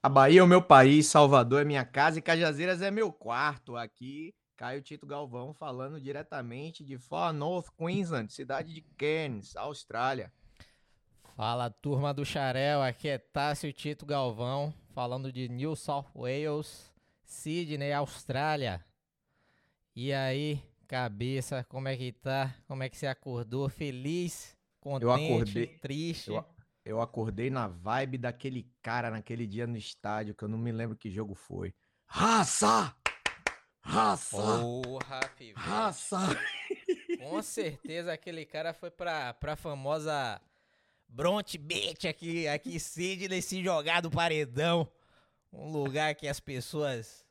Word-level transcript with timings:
A 0.00 0.08
Bahia 0.08 0.40
é 0.40 0.42
o 0.42 0.46
meu 0.46 0.62
país, 0.62 1.08
Salvador 1.08 1.62
é 1.62 1.64
minha 1.64 1.84
casa 1.84 2.20
e 2.20 2.22
Cajazeiras 2.22 2.82
é 2.82 2.90
meu 2.90 3.12
quarto. 3.12 3.76
Aqui, 3.76 4.32
Caio 4.56 4.80
Tito 4.80 5.04
Galvão 5.04 5.52
falando 5.52 6.00
diretamente 6.00 6.84
de 6.84 6.96
Far 6.96 7.32
North 7.32 7.66
Queensland, 7.76 8.32
cidade 8.32 8.72
de 8.72 8.80
Cairns, 8.96 9.56
Austrália. 9.56 10.32
Fala 11.34 11.68
turma 11.68 12.14
do 12.14 12.24
Xarel, 12.24 12.80
aqui 12.80 13.08
é 13.08 13.18
Tássio 13.18 13.72
Tito 13.72 14.06
Galvão, 14.06 14.72
falando 14.94 15.32
de 15.32 15.48
New 15.48 15.74
South 15.74 16.06
Wales, 16.14 16.92
Sydney, 17.24 17.92
Austrália. 17.92 18.84
E 19.96 20.12
aí, 20.12 20.62
cabeça, 20.86 21.64
como 21.68 21.88
é 21.88 21.96
que 21.96 22.12
tá? 22.12 22.54
Como 22.68 22.84
é 22.84 22.88
que 22.88 22.96
você 22.96 23.08
acordou? 23.08 23.68
Feliz? 23.68 24.56
Contente? 24.80 25.04
Eu 25.04 25.12
acordei, 25.12 25.66
triste? 25.66 26.30
Eu, 26.30 26.44
eu 26.88 27.02
acordei 27.02 27.50
na 27.50 27.68
vibe 27.68 28.16
daquele 28.16 28.66
cara 28.80 29.10
naquele 29.10 29.46
dia 29.46 29.66
no 29.66 29.76
estádio, 29.76 30.34
que 30.34 30.42
eu 30.42 30.48
não 30.48 30.56
me 30.56 30.72
lembro 30.72 30.96
que 30.96 31.10
jogo 31.10 31.34
foi. 31.34 31.74
Raça! 32.06 32.96
Raça! 33.82 34.36
Porra, 34.36 35.20
Raça! 35.54 36.18
Com 37.20 37.42
certeza 37.42 38.10
aquele 38.10 38.46
cara 38.46 38.72
foi 38.72 38.90
pra, 38.90 39.34
pra 39.34 39.54
famosa 39.54 40.40
Bronte 41.06 41.58
Beach 41.58 42.08
aqui, 42.08 42.48
aqui 42.48 42.80
Sidney 42.80 43.42
se 43.42 43.62
jogar 43.62 44.00
do 44.00 44.10
paredão. 44.10 44.90
Um 45.52 45.70
lugar 45.70 46.14
que 46.14 46.26
as 46.26 46.40
pessoas 46.40 47.22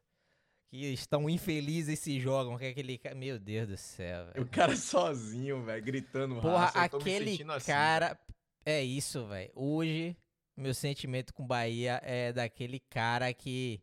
que 0.69 0.85
estão 0.93 1.27
infelizes 1.27 1.99
se 1.99 2.19
jogam. 2.19 2.57
Que 2.59 2.65
é 2.65 2.69
aquele 2.69 2.97
cara. 2.99 3.15
Meu 3.15 3.39
Deus 3.39 3.67
do 3.67 3.77
céu. 3.77 4.25
Véio. 4.33 4.45
O 4.45 4.49
cara 4.49 4.75
sozinho, 4.75 5.63
velho, 5.63 5.83
gritando 5.83 6.41
Porra, 6.41 6.65
raça, 6.65 6.79
aquele 6.79 7.31
assim, 7.31 7.71
cara. 7.71 8.07
Assim, 8.07 8.36
é 8.67 8.83
isso, 8.83 9.25
velho. 9.25 9.49
Hoje, 9.55 10.17
meu 10.57 10.73
sentimento 10.73 11.33
com 11.33 11.47
Bahia 11.47 12.01
é 12.03 12.33
daquele 12.33 12.81
cara 12.81 13.33
que 13.33 13.81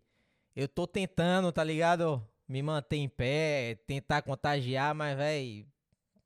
eu 0.54 0.68
tô 0.68 0.86
tentando, 0.86 1.50
tá 1.50 1.64
ligado? 1.64 2.22
Me 2.46 2.62
manter 2.62 2.96
em 2.96 3.08
pé, 3.08 3.76
tentar 3.86 4.20
contagiar, 4.20 4.94
mas, 4.94 5.16
velho, 5.16 5.66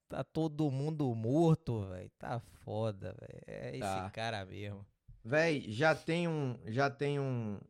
tá 0.08 0.24
todo 0.24 0.68
mundo 0.72 1.14
morto, 1.14 1.86
velho. 1.86 2.10
Tá 2.18 2.40
foda, 2.40 3.14
velho. 3.20 3.42
É 3.46 3.78
tá. 3.78 4.02
esse 4.02 4.12
cara 4.12 4.44
mesmo. 4.44 4.84
Véi, 5.24 5.70
já 5.70 5.94
tem 5.94 6.26
um, 6.26 6.58
já 6.66 6.90
tem 6.90 7.20
um 7.20 7.60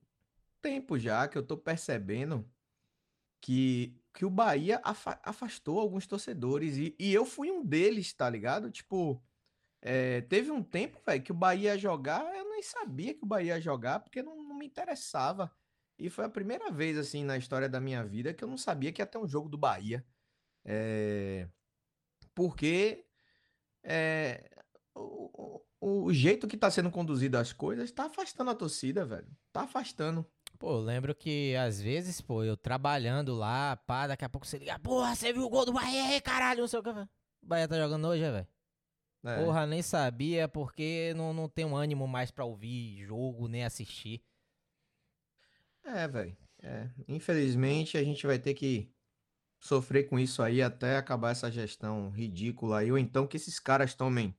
tempo 0.63 0.99
já 0.99 1.29
que 1.29 1.37
eu 1.37 1.43
tô 1.43 1.59
percebendo 1.59 2.49
que, 3.43 3.95
que 4.15 4.25
o 4.25 4.31
Bahia 4.31 4.81
afastou 5.23 5.81
alguns 5.81 6.07
torcedores 6.07 6.79
e, 6.79 6.97
e 6.99 7.13
eu 7.13 7.27
fui 7.27 7.51
um 7.51 7.63
deles, 7.63 8.11
tá 8.15 8.31
ligado? 8.31 8.71
Tipo, 8.71 9.23
é, 9.81 10.23
teve 10.23 10.51
um 10.51 10.63
tempo, 10.63 11.01
velho, 11.07 11.23
que 11.23 11.33
o 11.33 11.35
Bahia 11.35 11.73
ia 11.73 11.79
jogar, 11.79 12.25
eu 12.37 12.49
nem 12.51 12.63
sabia 12.63 13.15
que 13.15 13.23
o 13.23 13.27
Bahia 13.27 13.55
ia 13.55 13.61
jogar, 13.61 14.01
porque 14.01 14.23
não, 14.23 14.43
não, 14.43 14.57
me 14.57 14.67
interessava. 14.67 15.51
E 15.99 16.11
foi 16.11 16.25
a 16.25 16.29
primeira 16.29 16.71
vez, 16.71 16.97
assim, 16.99 17.25
na 17.25 17.37
história 17.37 17.69
da 17.69 17.81
minha 17.81 18.05
vida 18.05 18.35
que 18.35 18.43
eu 18.43 18.49
não 18.49 18.59
sabia 18.59 18.93
que 18.93 19.01
ia 19.03 19.07
ter 19.07 19.19
um 19.19 19.27
jogo 19.27 19.49
do 19.49 19.59
Bahia. 19.59 20.05
É, 20.65 21.49
porque 22.35 23.07
é, 23.83 24.49
o, 24.95 25.63
o, 25.81 26.05
o, 26.07 26.13
jeito 26.13 26.47
que 26.47 26.57
tá 26.57 26.71
sendo 26.71 26.91
conduzido 26.91 27.39
as 27.39 27.53
coisas 27.53 27.91
tá 27.91 28.07
afastando 28.07 28.51
a 28.51 28.55
torcida, 28.55 29.05
velho. 29.05 29.29
Tá 29.53 29.63
afastando. 29.63 30.27
Pô, 30.59 30.79
lembro 30.79 31.15
que 31.15 31.55
às 31.57 31.81
vezes, 31.81 32.21
pô, 32.21 32.43
eu 32.43 32.57
trabalhando 32.57 33.35
lá, 33.35 33.77
pá, 33.77 34.09
daqui 34.09 34.25
a 34.25 34.29
pouco 34.29 34.47
você 34.47 34.59
liga, 34.59 34.79
porra, 34.81 35.15
você 35.15 35.33
viu 35.33 35.45
o 35.45 35.49
gol 35.49 35.65
do 35.65 35.73
Bahia 35.73 36.05
aí, 36.05 36.21
caralho, 36.21 36.61
não 36.61 36.69
sei 36.69 36.81
o 36.81 36.83
que. 36.83 36.91
O 36.91 37.07
Bahia 37.43 37.69
tá 37.69 37.77
jogando 37.79 38.09
hoje, 38.09 38.23
velho. 38.23 38.47
É. 39.25 39.45
Porra, 39.45 39.67
nem 39.67 39.83
sabia 39.83 40.49
porque 40.49 41.13
não, 41.17 41.33
não 41.33 41.49
tenho 41.49 41.75
ânimo 41.75 42.07
mais 42.07 42.31
para 42.31 42.45
ouvir 42.45 43.05
jogo, 43.05 43.49
nem 43.49 43.65
assistir. 43.65 44.23
É, 45.85 46.07
velho. 46.07 46.37
É. 46.63 46.89
Infelizmente 47.07 47.97
a 47.97 48.03
gente 48.03 48.27
vai 48.27 48.39
ter 48.39 48.55
que 48.55 48.93
sofrer 49.61 50.09
com 50.09 50.19
isso 50.19 50.43
aí 50.43 50.63
até 50.63 50.97
acabar 50.97 51.31
essa 51.31 51.51
gestão 51.51 52.11
ridícula 52.11 52.79
aí, 52.79 52.93
ou 52.93 52.99
então 52.99 53.27
que 53.27 53.37
esses 53.37 53.59
caras 53.59 53.95
tomem 53.95 54.37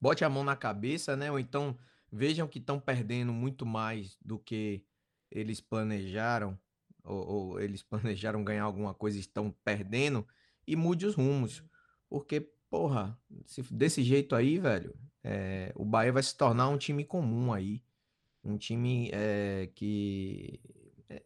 bote 0.00 0.24
a 0.24 0.28
mão 0.28 0.44
na 0.44 0.54
cabeça, 0.54 1.16
né? 1.16 1.30
Ou 1.30 1.38
então 1.38 1.76
vejam 2.10 2.46
que 2.46 2.58
estão 2.58 2.78
perdendo 2.78 3.32
muito 3.32 3.66
mais 3.66 4.16
do 4.20 4.38
que 4.38 4.84
eles 5.30 5.60
planejaram, 5.60 6.58
ou, 7.02 7.26
ou, 7.26 7.60
eles 7.60 7.82
planejaram 7.88 8.44
ganhar 8.44 8.64
alguma 8.64 8.94
coisa 8.94 9.16
e 9.16 9.20
estão 9.20 9.50
perdendo, 9.64 10.26
e 10.66 10.76
mude 10.76 11.06
os 11.06 11.14
rumos. 11.14 11.64
Porque 12.08 12.53
porra, 12.74 13.16
se, 13.46 13.62
desse 13.72 14.02
jeito 14.02 14.34
aí, 14.34 14.58
velho, 14.58 14.92
é, 15.22 15.72
o 15.76 15.84
Bahia 15.84 16.12
vai 16.12 16.22
se 16.24 16.36
tornar 16.36 16.68
um 16.68 16.76
time 16.76 17.04
comum 17.04 17.52
aí. 17.52 17.80
Um 18.42 18.58
time 18.58 19.10
é, 19.12 19.70
que, 19.76 20.60
é, 21.08 21.22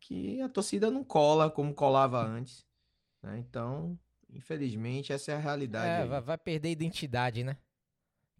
que 0.00 0.40
a 0.40 0.48
torcida 0.48 0.90
não 0.90 1.04
cola 1.04 1.50
como 1.50 1.74
colava 1.74 2.24
antes. 2.24 2.66
Né? 3.22 3.38
Então, 3.38 3.98
infelizmente, 4.30 5.12
essa 5.12 5.32
é 5.32 5.34
a 5.34 5.38
realidade. 5.38 6.10
É, 6.10 6.20
vai 6.22 6.38
perder 6.38 6.70
identidade, 6.70 7.44
né? 7.44 7.58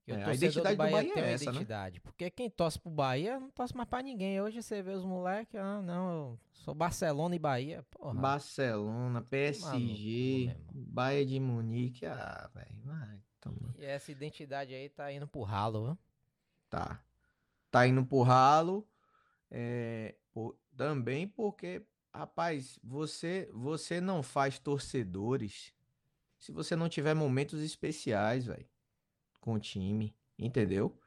É, 0.08 0.24
a 0.24 0.34
identidade 0.34 0.74
do 0.74 0.78
Bahia, 0.78 0.90
do 0.90 0.96
Bahia 0.96 1.14
tem 1.14 1.22
é 1.22 1.32
essa, 1.32 1.44
né? 1.44 1.50
identidade. 1.50 1.96
Né? 1.96 2.00
Porque 2.02 2.30
quem 2.30 2.48
torce 2.48 2.78
pro 2.78 2.90
Bahia 2.90 3.38
não 3.38 3.50
torce 3.50 3.76
mais 3.76 3.88
pra 3.88 4.02
ninguém. 4.02 4.40
Hoje 4.40 4.62
você 4.62 4.80
vê 4.80 4.92
os 4.92 5.04
moleques, 5.04 5.54
ah, 5.54 5.82
não, 5.82 6.10
eu 6.10 6.38
sou 6.52 6.74
Barcelona 6.74 7.34
e 7.34 7.38
Bahia. 7.38 7.84
Porra. 7.90 8.14
Barcelona, 8.14 9.20
PSG, 9.20 10.46
Maluco, 10.46 10.64
Bahia 10.72 11.26
de 11.26 11.38
Munique, 11.38 12.06
ah, 12.06 12.50
velho. 12.54 12.68
E 13.76 13.84
essa 13.84 14.10
identidade 14.10 14.74
aí 14.74 14.88
tá 14.88 15.12
indo 15.12 15.26
pro 15.26 15.42
ralo, 15.42 15.84
viu? 15.84 15.98
Tá. 16.68 17.02
Tá 17.70 17.86
indo 17.86 18.04
pro 18.04 18.22
ralo. 18.22 18.86
É, 19.50 20.14
por, 20.32 20.56
também 20.76 21.28
porque, 21.28 21.82
rapaz, 22.12 22.78
você, 22.82 23.48
você 23.52 24.00
não 24.00 24.22
faz 24.22 24.58
torcedores 24.58 25.72
se 26.38 26.52
você 26.52 26.76
não 26.76 26.88
tiver 26.88 27.14
momentos 27.14 27.60
especiais, 27.60 28.46
velho 28.46 28.66
com 29.40 29.54
o 29.54 29.58
time, 29.58 30.14
entendeu? 30.38 30.98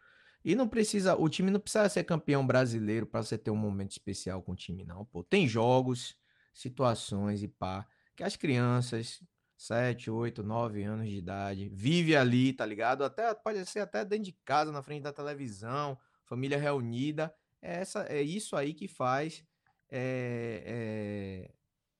E 0.43 0.55
não 0.55 0.67
precisa, 0.67 1.15
o 1.15 1.29
time 1.29 1.51
não 1.51 1.59
precisa 1.59 1.87
ser 1.87 2.03
campeão 2.03 2.45
brasileiro 2.45 3.05
para 3.05 3.21
você 3.21 3.37
ter 3.37 3.51
um 3.51 3.55
momento 3.55 3.91
especial 3.91 4.41
com 4.41 4.53
o 4.53 4.55
time, 4.55 4.83
não. 4.83 5.05
Pô, 5.05 5.23
tem 5.23 5.47
jogos, 5.47 6.15
situações 6.53 7.43
e 7.43 7.47
pá, 7.47 7.87
que 8.15 8.23
as 8.23 8.35
crianças, 8.35 9.23
7, 9.55 10.09
8, 10.09 10.41
9 10.41 10.83
anos 10.83 11.07
de 11.07 11.17
idade, 11.17 11.69
vive 11.69 12.15
ali, 12.15 12.53
tá 12.53 12.65
ligado? 12.65 13.03
Até 13.03 13.33
pode 13.35 13.63
ser 13.67 13.81
até 13.81 14.03
dentro 14.03 14.25
de 14.25 14.31
casa, 14.43 14.71
na 14.71 14.81
frente 14.81 15.03
da 15.03 15.13
televisão, 15.13 15.97
família 16.25 16.57
reunida. 16.57 17.33
É, 17.61 17.75
essa, 17.81 18.03
é 18.09 18.21
isso 18.21 18.55
aí 18.55 18.73
que 18.73 18.87
faz 18.87 19.43
é, 19.87 20.63
é, 20.65 21.51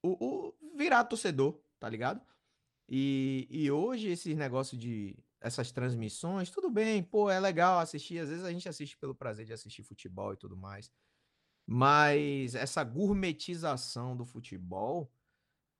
o, 0.02 0.16
o, 0.18 0.54
virar 0.76 1.04
torcedor, 1.04 1.60
tá 1.78 1.88
ligado? 1.88 2.20
E, 2.88 3.46
e 3.48 3.70
hoje 3.70 4.08
esses 4.08 4.36
negócios 4.36 4.80
de 4.80 5.16
essas 5.42 5.72
transmissões, 5.72 6.50
tudo 6.50 6.70
bem, 6.70 7.02
pô, 7.02 7.30
é 7.30 7.40
legal 7.40 7.78
assistir. 7.80 8.18
Às 8.18 8.28
vezes 8.28 8.44
a 8.44 8.52
gente 8.52 8.68
assiste 8.68 8.96
pelo 8.96 9.14
prazer 9.14 9.44
de 9.44 9.52
assistir 9.52 9.82
futebol 9.82 10.32
e 10.32 10.36
tudo 10.36 10.56
mais. 10.56 10.90
Mas 11.66 12.54
essa 12.54 12.84
gourmetização 12.84 14.16
do 14.16 14.24
futebol 14.24 15.12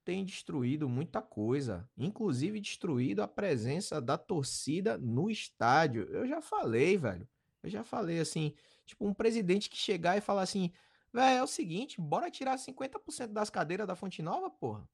tem 0.04 0.25
destruído 0.25 0.88
muita 0.88 1.22
coisa, 1.22 1.88
inclusive 1.96 2.60
destruído 2.60 3.22
a 3.22 3.28
presença 3.28 4.00
da 4.00 4.19
torcida 4.19 4.98
no 4.98 5.31
estádio. 5.31 6.04
Eu 6.10 6.26
já 6.26 6.40
falei, 6.42 6.96
velho. 6.96 7.28
Eu 7.62 7.70
já 7.70 7.84
falei 7.84 8.19
assim, 8.20 8.54
tipo 8.84 9.06
um 9.06 9.14
presidente 9.14 9.70
que 9.70 9.76
chegar 9.76 10.16
e 10.16 10.20
falar 10.20 10.42
assim: 10.42 10.72
"Velho, 11.12 11.38
é 11.38 11.42
o 11.42 11.46
seguinte, 11.46 12.00
bora 12.00 12.31
tirar 12.31 12.58
50% 12.58 13.32
das 13.32 13.50
cadeiras 13.50 13.86
da 13.86 13.94
Fonte 13.96 14.22
Nova, 14.22 14.50
porra". 14.50 14.88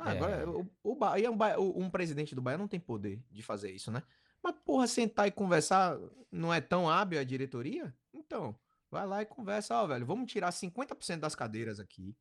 Ah, 0.00 0.14
é. 0.14 0.16
agora, 0.16 0.50
o, 0.50 0.66
o 0.82 0.94
Bahia, 0.94 1.30
um, 1.30 1.84
um 1.84 1.90
presidente 1.90 2.34
do 2.34 2.40
Bahia 2.40 2.56
não 2.56 2.66
tem 2.66 2.80
poder 2.80 3.22
de 3.30 3.42
fazer 3.42 3.70
isso, 3.70 3.90
né? 3.90 4.02
Mas, 4.42 4.54
porra, 4.64 4.86
sentar 4.86 5.28
e 5.28 5.30
conversar 5.30 5.98
não 6.32 6.52
é 6.52 6.60
tão 6.60 6.88
hábil 6.88 7.20
a 7.20 7.24
diretoria? 7.24 7.94
Então, 8.12 8.56
vai 8.90 9.06
lá 9.06 9.20
e 9.20 9.26
conversa, 9.26 9.74
ó, 9.74 9.86
velho, 9.86 10.06
vamos 10.06 10.32
tirar 10.32 10.50
50% 10.50 11.18
das 11.18 11.34
cadeiras 11.34 11.78
aqui. 11.78 12.16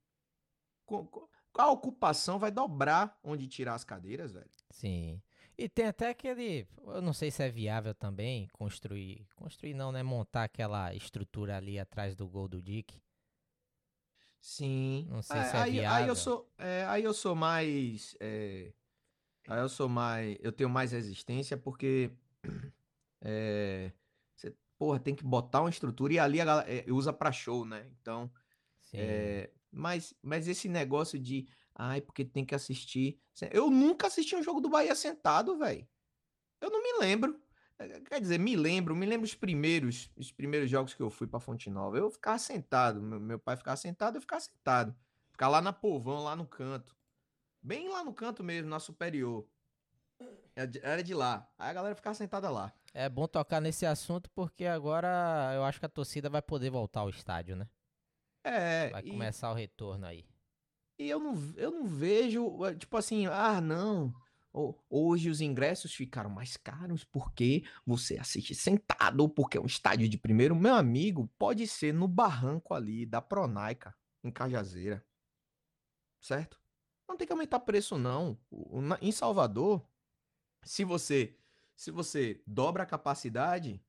A 1.57 1.71
ocupação 1.71 2.37
vai 2.37 2.51
dobrar 2.51 3.17
onde 3.23 3.47
tirar 3.47 3.75
as 3.75 3.85
cadeiras, 3.85 4.33
velho? 4.33 4.49
Sim. 4.71 5.21
E 5.57 5.69
tem 5.69 5.87
até 5.87 6.09
aquele, 6.09 6.67
eu 6.85 7.01
não 7.01 7.13
sei 7.13 7.31
se 7.31 7.43
é 7.43 7.49
viável 7.49 7.93
também 7.93 8.47
construir, 8.53 9.25
construir 9.35 9.73
não, 9.73 9.91
né, 9.91 10.03
montar 10.03 10.45
aquela 10.45 10.93
estrutura 10.93 11.57
ali 11.57 11.79
atrás 11.79 12.15
do 12.15 12.27
gol 12.27 12.47
do 12.47 12.61
Dick 12.61 13.01
Sim. 14.41 15.07
Não 15.09 15.21
sei 15.21 15.41
se 15.44 15.56
é 15.56 15.59
aí, 15.59 15.71
viável. 15.71 15.97
aí 15.97 16.07
eu 16.07 16.15
sou, 16.15 16.51
é, 16.57 16.86
aí 16.86 17.03
eu 17.03 17.13
sou 17.13 17.36
mais, 17.36 18.15
é, 18.19 18.71
aí 19.47 19.59
eu 19.59 19.69
sou 19.69 19.89
mais, 19.89 20.38
eu 20.41 20.51
tenho 20.51 20.69
mais 20.69 20.91
resistência 20.91 21.57
porque, 21.57 22.12
é, 23.21 23.91
você, 24.36 24.56
porra, 24.77 25.00
tem 25.00 25.15
que 25.15 25.24
botar 25.24 25.62
uma 25.62 25.69
estrutura 25.69 26.13
e 26.13 26.19
ali 26.19 26.39
a 26.39 26.45
galera 26.45 26.71
é, 26.71 26.86
usa 26.91 27.12
para 27.12 27.31
show, 27.31 27.65
né? 27.65 27.89
Então, 28.01 28.31
é, 28.94 29.50
mas, 29.71 30.13
mas 30.21 30.47
esse 30.47 30.68
negócio 30.68 31.19
de, 31.19 31.47
ai, 31.75 32.01
porque 32.01 32.24
tem 32.25 32.45
que 32.45 32.56
assistir, 32.56 33.19
eu 33.51 33.69
nunca 33.69 34.07
assisti 34.07 34.36
um 34.36 34.44
jogo 34.44 34.62
do 34.62 34.69
Bahia 34.69 34.95
sentado, 34.95 35.57
velho. 35.57 35.88
Eu 36.62 36.69
não 36.69 36.81
me 36.81 37.00
lembro. 37.00 37.39
Quer 38.09 38.19
dizer, 38.19 38.37
me 38.37 38.57
lembro, 38.57 38.93
me 38.93 39.05
lembro 39.05 39.25
os 39.25 39.33
primeiros, 39.33 40.11
os 40.17 40.31
primeiros 40.31 40.69
jogos 40.69 40.93
que 40.93 41.01
eu 41.01 41.09
fui 41.09 41.25
para 41.25 41.39
Fonte 41.39 41.69
Nova. 41.69 41.97
Eu 41.97 42.11
ficava 42.11 42.37
sentado, 42.37 43.01
meu, 43.01 43.19
meu 43.19 43.39
pai 43.39 43.55
ficava 43.55 43.77
sentado, 43.77 44.17
eu 44.17 44.21
ficava 44.21 44.41
sentado. 44.41 44.93
Ficar 45.31 45.47
lá 45.47 45.61
na 45.61 45.71
Povão, 45.71 46.23
lá 46.23 46.35
no 46.35 46.45
canto. 46.45 46.93
Bem 47.61 47.87
lá 47.87 48.03
no 48.03 48.13
canto 48.13 48.43
mesmo, 48.43 48.69
na 48.69 48.79
superior. 48.79 49.47
Era 50.55 51.01
de 51.01 51.13
lá. 51.13 51.49
Aí 51.57 51.69
a 51.69 51.73
galera 51.73 51.95
ficava 51.95 52.13
sentada 52.13 52.49
lá. 52.49 52.73
É 52.93 53.07
bom 53.07 53.27
tocar 53.27 53.61
nesse 53.61 53.85
assunto 53.85 54.29
porque 54.31 54.65
agora 54.65 55.51
eu 55.55 55.63
acho 55.63 55.79
que 55.79 55.85
a 55.85 55.89
torcida 55.89 56.29
vai 56.29 56.41
poder 56.41 56.69
voltar 56.69 57.01
ao 57.01 57.09
estádio, 57.09 57.55
né? 57.55 57.69
É. 58.43 58.89
Vai 58.89 59.03
e, 59.03 59.09
começar 59.09 59.49
o 59.51 59.53
retorno 59.53 60.05
aí. 60.05 60.25
E 60.97 61.09
eu 61.09 61.19
não, 61.19 61.33
eu 61.55 61.71
não 61.71 61.85
vejo, 61.85 62.57
tipo 62.77 62.97
assim, 62.97 63.25
ah, 63.27 63.61
não. 63.61 64.13
Hoje 64.51 65.30
os 65.30 65.42
ingressos 65.42 65.94
ficaram 65.94 66.30
mais 66.30 66.57
caros 66.57 67.04
porque 67.04 67.63
você 67.86 68.18
assiste 68.18 68.56
sentado, 68.56 69.30
porque 69.30 69.57
é 69.57 69.62
um 69.62 69.66
estádio 69.68 70.10
de 70.10 70.18
primeiro. 70.18 70.56
Meu 70.56 70.74
amigo, 70.74 71.30
pode 71.38 71.68
ser 71.68 71.94
no 71.94 72.07
barranco 72.07 72.74
ali 72.74 73.06
da 73.06 73.22
Pronaica, 73.22 73.96
em 74.24 74.31
Cajazeira. 74.31 75.06
Certo? 76.19 76.60
Não 77.07 77.16
tem 77.16 77.28
que 77.28 77.34
aumentar 77.34 77.60
preço, 77.60 77.98
não. 77.98 78.38
Em 79.01 79.12
Salvador, 79.12 79.88
se 80.63 80.84
você 80.84 81.36
se 81.75 81.92
você 81.92 82.42
dobra 82.46 82.84
a 82.84 82.86
capacidade, 82.86 83.81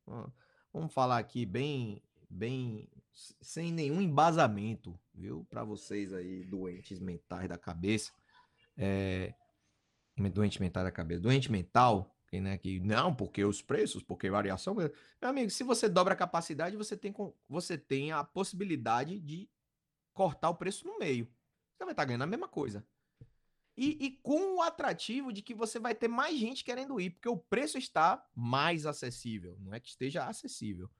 vamos 0.73 0.93
falar 0.93 1.19
aqui 1.19 1.45
bem 1.45 2.01
bem 2.29 2.89
sem 3.13 3.73
nenhum 3.73 4.01
embasamento, 4.01 4.99
viu? 5.13 5.45
Para 5.51 5.65
vocês 5.65 6.13
aí 6.13 6.45
doentes 6.45 7.01
mentais 7.01 7.49
da 7.49 7.59
cabeça, 7.59 8.13
é, 8.77 9.35
doente 10.29 10.61
mental 10.61 10.85
da 10.85 10.91
cabeça, 10.91 11.21
doente 11.21 11.51
mental, 11.51 12.15
né, 12.33 12.59
que 12.59 12.79
não, 12.81 13.15
porque 13.15 13.45
os 13.45 13.63
preços, 13.63 14.03
porque 14.03 14.31
variação, 14.31 14.75
meu 14.75 14.93
amigo, 15.23 15.51
se 15.51 15.65
você 15.65 15.89
dobra 15.89 16.15
a 16.15 16.17
capacidade, 16.17 16.77
você 16.77 16.97
tem 16.97 17.15
você 17.49 17.79
tem 17.79 18.13
a 18.13 18.23
possibilidade 18.23 19.19
de 19.19 19.49
cortar 20.13 20.51
o 20.51 20.55
preço 20.55 20.87
no 20.87 20.99
meio. 20.99 21.27
Você 21.73 21.85
vai 21.85 21.93
estar 21.93 22.03
tá 22.03 22.05
ganhando 22.05 22.23
a 22.23 22.27
mesma 22.27 22.47
coisa. 22.47 22.85
E, 23.77 23.97
e, 24.05 24.11
com 24.23 24.57
o 24.57 24.63
atrativo 24.63 25.33
de 25.33 25.41
que 25.41 25.55
você 25.55 25.79
vai 25.79 25.95
ter 25.95 26.09
mais 26.09 26.39
gente 26.39 26.63
querendo 26.63 27.01
ir, 27.01 27.11
porque 27.11 27.29
o 27.29 27.37
preço 27.37 27.79
está 27.79 28.23
mais 28.35 28.85
acessível. 28.85 29.57
Não 29.59 29.73
é 29.73 29.81
que 29.81 29.89
esteja 29.89 30.27
acessível. 30.27 30.91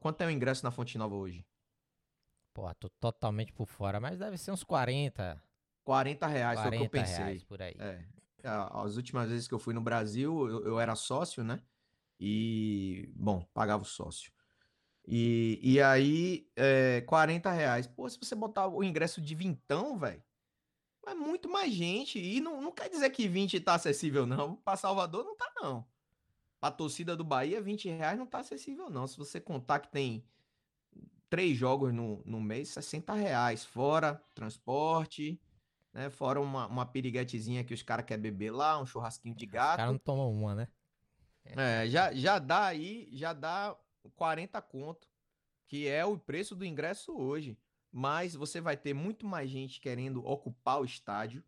Quanto 0.00 0.22
é 0.22 0.26
o 0.26 0.30
ingresso 0.30 0.64
na 0.64 0.72
Fonte 0.72 0.98
Nova 0.98 1.14
hoje? 1.14 1.46
Pô, 2.52 2.74
tô 2.74 2.88
totalmente 2.88 3.52
por 3.52 3.66
fora, 3.66 4.00
mas 4.00 4.18
deve 4.18 4.36
ser 4.36 4.50
uns 4.50 4.64
40. 4.64 5.40
40 5.84 6.26
reais, 6.26 6.58
40 6.58 6.68
foi 6.68 6.76
o 6.76 6.80
que 6.80 6.96
eu 6.96 7.00
pensei. 7.00 7.24
Reais 7.24 7.44
por 7.44 7.62
aí. 7.62 7.76
É. 7.78 8.04
As 8.42 8.96
últimas 8.96 9.28
vezes 9.28 9.48
que 9.48 9.54
eu 9.54 9.58
fui 9.58 9.74
no 9.74 9.80
Brasil, 9.80 10.48
eu, 10.48 10.64
eu 10.64 10.80
era 10.80 10.94
sócio, 10.94 11.42
né? 11.42 11.60
E, 12.20 13.10
bom, 13.14 13.44
pagava 13.52 13.82
o 13.82 13.86
sócio. 13.86 14.32
E, 15.06 15.58
e 15.62 15.80
aí, 15.80 16.50
é, 16.56 17.00
40 17.02 17.50
reais. 17.50 17.86
Pô, 17.86 18.08
se 18.08 18.18
você 18.18 18.34
botar 18.34 18.68
o 18.68 18.84
ingresso 18.84 19.20
de 19.20 19.34
vintão, 19.34 19.98
velho, 19.98 20.22
é 21.06 21.14
muito 21.14 21.48
mais 21.48 21.72
gente. 21.72 22.18
E 22.18 22.40
não, 22.40 22.60
não 22.60 22.72
quer 22.72 22.88
dizer 22.88 23.10
que 23.10 23.26
20 23.26 23.58
tá 23.60 23.74
acessível, 23.74 24.26
não. 24.26 24.56
Para 24.56 24.76
Salvador 24.76 25.24
não 25.24 25.36
tá, 25.36 25.50
não. 25.60 25.86
Pra 26.60 26.70
torcida 26.70 27.16
do 27.16 27.24
Bahia, 27.24 27.62
20 27.62 27.88
reais 27.88 28.18
não 28.18 28.26
tá 28.26 28.40
acessível, 28.40 28.90
não. 28.90 29.06
Se 29.06 29.16
você 29.16 29.40
contar 29.40 29.80
que 29.80 29.90
tem 29.90 30.24
três 31.30 31.56
jogos 31.56 31.92
no, 31.92 32.22
no 32.24 32.40
mês, 32.40 32.68
60 32.70 33.12
reais. 33.14 33.64
Fora 33.64 34.22
transporte, 34.34 35.40
né? 35.98 36.10
Fora 36.10 36.40
uma, 36.40 36.66
uma 36.66 36.86
piriguetezinha 36.86 37.64
que 37.64 37.74
os 37.74 37.82
caras 37.82 38.06
querem 38.06 38.22
beber 38.22 38.50
lá, 38.50 38.80
um 38.80 38.86
churrasquinho 38.86 39.34
de 39.34 39.46
gato. 39.46 39.72
Os 39.72 39.76
caras 39.76 39.92
não 39.92 39.98
tomam 39.98 40.32
uma, 40.32 40.54
né? 40.54 40.68
É, 41.44 41.88
já, 41.88 42.12
já 42.12 42.38
dá 42.38 42.66
aí, 42.66 43.08
já 43.12 43.32
dá 43.32 43.76
40 44.16 44.60
conto, 44.62 45.08
que 45.66 45.86
é 45.88 46.04
o 46.04 46.18
preço 46.18 46.54
do 46.54 46.64
ingresso 46.64 47.16
hoje 47.16 47.58
mas 47.90 48.34
você 48.34 48.60
vai 48.60 48.76
ter 48.76 48.94
muito 48.94 49.26
mais 49.26 49.50
gente 49.50 49.80
querendo 49.80 50.24
ocupar 50.24 50.80
o 50.80 50.84
estádio, 50.84 51.42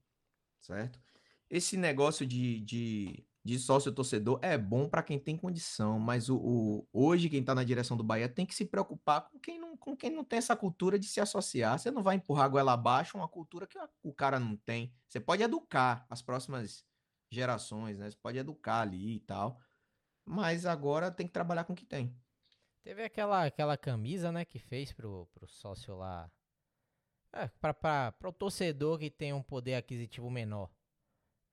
certo? 0.59 1.01
Esse 1.49 1.77
negócio 1.77 2.27
de, 2.27 2.61
de, 2.61 3.25
de 3.43 3.59
sócio 3.59 3.91
torcedor 3.91 4.39
é 4.43 4.59
bom 4.59 4.89
para 4.89 5.03
quem 5.03 5.19
tem 5.19 5.37
condição, 5.37 5.99
mas 5.99 6.29
o, 6.29 6.37
o 6.37 6.89
hoje 6.93 7.31
quem 7.31 7.41
está 7.41 7.55
na 7.55 7.65
direção 7.65 7.97
do 7.97 8.05
Bahia 8.05 8.29
tem 8.29 8.45
que 8.45 8.55
se 8.55 8.67
preocupar 8.67 9.29
com 9.31 9.39
quem, 9.39 9.59
não, 9.59 9.77
com 9.77 9.97
quem 9.97 10.11
não 10.11 10.23
tem 10.23 10.39
essa 10.39 10.55
cultura 10.55 10.99
de 10.99 11.07
se 11.07 11.21
associar. 11.21 11.79
Você 11.79 11.91
não 11.91 12.03
vai 12.03 12.17
empurrar 12.17 12.45
a 12.45 12.49
goela 12.49 12.73
abaixo 12.73 13.17
uma 13.17 13.29
cultura 13.29 13.67
que 13.67 13.79
o 14.03 14.13
cara 14.13 14.39
não 14.39 14.57
tem. 14.57 14.93
Você 15.09 15.19
pode 15.19 15.43
educar 15.43 16.07
as 16.11 16.21
próximas 16.21 16.85
gerações, 17.31 17.99
né? 17.99 18.11
Você 18.11 18.19
pode 18.19 18.39
educar 18.39 18.81
ali 18.81 19.17
e 19.17 19.21
tal, 19.21 19.59
mas 20.25 20.67
agora 20.67 21.11
tem 21.11 21.27
que 21.27 21.33
trabalhar 21.33 21.65
com 21.65 21.73
o 21.73 21.77
que 21.77 21.87
tem. 21.87 22.15
Teve 22.83 23.05
aquela, 23.05 23.45
aquela 23.45 23.77
camisa, 23.77 24.33
né, 24.33 24.45
que 24.45 24.59
fez 24.59 24.93
pro, 24.93 25.27
pro 25.35 25.47
sócio 25.47 25.97
lá. 25.97 26.31
É, 27.33 27.47
pra, 27.49 28.13
pro 28.13 28.33
torcedor 28.33 28.99
que 28.99 29.11
tem 29.11 29.33
um 29.33 29.43
poder 29.43 29.75
aquisitivo 29.75 30.29
menor, 30.31 30.71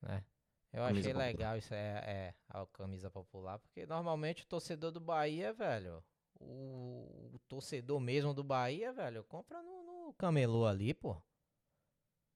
né? 0.02 0.24
Eu 0.72 0.82
camisa 0.82 1.00
achei 1.00 1.12
popular. 1.12 1.26
legal 1.26 1.56
isso, 1.56 1.74
é, 1.74 2.04
é, 2.06 2.34
a 2.48 2.66
camisa 2.66 3.10
popular, 3.10 3.58
porque 3.58 3.86
normalmente 3.86 4.42
o 4.42 4.46
torcedor 4.46 4.90
do 4.92 5.00
Bahia, 5.00 5.52
velho, 5.52 6.04
o, 6.38 7.30
o 7.32 7.38
torcedor 7.48 7.98
mesmo 8.00 8.34
do 8.34 8.44
Bahia, 8.44 8.92
velho, 8.92 9.24
compra 9.24 9.62
no, 9.62 9.82
no 10.06 10.12
camelô 10.14 10.66
ali, 10.66 10.92
pô. 10.92 11.16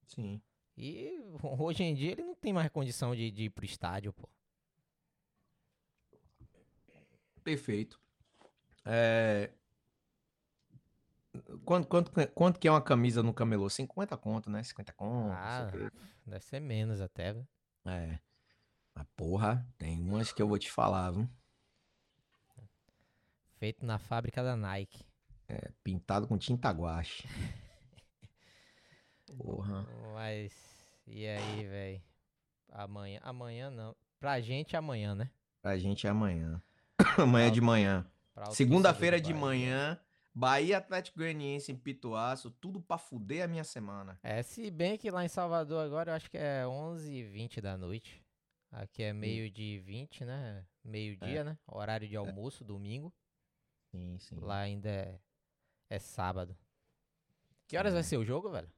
Sim. 0.07 0.41
E 0.77 1.19
hoje 1.59 1.83
em 1.83 1.95
dia 1.95 2.13
ele 2.13 2.25
não 2.25 2.35
tem 2.35 2.53
mais 2.53 2.71
condição 2.71 3.15
de, 3.15 3.31
de 3.31 3.45
ir 3.45 3.51
pro 3.51 3.65
estádio, 3.65 4.13
pô. 4.13 4.29
Perfeito. 7.45 8.01
É... 8.85 9.51
Quanto, 11.65 11.89
quanto, 11.89 12.13
quanto 12.35 12.61
que 12.61 12.69
é 12.69 12.71
uma 12.71 12.83
camisa 12.83 13.23
no 13.23 13.33
camelô? 13.33 13.69
50 13.69 14.17
conto, 14.17 14.51
né? 14.51 14.63
50 14.63 14.93
conto. 14.93 15.33
Ah, 15.33 15.71
deve 16.27 16.45
ser 16.45 16.61
menos 16.61 17.01
até, 17.01 17.33
velho. 17.33 17.49
É. 17.87 18.19
Mas 18.95 19.07
porra, 19.17 19.67
tem 19.79 20.01
umas 20.01 20.33
que 20.33 20.43
eu 20.43 20.49
vou 20.49 20.59
te 20.59 20.71
falar, 20.71 21.11
viu? 21.11 21.29
Feito 23.59 23.87
na 23.87 23.99
fábrica 23.99 24.43
da 24.43 24.57
Nike. 24.57 25.05
É, 25.49 25.71
pintado 25.83 26.27
com 26.27 26.37
tinta 26.37 26.71
guache. 26.71 27.27
porra. 29.37 29.87
Mas, 30.15 30.53
e 31.07 31.27
aí, 31.27 31.67
velho? 31.67 32.03
Amanhã, 32.71 33.21
amanhã 33.23 33.71
não. 33.71 33.95
Pra 34.19 34.41
gente 34.41 34.75
é 34.75 34.79
amanhã, 34.79 35.15
né? 35.15 35.31
Pra 35.61 35.79
gente 35.79 36.07
é 36.07 36.11
amanhã. 36.11 36.63
amanhã 37.19 37.51
de 37.51 37.61
manhã. 37.61 38.07
Segunda-feira 38.53 39.21
de 39.21 39.35
manhã, 39.35 39.99
Bahia 40.35 40.79
Atlético 40.79 41.19
Goianiense 41.19 41.71
em 41.71 41.77
Pituaço, 41.77 42.51
tudo 42.51 42.81
pra 42.81 42.97
fuder 42.97 43.45
a 43.45 43.49
minha 43.49 43.65
semana. 43.65 44.19
É, 44.23 44.43
se 44.43 44.71
bem 44.71 44.97
que 44.97 45.11
lá 45.11 45.25
em 45.25 45.29
Salvador 45.29 45.85
agora 45.85 46.13
eu 46.13 46.17
acho 46.17 46.31
que 46.31 46.39
é 46.39 46.65
11h20 46.65 47.61
da 47.61 47.77
noite. 47.77 48.22
Aqui 48.73 49.03
é 49.03 49.13
meio 49.13 49.51
de 49.51 49.81
20, 49.81 50.25
né? 50.25 50.67
Meio-dia, 50.83 51.41
é. 51.41 51.45
né? 51.45 51.59
Horário 51.67 52.09
de 52.09 52.15
é. 52.15 52.19
almoço, 52.19 52.65
é. 52.65 52.67
domingo. 52.67 53.15
Sim, 53.91 54.19
sim. 54.19 54.41
Lá 54.41 54.61
ainda 54.61 54.89
é, 54.89 55.21
é 55.91 55.99
sábado. 55.99 56.57
Que 57.69 57.77
horas 57.77 57.93
é. 57.93 57.97
vai 57.97 58.03
ser 58.03 58.17
o 58.17 58.25
jogo, 58.25 58.51
velho? 58.51 58.73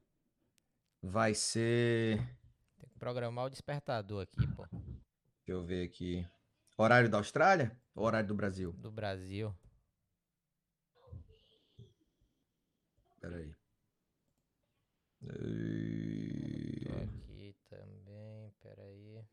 Vai 1.01 1.33
ser. 1.33 2.17
Tem 2.77 2.89
que 2.89 2.99
programar 2.99 3.45
o 3.45 3.49
despertador 3.49 4.23
aqui, 4.23 4.45
pô. 4.53 4.67
Deixa 4.71 5.51
eu 5.51 5.63
ver 5.63 5.87
aqui. 5.87 6.27
Horário 6.77 7.09
da 7.09 7.17
Austrália 7.17 7.71
ou 7.95 8.05
horário 8.05 8.27
do 8.27 8.35
Brasil? 8.35 8.73
Do 8.73 8.91
Brasil. 8.91 9.55
Peraí. 13.21 13.55
Tô 15.21 16.93
aqui 16.97 17.55
também, 17.69 18.51
peraí. 18.61 19.25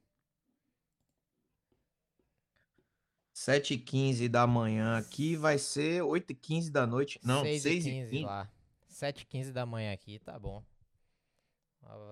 7h15 3.43 4.29
da 4.29 4.47
manhã 4.47 4.97
aqui 4.97 5.35
vai 5.35 5.59
ser 5.59 6.03
8h15 6.03 6.71
da 6.71 6.87
noite. 6.87 7.19
Não, 7.25 7.43
6h15 7.43 8.25
lá. 8.25 8.49
7h15 8.89 9.51
da 9.51 9.67
manhã 9.67 9.93
aqui, 9.93 10.21
tá 10.21 10.39
bom. 10.39 10.63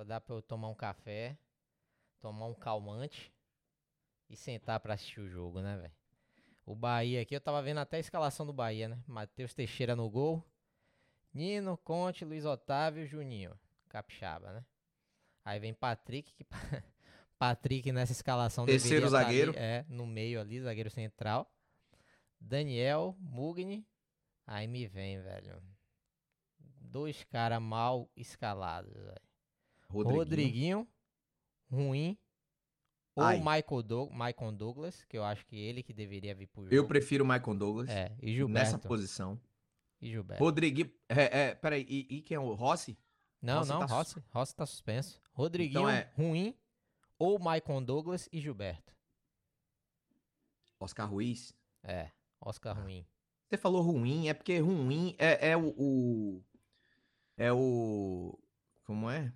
Dá 0.07 0.21
pra 0.21 0.35
eu 0.35 0.43
tomar 0.43 0.69
um 0.69 0.75
café, 0.75 1.39
tomar 2.19 2.47
um 2.47 2.55
calmante 2.55 3.33
e 4.29 4.37
sentar 4.37 4.81
para 4.81 4.95
assistir 4.95 5.21
o 5.21 5.29
jogo, 5.29 5.61
né, 5.61 5.77
velho? 5.77 5.93
O 6.67 6.75
Bahia 6.75 7.23
aqui, 7.23 7.37
eu 7.37 7.41
tava 7.41 7.63
vendo 7.63 7.79
até 7.79 7.99
a 7.99 8.01
escalação 8.01 8.45
do 8.45 8.53
Bahia, 8.53 8.89
né? 8.89 8.99
Matheus 9.07 9.55
Teixeira 9.55 9.95
no 9.95 10.11
gol. 10.11 10.45
Nino, 11.33 11.77
Conte, 11.77 12.25
Luiz 12.25 12.45
Otávio, 12.45 13.07
Juninho. 13.07 13.57
Capixaba, 13.89 14.53
né? 14.53 14.65
Aí 15.45 15.61
vem 15.61 15.73
Patrick, 15.73 16.33
que 16.35 16.45
Patrick 17.41 17.91
nessa 17.91 18.13
escalação 18.13 18.67
Terceiro 18.67 19.09
zagueiro. 19.09 19.53
Ali, 19.53 19.59
é, 19.59 19.87
no 19.89 20.07
meio 20.07 20.39
ali, 20.39 20.61
zagueiro 20.61 20.91
central. 20.91 21.51
Daniel, 22.39 23.17
Mugni. 23.19 23.89
Aí 24.47 24.67
me 24.67 24.87
vem, 24.87 25.23
velho. 25.23 25.63
Dois 26.79 27.25
caras 27.25 27.63
mal 27.63 28.11
escalados, 28.15 28.93
velho. 28.93 29.23
Rodriguinho. 29.89 30.19
Rodriguinho, 30.19 30.89
ruim. 31.71 32.19
Ou 33.17 33.25
Ai. 33.25 33.39
Michael, 33.39 33.83
Doug 33.85 34.13
Michael 34.13 34.53
Douglas, 34.53 35.03
que 35.05 35.17
eu 35.17 35.25
acho 35.25 35.47
que 35.47 35.57
ele 35.57 35.83
que 35.83 35.95
deveria 35.95 36.35
vir 36.35 36.47
pro 36.47 36.65
jogo. 36.65 36.75
Eu 36.75 36.87
prefiro 36.87 37.25
o 37.25 37.27
Michael 37.27 37.57
Douglas. 37.57 37.89
É, 37.89 38.15
e 38.21 38.35
Gilberto. 38.35 38.53
Nessa 38.53 38.79
posição. 38.79 39.41
E 39.99 40.11
Gilberto. 40.11 40.45
Rodriguinho. 40.45 40.93
É, 41.09 41.41
é, 41.41 41.55
peraí, 41.55 41.87
e, 41.89 42.17
e 42.17 42.21
quem 42.21 42.35
é 42.35 42.41
o 42.41 42.53
Rossi? 42.53 42.99
Não, 43.41 43.61
Rossi 43.61 43.71
não, 43.71 43.79
tá... 43.81 43.87
Rossi. 43.87 44.25
Rossi 44.29 44.55
tá 44.55 44.67
suspenso. 44.67 45.21
Rodriguinho, 45.33 45.81
então 45.81 45.89
é... 45.89 46.11
ruim. 46.15 46.55
Ou 47.21 47.39
Michael 47.39 47.83
Douglas 47.83 48.31
e 48.33 48.41
Gilberto. 48.41 48.95
Oscar 50.81 51.07
Ruiz? 51.07 51.55
É, 51.85 52.11
Oscar 52.41 52.75
ah. 52.75 52.81
ruim. 52.81 53.07
Você 53.47 53.59
falou 53.59 53.83
ruim, 53.83 54.29
é 54.29 54.35
porque 54.35 54.59
ruim 54.59 55.15
é, 55.19 55.51
é 55.51 55.57
o, 55.57 55.75
o. 55.77 56.45
É 57.37 57.53
o. 57.53 58.39
Como 58.85 59.11
é? 59.11 59.35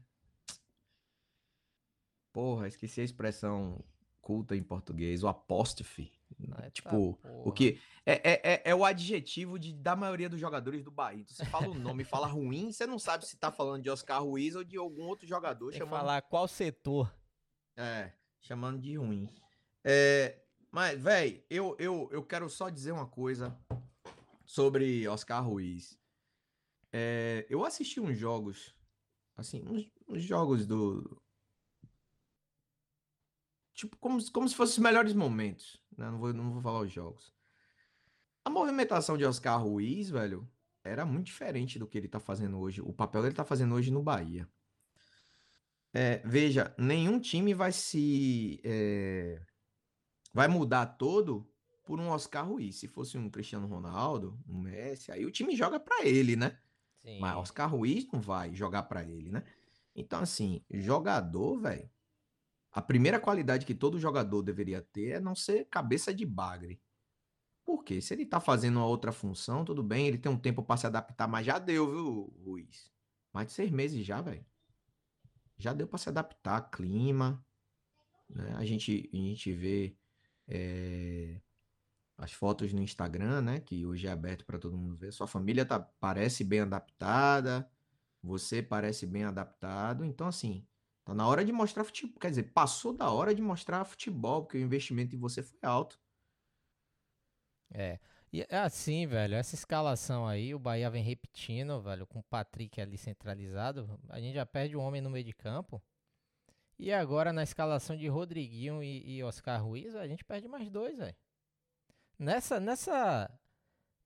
Porra, 2.32 2.68
esqueci 2.68 3.02
a 3.02 3.04
expressão 3.04 3.84
culta 4.22 4.56
em 4.56 4.62
português, 4.62 5.22
o 5.22 5.28
apóstrofe. 5.28 6.10
Né? 6.38 6.70
tipo, 6.70 7.18
o 7.44 7.52
que. 7.52 7.78
É, 8.06 8.12
é, 8.12 8.40
é, 8.54 8.62
é, 8.70 8.74
o 8.74 8.82
adjetivo 8.82 9.58
de, 9.58 9.74
da 9.74 9.94
maioria 9.94 10.30
dos 10.30 10.40
jogadores 10.40 10.82
do 10.82 10.90
Bahia. 10.90 11.20
Então, 11.20 11.36
você 11.36 11.44
fala 11.44 11.68
o 11.68 11.74
nome 11.74 12.02
e 12.02 12.06
fala 12.06 12.26
ruim, 12.26 12.72
você 12.72 12.86
não 12.86 12.98
sabe 12.98 13.26
se 13.26 13.36
tá 13.36 13.52
falando 13.52 13.82
de 13.82 13.90
Oscar 13.90 14.24
Ruiz 14.24 14.54
ou 14.54 14.64
de 14.64 14.78
algum 14.78 15.02
outro 15.02 15.26
jogador. 15.26 15.68
Tem 15.68 15.80
chamando... 15.80 16.00
falar 16.00 16.22
qual 16.22 16.48
setor. 16.48 17.14
É, 17.76 18.12
chamando 18.40 18.80
de 18.80 18.96
ruim. 18.96 19.28
É, 19.82 20.42
mas, 20.70 21.00
velho, 21.00 21.42
eu, 21.50 21.76
eu, 21.78 22.08
eu 22.12 22.24
quero 22.24 22.48
só 22.48 22.68
dizer 22.68 22.92
uma 22.92 23.06
coisa 23.06 23.56
sobre 24.44 25.06
Oscar 25.08 25.44
Ruiz. 25.44 25.98
É, 26.92 27.46
eu 27.48 27.64
assisti 27.64 28.00
uns 28.00 28.16
jogos, 28.16 28.74
assim, 29.36 29.64
uns, 29.66 29.90
uns 30.08 30.22
jogos 30.22 30.66
do, 30.66 31.20
tipo, 33.74 33.96
como, 33.98 34.18
como 34.30 34.48
se 34.48 34.54
fossem 34.54 34.74
os 34.74 34.78
melhores 34.78 35.12
momentos. 35.12 35.80
Né? 35.96 36.10
Não, 36.10 36.18
vou, 36.18 36.32
não 36.32 36.52
vou 36.52 36.62
falar 36.62 36.80
os 36.80 36.92
jogos. 36.92 37.34
A 38.44 38.50
movimentação 38.50 39.18
de 39.18 39.24
Oscar 39.24 39.62
Ruiz, 39.62 40.10
velho, 40.10 40.48
era 40.82 41.04
muito 41.04 41.26
diferente 41.26 41.78
do 41.78 41.86
que 41.86 41.98
ele 41.98 42.08
tá 42.08 42.20
fazendo 42.20 42.58
hoje. 42.58 42.80
O 42.80 42.92
papel 42.92 43.22
que 43.22 43.28
ele 43.28 43.34
tá 43.34 43.44
fazendo 43.44 43.74
hoje 43.74 43.90
no 43.90 44.02
Bahia. 44.02 44.48
É, 45.96 46.20
veja, 46.24 46.74
nenhum 46.76 47.20
time 47.20 47.54
vai 47.54 47.70
se. 47.70 48.60
É, 48.64 49.40
vai 50.32 50.48
mudar 50.48 50.84
todo 50.86 51.48
por 51.84 52.00
um 52.00 52.08
Oscar 52.08 52.48
Ruiz. 52.48 52.76
Se 52.76 52.88
fosse 52.88 53.16
um 53.16 53.30
Cristiano 53.30 53.68
Ronaldo, 53.68 54.36
um 54.48 54.58
Messi, 54.58 55.12
aí 55.12 55.24
o 55.24 55.30
time 55.30 55.54
joga 55.54 55.78
para 55.78 56.04
ele, 56.04 56.34
né? 56.34 56.58
Sim. 57.00 57.20
Mas 57.20 57.36
Oscar 57.36 57.70
Ruiz 57.70 58.10
não 58.10 58.20
vai 58.20 58.52
jogar 58.52 58.82
para 58.84 59.04
ele, 59.04 59.30
né? 59.30 59.44
Então, 59.94 60.18
assim, 60.20 60.64
jogador, 60.68 61.60
velho, 61.60 61.88
a 62.72 62.82
primeira 62.82 63.20
qualidade 63.20 63.64
que 63.64 63.74
todo 63.74 64.00
jogador 64.00 64.42
deveria 64.42 64.82
ter 64.82 65.10
é 65.10 65.20
não 65.20 65.36
ser 65.36 65.66
cabeça 65.66 66.12
de 66.12 66.26
bagre. 66.26 66.82
Por 67.64 67.84
quê? 67.84 68.00
Se 68.00 68.12
ele 68.12 68.26
tá 68.26 68.40
fazendo 68.40 68.76
uma 68.76 68.86
outra 68.86 69.12
função, 69.12 69.64
tudo 69.64 69.82
bem, 69.82 70.08
ele 70.08 70.18
tem 70.18 70.30
um 70.30 70.36
tempo 70.36 70.62
para 70.62 70.76
se 70.76 70.86
adaptar, 70.88 71.28
mas 71.28 71.46
já 71.46 71.58
deu, 71.60 71.88
viu, 71.88 72.34
Ruiz? 72.44 72.90
Mais 73.32 73.46
de 73.46 73.52
seis 73.52 73.70
meses 73.70 74.04
já, 74.04 74.20
velho. 74.20 74.44
Já 75.56 75.72
deu 75.72 75.86
para 75.86 75.98
se 75.98 76.08
adaptar, 76.08 76.70
clima. 76.70 77.44
Né? 78.28 78.54
A, 78.56 78.64
gente, 78.64 79.10
a 79.12 79.16
gente 79.16 79.52
vê 79.52 79.96
é, 80.48 81.40
as 82.18 82.32
fotos 82.32 82.72
no 82.72 82.82
Instagram, 82.82 83.42
né? 83.42 83.60
Que 83.60 83.86
hoje 83.86 84.06
é 84.06 84.10
aberto 84.10 84.44
para 84.44 84.58
todo 84.58 84.76
mundo 84.76 84.96
ver. 84.96 85.12
Sua 85.12 85.26
família 85.26 85.64
tá, 85.64 85.80
parece 85.80 86.44
bem 86.44 86.60
adaptada, 86.60 87.70
você 88.22 88.62
parece 88.62 89.06
bem 89.06 89.24
adaptado. 89.24 90.04
Então, 90.04 90.26
assim, 90.28 90.66
Tá 91.04 91.12
na 91.14 91.28
hora 91.28 91.44
de 91.44 91.52
mostrar 91.52 91.84
futebol. 91.84 92.18
Quer 92.18 92.30
dizer, 92.30 92.44
passou 92.54 92.92
da 92.92 93.10
hora 93.10 93.34
de 93.34 93.42
mostrar 93.42 93.84
futebol, 93.84 94.42
porque 94.42 94.56
o 94.56 94.60
investimento 94.60 95.14
em 95.14 95.18
você 95.18 95.42
foi 95.42 95.58
alto. 95.62 96.00
É. 97.70 97.98
E 98.34 98.44
é 98.48 98.58
assim, 98.58 99.06
velho, 99.06 99.36
essa 99.36 99.54
escalação 99.54 100.26
aí, 100.26 100.52
o 100.56 100.58
Bahia 100.58 100.90
vem 100.90 101.04
repetindo, 101.04 101.80
velho, 101.80 102.04
com 102.04 102.18
o 102.18 102.22
Patrick 102.24 102.80
ali 102.80 102.98
centralizado. 102.98 103.88
A 104.08 104.18
gente 104.18 104.34
já 104.34 104.44
perde 104.44 104.76
um 104.76 104.80
homem 104.80 105.00
no 105.00 105.08
meio 105.08 105.24
de 105.24 105.32
campo. 105.32 105.80
E 106.76 106.92
agora 106.92 107.32
na 107.32 107.44
escalação 107.44 107.96
de 107.96 108.08
Rodriguinho 108.08 108.82
e, 108.82 109.18
e 109.18 109.22
Oscar 109.22 109.64
Ruiz, 109.64 109.94
a 109.94 110.08
gente 110.08 110.24
perde 110.24 110.48
mais 110.48 110.68
dois, 110.68 110.98
velho. 110.98 111.14
Nessa, 112.18 112.58
nessa, 112.58 113.30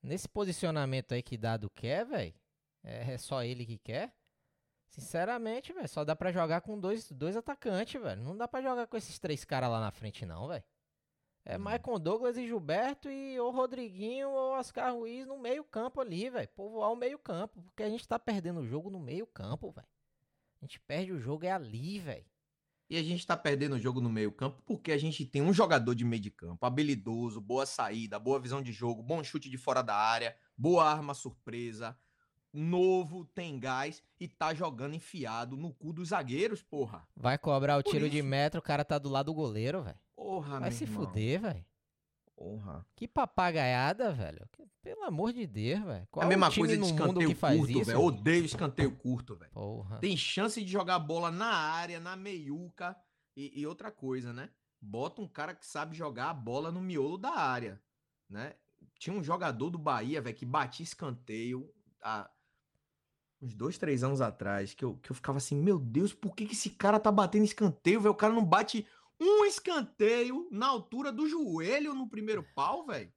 nesse 0.03 0.29
posicionamento 0.29 1.15
aí 1.15 1.23
que 1.23 1.39
Dado 1.39 1.71
quer, 1.71 2.05
velho, 2.05 2.35
é, 2.85 3.15
é 3.15 3.17
só 3.17 3.43
ele 3.43 3.65
que 3.65 3.79
quer. 3.79 4.15
Sinceramente, 4.91 5.73
velho, 5.73 5.89
só 5.89 6.05
dá 6.05 6.15
para 6.15 6.31
jogar 6.31 6.61
com 6.61 6.79
dois, 6.79 7.11
dois 7.11 7.35
atacantes, 7.35 7.99
velho. 7.99 8.21
Não 8.21 8.37
dá 8.37 8.47
para 8.47 8.61
jogar 8.61 8.89
com 8.89 8.97
esses 8.99 9.19
três 9.19 9.43
caras 9.47 9.71
lá 9.71 9.81
na 9.81 9.91
frente, 9.91 10.27
não, 10.27 10.49
velho. 10.49 10.65
É 11.45 11.57
uhum. 11.57 11.65
Michael 11.65 11.99
Douglas 11.99 12.37
e 12.37 12.47
Gilberto 12.47 13.09
e 13.09 13.39
ou 13.41 13.51
Rodriguinho 13.51 14.29
ou 14.29 14.53
Oscar 14.53 14.95
Ruiz 14.95 15.27
no 15.27 15.39
meio 15.39 15.65
campo 15.65 16.01
ali, 16.01 16.29
velho. 16.29 16.49
Povoar 16.49 16.93
o 16.93 16.97
meio 16.97 17.19
campo, 17.19 17.63
porque 17.63 17.83
a 17.83 17.89
gente 17.89 18.07
tá 18.07 18.19
perdendo 18.19 18.61
o 18.61 18.67
jogo 18.67 18.91
no 18.91 19.01
meio 19.01 19.27
campo, 19.27 19.71
velho. 19.71 19.89
A 20.61 20.65
gente 20.65 20.81
perde 20.81 21.13
o 21.13 21.19
jogo 21.19 21.47
é 21.47 21.51
ali, 21.51 21.99
velho. 21.99 22.27
E 22.91 22.97
a 22.97 23.03
gente 23.03 23.27
tá 23.27 23.37
perdendo 23.37 23.77
o 23.77 23.79
jogo 23.79 24.01
no 24.01 24.09
meio 24.09 24.33
campo 24.33 24.63
porque 24.65 24.93
a 24.93 24.99
gente 24.99 25.25
tem 25.25 25.43
um 25.43 25.53
jogador 25.53 25.95
de 25.95 26.05
meio 26.05 26.23
de 26.23 26.31
campo, 26.31 26.65
habilidoso, 26.65 27.41
boa 27.41 27.67
saída, 27.67 28.19
boa 28.19 28.41
visão 28.41 28.63
de 28.63 28.73
jogo, 28.73 29.03
bom 29.03 29.23
chute 29.23 29.51
de 29.51 29.59
fora 29.59 29.83
da 29.83 29.95
área, 29.95 30.35
boa 30.57 30.85
arma 30.85 31.13
surpresa, 31.13 31.99
novo, 32.51 33.27
tem 33.27 33.59
gás 33.59 34.03
e 34.19 34.27
tá 34.27 34.55
jogando 34.55 34.95
enfiado 34.95 35.55
no 35.57 35.73
cu 35.73 35.93
dos 35.93 36.09
zagueiros, 36.09 36.63
porra. 36.63 37.07
Vai 37.15 37.37
cobrar 37.37 37.79
o 37.79 37.83
Por 37.83 37.91
tiro 37.91 38.07
isso. 38.07 38.15
de 38.15 38.23
metro, 38.23 38.59
o 38.59 38.63
cara 38.63 38.85
tá 38.85 38.99
do 38.99 39.11
lado 39.11 39.27
do 39.27 39.35
goleiro, 39.35 39.83
velho. 39.83 39.99
Porra, 40.19 40.59
Vai 40.59 40.73
se 40.73 40.83
irmão. 40.83 41.07
fuder, 41.07 41.41
velho. 41.41 41.65
Porra. 42.35 42.85
Que 42.97 43.07
papagaiada, 43.07 44.13
velho. 44.13 44.49
Pelo 44.83 45.05
amor 45.05 45.33
de 45.33 45.47
Deus, 45.47 45.85
velho. 45.85 46.09
É 46.17 46.23
a 46.23 46.27
mesma 46.27 46.53
coisa 46.53 46.77
de 46.77 46.83
escanteio 46.85 47.37
curto, 47.37 47.85
velho. 47.85 48.01
Odeio 48.01 48.45
escanteio 48.45 48.97
curto, 48.97 49.37
velho. 49.37 49.53
Tem 50.01 50.17
chance 50.17 50.61
de 50.63 50.69
jogar 50.71 50.99
bola 50.99 51.31
na 51.31 51.53
área, 51.55 52.01
na 52.01 52.17
meiuca 52.17 52.97
e, 53.37 53.61
e 53.61 53.65
outra 53.65 53.93
coisa, 53.93 54.33
né? 54.33 54.51
Bota 54.81 55.23
um 55.23 55.29
cara 55.29 55.55
que 55.55 55.65
sabe 55.65 55.95
jogar 55.97 56.31
a 56.31 56.35
bola 56.35 56.73
no 56.73 56.81
miolo 56.81 57.17
da 57.17 57.31
área, 57.31 57.81
né? 58.29 58.55
Tinha 58.99 59.15
um 59.15 59.23
jogador 59.23 59.71
do 59.71 59.79
Bahia, 59.79 60.21
velho, 60.21 60.37
que 60.37 60.45
batia 60.45 60.83
escanteio. 60.83 61.73
A, 62.03 62.29
uns 63.41 63.55
dois, 63.55 63.79
três 63.79 64.03
anos 64.03 64.21
atrás, 64.21 64.75
que 64.75 64.85
eu, 64.85 64.97
que 64.97 65.13
eu 65.13 65.15
ficava 65.15 65.39
assim, 65.39 65.55
meu 65.57 65.79
Deus, 65.79 66.13
por 66.13 66.35
que, 66.35 66.45
que 66.45 66.55
esse 66.55 66.71
cara 66.71 66.99
tá 66.99 67.13
batendo 67.13 67.45
escanteio, 67.45 68.01
velho? 68.01 68.13
O 68.13 68.17
cara 68.17 68.33
não 68.33 68.45
bate 68.45 68.85
um 69.21 69.45
escanteio 69.45 70.49
na 70.51 70.69
altura 70.69 71.13
do 71.13 71.29
joelho 71.29 71.95
no 71.95 72.09
primeiro 72.09 72.43
pau, 72.55 72.87
velho. 72.87 73.13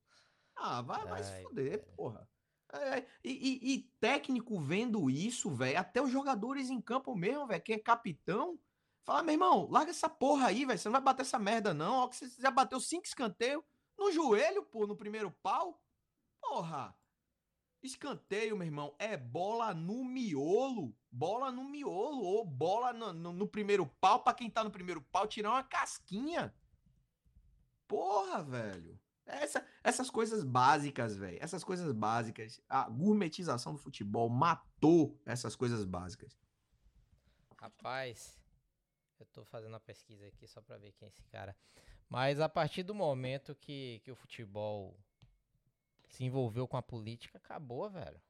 Ah, 0.55 0.81
vai, 0.81 1.05
vai 1.05 1.23
se 1.23 1.43
fuder, 1.43 1.85
porra. 1.95 2.27
É, 2.73 2.99
é, 2.99 3.07
e, 3.23 3.31
e, 3.31 3.73
e, 3.73 3.81
técnico 3.99 4.59
vendo 4.59 5.09
isso, 5.09 5.49
velho, 5.51 5.77
até 5.77 6.01
os 6.01 6.09
jogadores 6.09 6.69
em 6.69 6.79
campo 6.79 7.15
mesmo, 7.15 7.47
velho, 7.47 7.61
que 7.61 7.73
é 7.73 7.79
capitão, 7.79 8.57
fala, 9.03 9.23
meu 9.23 9.33
irmão, 9.33 9.67
larga 9.69 9.91
essa 9.91 10.09
porra 10.09 10.47
aí, 10.47 10.65
velho, 10.65 10.79
você 10.79 10.87
não 10.87 10.93
vai 10.93 11.01
bater 11.01 11.23
essa 11.23 11.37
merda 11.37 11.73
não, 11.73 11.95
ó, 11.95 12.07
que 12.07 12.15
você 12.15 12.41
já 12.41 12.49
bateu 12.49 12.79
cinco 12.79 13.05
escanteios 13.05 13.63
no 13.97 14.11
joelho, 14.11 14.63
pô, 14.63 14.87
no 14.87 14.95
primeiro 14.95 15.31
pau, 15.43 15.81
porra. 16.41 16.95
Escanteio, 17.83 18.55
meu 18.55 18.65
irmão, 18.65 18.95
é 18.99 19.17
bola 19.17 19.73
no 19.73 20.03
miolo. 20.03 20.95
Bola 21.11 21.51
no 21.51 21.63
miolo. 21.63 22.21
Ou 22.21 22.45
bola 22.45 22.93
no, 22.93 23.11
no, 23.11 23.33
no 23.33 23.47
primeiro 23.47 23.87
pau, 23.99 24.23
pra 24.23 24.33
quem 24.33 24.49
tá 24.49 24.63
no 24.63 24.69
primeiro 24.69 25.01
pau, 25.01 25.27
tirar 25.27 25.51
uma 25.51 25.63
casquinha. 25.63 26.53
Porra, 27.87 28.43
velho. 28.43 28.99
Essa, 29.25 29.65
essas 29.83 30.09
coisas 30.09 30.43
básicas, 30.43 31.17
velho. 31.17 31.37
Essas 31.41 31.63
coisas 31.63 31.91
básicas. 31.91 32.61
A 32.69 32.87
gourmetização 32.87 33.73
do 33.73 33.79
futebol 33.79 34.29
matou 34.29 35.19
essas 35.25 35.55
coisas 35.55 35.83
básicas. 35.83 36.37
Rapaz, 37.57 38.39
eu 39.19 39.25
tô 39.27 39.43
fazendo 39.45 39.73
uma 39.73 39.79
pesquisa 39.79 40.25
aqui 40.27 40.47
só 40.47 40.61
pra 40.61 40.77
ver 40.77 40.91
quem 40.93 41.05
é 41.05 41.09
esse 41.09 41.23
cara. 41.23 41.55
Mas 42.09 42.39
a 42.39 42.49
partir 42.49 42.83
do 42.83 42.93
momento 42.93 43.55
que, 43.55 44.01
que 44.03 44.11
o 44.11 44.15
futebol 44.15 44.99
se 46.11 46.23
envolveu 46.23 46.67
com 46.67 46.77
a 46.77 46.81
política, 46.81 47.37
acabou, 47.37 47.89
velho. 47.89 48.21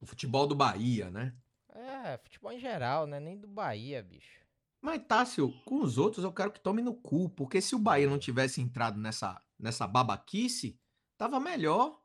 O 0.00 0.06
futebol 0.06 0.46
do 0.46 0.54
Bahia, 0.54 1.10
né? 1.10 1.36
É, 1.68 2.16
futebol 2.18 2.52
em 2.52 2.60
geral, 2.60 3.06
né? 3.06 3.18
Nem 3.18 3.38
do 3.38 3.48
Bahia, 3.48 4.02
bicho. 4.02 4.44
Mas, 4.80 5.04
Tássio, 5.06 5.52
com 5.64 5.80
os 5.80 5.98
outros 5.98 6.24
eu 6.24 6.32
quero 6.32 6.52
que 6.52 6.60
tome 6.60 6.80
no 6.80 6.94
cu, 6.94 7.28
porque 7.30 7.60
se 7.60 7.74
o 7.74 7.78
Bahia 7.78 8.08
não 8.08 8.18
tivesse 8.18 8.60
entrado 8.60 8.98
nessa, 8.98 9.42
nessa 9.58 9.86
babaquice, 9.86 10.78
tava 11.18 11.40
melhor. 11.40 12.00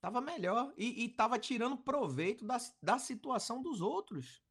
Tava 0.00 0.20
melhor. 0.20 0.72
E, 0.76 1.04
e 1.04 1.08
tava 1.08 1.38
tirando 1.38 1.76
proveito 1.76 2.46
da, 2.46 2.56
da 2.82 2.98
situação 2.98 3.60
dos 3.60 3.80
outros. 3.80 4.42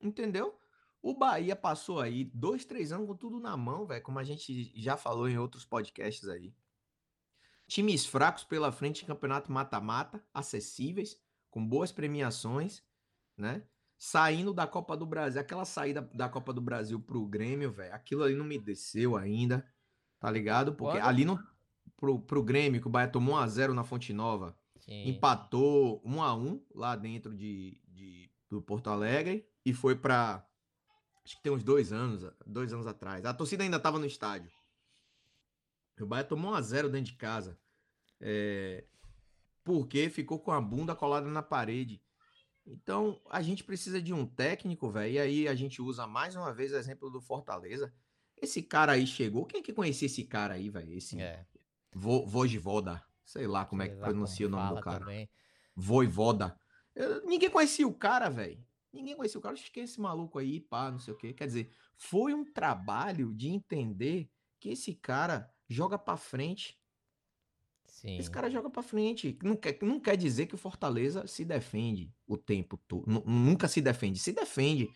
Entendeu? 0.00 0.58
O 1.00 1.14
Bahia 1.14 1.54
passou 1.54 2.00
aí 2.00 2.24
dois, 2.24 2.64
três 2.64 2.92
anos 2.92 3.06
com 3.06 3.16
tudo 3.16 3.38
na 3.38 3.56
mão, 3.56 3.86
velho, 3.86 4.02
como 4.02 4.18
a 4.18 4.24
gente 4.24 4.72
já 4.78 4.96
falou 4.96 5.28
em 5.28 5.38
outros 5.38 5.64
podcasts 5.64 6.28
aí. 6.28 6.52
Times 7.66 8.06
fracos 8.06 8.44
pela 8.44 8.70
frente 8.70 9.02
em 9.02 9.06
campeonato 9.06 9.50
mata-mata, 9.50 10.24
acessíveis, 10.32 11.16
com 11.50 11.66
boas 11.66 11.90
premiações, 11.90 12.82
né? 13.36 13.62
saindo 13.98 14.52
da 14.52 14.66
Copa 14.66 14.96
do 14.96 15.06
Brasil, 15.06 15.40
aquela 15.40 15.64
saída 15.64 16.02
da 16.12 16.28
Copa 16.28 16.52
do 16.52 16.60
Brasil 16.60 17.00
pro 17.00 17.26
Grêmio, 17.26 17.72
velho, 17.72 17.94
aquilo 17.94 18.22
ali 18.22 18.34
não 18.34 18.44
me 18.44 18.58
desceu 18.58 19.16
ainda, 19.16 19.66
tá 20.20 20.30
ligado? 20.30 20.74
Porque 20.74 20.98
ali 20.98 21.24
não 21.24 21.38
pro, 21.96 22.20
pro 22.20 22.42
Grêmio, 22.42 22.80
que 22.80 22.86
o 22.86 22.90
Bahia 22.90 23.08
tomou 23.08 23.36
1 23.36 23.38
a 23.38 23.48
0 23.48 23.74
na 23.74 23.84
Fonte 23.84 24.12
Nova, 24.12 24.56
Sim. 24.80 25.08
empatou 25.08 26.02
1 26.04 26.22
a 26.22 26.34
1 26.34 26.66
lá 26.74 26.94
dentro 26.94 27.34
de, 27.34 27.80
de 27.88 28.30
do 28.48 28.60
Porto 28.60 28.90
Alegre 28.90 29.48
e 29.64 29.72
foi 29.72 29.96
para 29.96 30.46
acho 31.24 31.36
que 31.36 31.42
tem 31.42 31.52
uns 31.52 31.64
dois 31.64 31.92
anos, 31.92 32.24
dois 32.46 32.72
anos 32.72 32.86
atrás. 32.86 33.24
A 33.24 33.34
torcida 33.34 33.64
ainda 33.64 33.80
tava 33.80 33.98
no 33.98 34.06
estádio. 34.06 34.50
O 36.00 36.06
Bahia 36.06 36.24
tomou 36.24 36.52
1 36.52 36.54
a 36.54 36.62
0 36.62 36.90
dentro 36.90 37.12
de 37.12 37.16
casa. 37.16 37.58
É, 38.20 38.84
porque 39.64 40.08
ficou 40.10 40.38
com 40.38 40.52
a 40.52 40.60
bunda 40.60 40.94
colada 40.94 41.28
na 41.28 41.42
parede. 41.42 42.02
Então, 42.66 43.20
a 43.30 43.40
gente 43.42 43.62
precisa 43.62 44.02
de 44.02 44.12
um 44.12 44.26
técnico, 44.26 44.90
velho. 44.90 45.14
E 45.14 45.18
aí 45.18 45.48
a 45.48 45.54
gente 45.54 45.80
usa 45.80 46.06
mais 46.06 46.34
uma 46.34 46.52
vez 46.52 46.72
o 46.72 46.76
exemplo 46.76 47.08
do 47.10 47.20
Fortaleza. 47.20 47.92
Esse 48.36 48.62
cara 48.62 48.92
aí 48.92 49.06
chegou. 49.06 49.46
Quem 49.46 49.60
é 49.60 49.62
que 49.62 49.72
conhecia 49.72 50.06
esse 50.06 50.24
cara 50.24 50.54
aí, 50.54 50.68
velho? 50.68 50.92
Esse 50.92 51.20
é. 51.20 51.46
Vo. 51.94 52.26
Sei 53.24 53.46
lá 53.46 53.64
como 53.64 53.82
sei 53.82 53.90
é 53.90 53.94
que 53.94 54.00
pronuncia 54.00 54.46
o 54.46 54.50
nome 54.50 54.76
do 54.76 54.80
cara. 54.80 55.00
Também. 55.00 55.30
Voivoda. 55.74 56.58
Eu, 56.94 57.24
ninguém 57.24 57.50
conhecia 57.50 57.86
o 57.86 57.94
cara, 57.94 58.28
velho. 58.28 58.62
Ninguém 58.92 59.16
conhecia 59.16 59.38
o 59.38 59.42
cara. 59.42 59.54
Acho 59.54 59.72
que 59.72 59.80
é 59.80 59.84
esse 59.84 60.00
maluco 60.00 60.38
aí, 60.38 60.60
pá, 60.60 60.90
não 60.90 60.98
sei 60.98 61.14
o 61.14 61.16
quê. 61.16 61.32
Quer 61.32 61.46
dizer, 61.46 61.70
foi 61.96 62.34
um 62.34 62.44
trabalho 62.44 63.32
de 63.34 63.48
entender 63.48 64.30
que 64.58 64.70
esse 64.70 64.94
cara 64.94 65.52
joga 65.68 65.98
para 65.98 66.16
frente 66.16 66.78
Sim. 67.96 68.18
Esse 68.18 68.30
cara 68.30 68.50
joga 68.50 68.68
para 68.68 68.82
frente. 68.82 69.38
Não 69.42 69.56
quer, 69.56 69.78
não 69.82 69.98
quer 69.98 70.16
dizer 70.16 70.46
que 70.46 70.54
o 70.54 70.58
Fortaleza 70.58 71.26
se 71.26 71.44
defende 71.44 72.12
o 72.26 72.36
tempo 72.36 72.76
todo. 72.76 73.06
Nunca 73.24 73.68
se 73.68 73.80
defende. 73.80 74.18
Se 74.18 74.32
defende. 74.32 74.90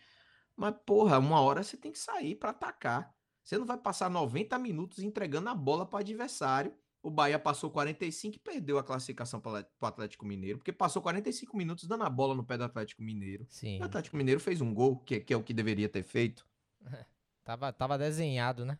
Mas, 0.55 0.75
porra, 0.85 1.17
uma 1.17 1.41
hora 1.41 1.63
você 1.63 1.75
tem 1.75 1.91
que 1.91 1.99
sair 1.99 2.35
para 2.35 2.51
atacar. 2.51 3.11
Você 3.43 3.57
não 3.57 3.65
vai 3.65 3.77
passar 3.77 4.09
90 4.09 4.57
minutos 4.59 4.99
entregando 4.99 5.49
a 5.49 5.55
bola 5.55 5.85
para 5.85 5.99
adversário. 5.99 6.73
O 7.01 7.09
Bahia 7.09 7.39
passou 7.39 7.71
45 7.71 8.35
e 8.35 8.39
perdeu 8.39 8.77
a 8.77 8.83
classificação 8.83 9.41
para 9.41 9.65
o 9.81 9.85
Atlético 9.87 10.23
Mineiro, 10.23 10.59
porque 10.59 10.71
passou 10.71 11.01
45 11.01 11.57
minutos 11.57 11.87
dando 11.87 12.03
a 12.03 12.09
bola 12.09 12.35
no 12.35 12.43
pé 12.43 12.55
do 12.59 12.63
Atlético 12.63 13.01
Mineiro. 13.01 13.47
Sim. 13.49 13.79
o 13.81 13.83
Atlético 13.83 14.15
Mineiro 14.15 14.39
fez 14.39 14.61
um 14.61 14.71
gol, 14.71 14.97
que, 14.97 15.19
que 15.19 15.33
é 15.33 15.37
o 15.37 15.41
que 15.41 15.51
deveria 15.51 15.89
ter 15.89 16.03
feito. 16.03 16.45
tava, 17.43 17.73
tava 17.73 17.97
desenhado, 17.97 18.63
né? 18.63 18.77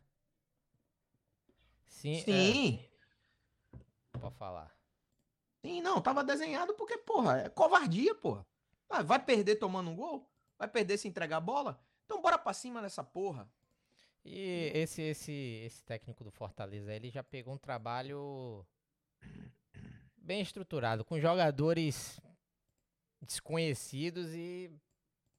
Sim. 1.91 2.19
Sim. 2.21 2.79
É... 3.73 4.17
Pode 4.17 4.35
falar. 4.35 4.75
Sim, 5.63 5.81
não, 5.81 6.01
tava 6.01 6.23
desenhado 6.23 6.73
porque, 6.73 6.97
porra, 6.97 7.41
é 7.41 7.49
covardia, 7.49 8.15
porra. 8.15 8.45
Ah, 8.89 9.03
vai 9.03 9.23
perder 9.23 9.57
tomando 9.57 9.91
um 9.91 9.95
gol? 9.95 10.27
Vai 10.57 10.67
perder 10.67 10.97
se 10.97 11.07
entregar 11.07 11.37
a 11.37 11.41
bola? 11.41 11.79
Então 12.05 12.21
bora 12.21 12.37
pra 12.37 12.53
cima 12.53 12.81
dessa 12.81 13.03
porra. 13.03 13.47
E 14.23 14.71
esse, 14.73 15.01
esse, 15.01 15.31
esse 15.65 15.83
técnico 15.83 16.23
do 16.23 16.31
Fortaleza, 16.31 16.93
ele 16.93 17.09
já 17.09 17.23
pegou 17.23 17.53
um 17.53 17.57
trabalho 17.57 18.65
bem 20.17 20.41
estruturado, 20.41 21.05
com 21.05 21.19
jogadores 21.19 22.19
desconhecidos 23.21 24.33
e, 24.33 24.71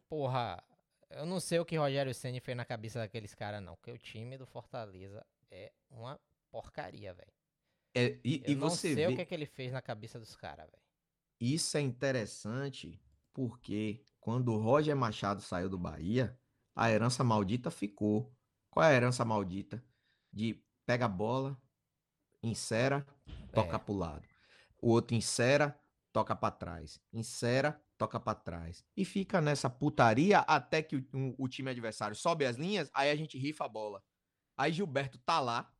porra, 0.09 0.63
eu 1.11 1.27
não 1.27 1.41
sei 1.41 1.59
o 1.59 1.65
que 1.65 1.77
Rogério 1.77 2.15
Senna 2.15 2.41
fez 2.41 2.57
na 2.57 2.65
cabeça 2.65 2.99
daqueles 2.99 3.35
caras, 3.35 3.63
não. 3.63 3.77
Porque 3.77 3.93
o 3.93 3.99
time 3.99 4.39
do 4.39 4.47
Fortaleza 4.47 5.25
é 5.51 5.73
uma 5.91 6.21
porcaria, 6.53 7.13
velho. 7.15 7.33
É, 7.95 8.21
e, 8.25 8.43
eu 8.45 8.53
e 8.53 8.55
você 8.55 8.55
não 8.55 8.71
sei 8.71 8.95
vê... 8.95 9.07
o 9.09 9.17
que, 9.17 9.23
é 9.23 9.25
que 9.25 9.35
ele 9.35 9.47
fez 9.47 9.73
na 9.73 9.83
cabeça 9.83 10.21
dos 10.21 10.37
caras, 10.37 10.71
velho. 10.71 10.83
Isso 11.41 11.77
é 11.77 11.81
interessante 11.81 13.03
porque 13.33 14.05
quando 14.21 14.53
o 14.53 14.59
Roger 14.59 14.95
Machado 14.95 15.41
saiu 15.41 15.69
do 15.69 15.79
Bahia, 15.79 16.39
a 16.77 16.91
herança 16.91 17.25
maldita 17.25 17.71
ficou. 17.71 18.33
Qual 18.71 18.85
é 18.85 18.91
a 18.91 18.95
herança 18.95 19.25
maldita? 19.25 19.85
De 20.33 20.63
pega 20.87 21.07
a 21.07 21.09
bola, 21.09 21.61
insera, 22.43 23.07
toca 23.53 23.77
é. 23.77 23.79
pro 23.79 23.95
lado. 23.95 24.27
O 24.81 24.91
outro 24.91 25.15
insera, 25.17 25.79
toca 26.13 26.37
para 26.37 26.55
trás. 26.55 27.01
Insera, 27.13 27.83
toca 27.99 28.19
para 28.19 28.39
trás. 28.39 28.85
E 28.97 29.05
fica 29.05 29.41
nessa 29.41 29.71
putaria 29.71 30.41
até 30.41 30.83
que 30.83 30.97
o, 30.97 31.35
o, 31.39 31.49
time 31.49 31.71
adversário 31.71 32.17
sobe 32.17 32.45
as 32.45 32.57
linhas, 32.57 32.91
aí 32.95 33.11
a 33.11 33.17
gente 33.17 33.39
rifa 33.39 33.65
a 33.65 33.69
bola. 33.69 34.03
Aí 34.57 34.73
Gilberto 34.73 35.19
tá 35.19 35.41
lá, 35.41 35.73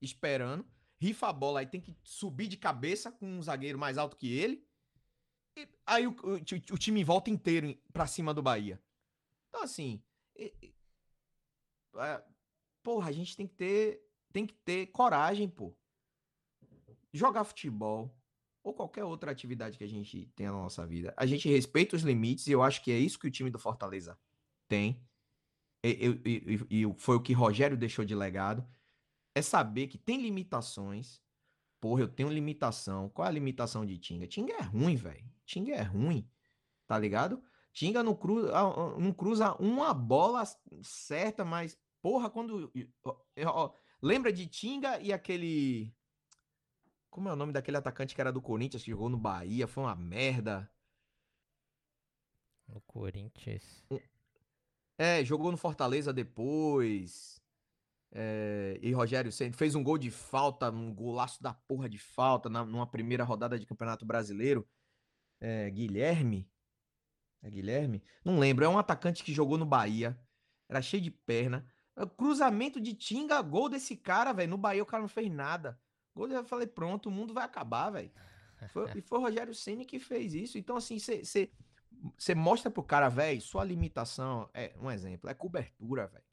esperando 0.00 0.64
rifa 1.00 1.28
a 1.28 1.32
bola, 1.32 1.60
aí 1.60 1.66
tem 1.66 1.80
que 1.80 1.96
subir 2.02 2.48
de 2.48 2.56
cabeça 2.56 3.10
com 3.12 3.26
um 3.26 3.42
zagueiro 3.42 3.78
mais 3.78 3.96
alto 3.96 4.16
que 4.16 4.30
ele. 4.32 4.66
E 5.56 5.68
aí 5.86 6.06
o, 6.06 6.10
o, 6.10 6.34
o 6.34 6.78
time 6.78 7.02
volta 7.04 7.30
inteiro 7.30 7.76
pra 7.92 8.06
cima 8.06 8.34
do 8.34 8.42
Bahia. 8.42 8.82
Então, 9.48 9.62
assim. 9.62 10.02
É, 10.36 10.52
é, 11.96 12.24
porra, 12.82 13.08
a 13.08 13.12
gente 13.12 13.36
tem 13.36 13.46
que 13.46 13.54
ter. 13.54 14.04
Tem 14.32 14.46
que 14.46 14.54
ter 14.54 14.86
coragem, 14.88 15.48
pô. 15.48 15.74
Jogar 17.12 17.44
futebol 17.44 18.14
ou 18.62 18.74
qualquer 18.74 19.04
outra 19.04 19.30
atividade 19.30 19.78
que 19.78 19.84
a 19.84 19.88
gente 19.88 20.26
tenha 20.36 20.52
na 20.52 20.58
nossa 20.58 20.86
vida. 20.86 21.14
A 21.16 21.24
gente 21.24 21.48
respeita 21.48 21.96
os 21.96 22.02
limites 22.02 22.46
e 22.46 22.52
eu 22.52 22.62
acho 22.62 22.82
que 22.84 22.92
é 22.92 22.98
isso 22.98 23.18
que 23.18 23.26
o 23.26 23.30
time 23.30 23.50
do 23.50 23.58
Fortaleza 23.58 24.18
tem. 24.68 25.02
E, 25.82 26.20
e, 26.26 26.82
e, 26.82 26.94
foi 26.98 27.16
o 27.16 27.22
que 27.22 27.32
Rogério 27.32 27.76
deixou 27.76 28.04
de 28.04 28.14
legado 28.14 28.68
é 29.38 29.42
saber 29.42 29.86
que 29.86 29.98
tem 29.98 30.20
limitações. 30.20 31.20
Porra, 31.80 32.02
eu 32.02 32.08
tenho 32.08 32.28
limitação. 32.28 33.08
Qual 33.08 33.24
é 33.24 33.28
a 33.28 33.32
limitação 33.32 33.86
de 33.86 33.98
Tinga? 33.98 34.26
Tinga 34.26 34.52
é 34.54 34.62
ruim, 34.62 34.96
velho. 34.96 35.24
Tinga 35.44 35.74
é 35.74 35.82
ruim. 35.82 36.28
Tá 36.86 36.98
ligado? 36.98 37.42
Tinga 37.72 38.02
não 38.02 38.14
cruza, 38.14 38.52
não 38.98 39.12
cruza 39.12 39.54
uma 39.54 39.94
bola 39.94 40.42
certa, 40.82 41.44
mas, 41.44 41.78
porra, 42.02 42.28
quando. 42.28 42.72
Ó, 43.46 43.72
lembra 44.02 44.32
de 44.32 44.46
Tinga 44.46 45.00
e 45.00 45.12
aquele. 45.12 45.94
Como 47.08 47.28
é 47.28 47.32
o 47.32 47.36
nome 47.36 47.52
daquele 47.52 47.76
atacante 47.76 48.14
que 48.14 48.20
era 48.20 48.32
do 48.32 48.42
Corinthians, 48.42 48.82
que 48.82 48.90
jogou 48.90 49.08
no 49.08 49.16
Bahia? 49.16 49.68
Foi 49.68 49.84
uma 49.84 49.94
merda. 49.94 50.70
No 52.66 52.80
Corinthians. 52.82 53.84
É, 54.98 55.24
jogou 55.24 55.50
no 55.50 55.56
Fortaleza 55.56 56.12
depois. 56.12 57.40
É, 58.10 58.78
e 58.80 58.92
Rogério 58.92 59.30
Senna 59.30 59.52
fez 59.52 59.74
um 59.74 59.82
gol 59.82 59.98
de 59.98 60.10
falta, 60.10 60.70
um 60.70 60.94
golaço 60.94 61.42
da 61.42 61.52
porra 61.52 61.88
de 61.88 61.98
falta 61.98 62.48
na, 62.48 62.64
numa 62.64 62.86
primeira 62.86 63.24
rodada 63.24 63.58
de 63.58 63.66
Campeonato 63.66 64.06
Brasileiro. 64.06 64.66
É, 65.40 65.70
Guilherme. 65.70 66.50
É 67.42 67.50
Guilherme? 67.50 68.02
Não 68.24 68.38
lembro. 68.38 68.64
É 68.64 68.68
um 68.68 68.78
atacante 68.78 69.22
que 69.22 69.32
jogou 69.32 69.58
no 69.58 69.66
Bahia. 69.66 70.18
Era 70.68 70.82
cheio 70.82 71.02
de 71.02 71.10
perna. 71.10 71.66
É, 71.96 72.06
cruzamento 72.06 72.80
de 72.80 72.94
Tinga, 72.94 73.40
gol 73.42 73.68
desse 73.68 73.96
cara, 73.96 74.32
velho. 74.32 74.50
No 74.50 74.58
Bahia 74.58 74.82
o 74.82 74.86
cara 74.86 75.02
não 75.02 75.08
fez 75.08 75.30
nada. 75.30 75.78
Gol, 76.14 76.28
eu 76.28 76.44
falei, 76.44 76.66
pronto, 76.66 77.08
o 77.08 77.12
mundo 77.12 77.32
vai 77.32 77.44
acabar, 77.44 77.90
velho. 77.90 78.10
e 78.96 79.00
foi 79.00 79.18
o 79.18 79.22
Rogério 79.22 79.54
Senna 79.54 79.84
que 79.84 80.00
fez 80.00 80.34
isso. 80.34 80.58
Então, 80.58 80.76
assim, 80.76 80.98
você 80.98 82.34
mostra 82.34 82.70
pro 82.70 82.82
cara, 82.82 83.08
velho, 83.08 83.40
sua 83.40 83.64
limitação, 83.64 84.48
é 84.52 84.74
um 84.80 84.90
exemplo, 84.90 85.28
é 85.30 85.34
cobertura, 85.34 86.08
velho. 86.08 86.27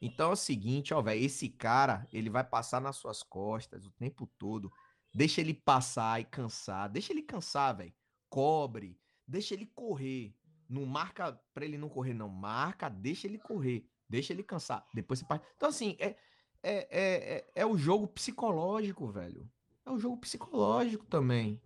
Então 0.00 0.30
é 0.30 0.32
o 0.32 0.36
seguinte, 0.36 0.92
ó, 0.92 1.00
velho, 1.00 1.24
esse 1.24 1.48
cara, 1.48 2.06
ele 2.12 2.28
vai 2.28 2.44
passar 2.44 2.80
nas 2.80 2.96
suas 2.96 3.22
costas 3.22 3.86
o 3.86 3.90
tempo 3.92 4.26
todo. 4.38 4.70
Deixa 5.14 5.40
ele 5.40 5.54
passar 5.54 6.20
e 6.20 6.24
cansar. 6.24 6.90
Deixa 6.90 7.12
ele 7.12 7.22
cansar, 7.22 7.76
velho. 7.76 7.94
Cobre. 8.28 8.98
Deixa 9.26 9.54
ele 9.54 9.66
correr. 9.66 10.34
Não 10.68 10.84
marca 10.84 11.40
pra 11.54 11.64
ele 11.64 11.78
não 11.78 11.88
correr, 11.88 12.12
não. 12.12 12.28
Marca, 12.28 12.88
deixa 12.88 13.26
ele 13.26 13.38
correr. 13.38 13.88
Deixa 14.08 14.32
ele 14.32 14.42
cansar. 14.42 14.86
Depois 14.92 15.20
você 15.20 15.24
passa. 15.24 15.42
Então, 15.56 15.68
assim, 15.68 15.96
é, 15.98 16.16
é, 16.62 16.76
é, 16.90 17.36
é, 17.36 17.50
é 17.54 17.66
o 17.66 17.78
jogo 17.78 18.06
psicológico, 18.06 19.08
velho. 19.08 19.48
É 19.84 19.90
o 19.90 19.98
jogo 19.98 20.18
psicológico 20.18 21.06
também. 21.06 21.60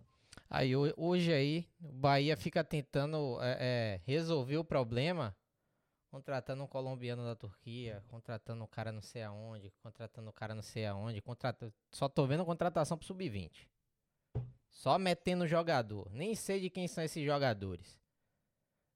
Aí 0.49 0.75
hoje 0.75 1.33
aí, 1.33 1.67
o 1.81 1.91
Bahia 1.91 2.37
fica 2.37 2.63
tentando 2.63 3.37
é, 3.41 3.57
é, 3.59 4.01
resolver 4.05 4.57
o 4.57 4.63
problema 4.63 5.35
contratando 6.11 6.61
um 6.61 6.67
colombiano 6.67 7.23
da 7.23 7.35
Turquia, 7.35 8.03
contratando 8.09 8.61
um 8.61 8.67
cara 8.67 8.91
não 8.91 9.01
sei 9.01 9.23
aonde, 9.23 9.71
contratando 9.81 10.29
um 10.29 10.33
cara 10.33 10.53
não 10.53 10.61
sei 10.61 10.85
aonde, 10.85 11.21
contrata... 11.21 11.73
só 11.89 12.09
tô 12.09 12.27
vendo 12.27 12.45
contratação 12.45 12.97
pro 12.97 13.07
sub-20. 13.07 13.65
Só 14.69 14.99
metendo 14.99 15.47
jogador. 15.47 16.11
Nem 16.11 16.35
sei 16.35 16.59
de 16.59 16.69
quem 16.69 16.87
são 16.87 17.03
esses 17.03 17.23
jogadores. 17.25 17.99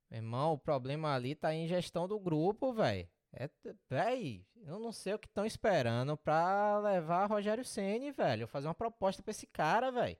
Meu 0.10 0.19
irmão, 0.19 0.54
o 0.54 0.58
problema 0.58 1.13
ali 1.13 1.36
tá 1.36 1.54
em 1.54 1.67
gestão 1.67 2.08
do 2.08 2.19
grupo, 2.19 2.73
velho. 2.73 3.08
É, 3.34 3.49
véi, 3.89 4.45
eu 4.63 4.80
não 4.80 4.91
sei 4.91 5.13
o 5.13 5.19
que 5.19 5.28
estão 5.28 5.45
esperando 5.45 6.15
pra 6.15 6.80
levar 6.80 7.30
Rogério 7.30 7.65
Ceni, 7.65 8.12
velho. 8.12 8.47
Fazer 8.47 8.67
uma 8.67 8.75
proposta 8.75 9.21
pra 9.21 9.32
esse 9.32 9.47
cara, 9.47 9.91
velho. 9.91 10.17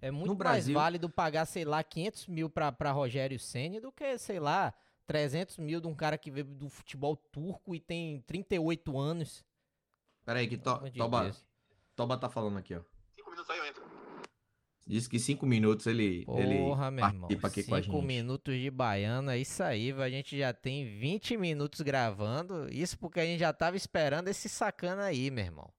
É 0.00 0.10
muito 0.10 0.26
no 0.26 0.34
mais 0.34 0.64
Brasil... 0.64 0.74
válido 0.74 1.08
pagar, 1.08 1.46
sei 1.46 1.64
lá, 1.64 1.82
500 1.82 2.26
mil 2.26 2.50
pra, 2.50 2.72
pra 2.72 2.92
Rogério 2.92 3.38
Ceni 3.38 3.80
do 3.80 3.92
que, 3.92 4.18
sei 4.18 4.40
lá, 4.40 4.74
300 5.06 5.58
mil 5.58 5.80
de 5.80 5.86
um 5.86 5.94
cara 5.94 6.16
que 6.18 6.30
veio 6.30 6.46
do 6.46 6.68
futebol 6.68 7.16
turco 7.16 7.74
e 7.74 7.80
tem 7.80 8.20
38 8.22 8.98
anos. 8.98 9.44
Pera 10.24 10.38
aí, 10.38 10.46
que 10.48 10.56
to, 10.56 10.78
Toba, 10.96 11.34
Toba 11.96 12.16
tá 12.16 12.28
falando 12.28 12.58
aqui, 12.58 12.74
ó. 12.74 12.80
Cinco 13.16 13.30
minutos 13.30 13.50
aí 13.50 13.58
eu 13.58 13.66
entro. 13.66 13.82
Diz 14.86 15.06
que 15.06 15.18
cinco 15.18 15.46
minutos 15.46 15.86
ele, 15.86 16.24
Porra, 16.24 16.42
ele 16.42 16.58
meu 16.90 17.06
irmão. 17.06 17.28
aqui 17.42 17.62
com 17.64 17.74
a 17.74 17.82
Cinco 17.82 17.96
gente. 17.98 18.04
minutos 18.06 18.54
de 18.60 18.70
baiano, 18.70 19.30
é 19.30 19.38
isso 19.38 19.62
aí, 19.62 19.92
velho. 19.92 20.02
A 20.02 20.10
gente 20.10 20.36
já 20.36 20.52
tem 20.52 20.98
20 20.98 21.36
minutos 21.36 21.80
gravando. 21.82 22.66
Isso 22.72 22.98
porque 22.98 23.20
a 23.20 23.24
gente 23.24 23.40
já 23.40 23.52
tava 23.52 23.76
esperando 23.76 24.28
esse 24.28 24.48
sacana 24.48 25.04
aí, 25.04 25.30
meu 25.30 25.44
irmão. 25.44 25.72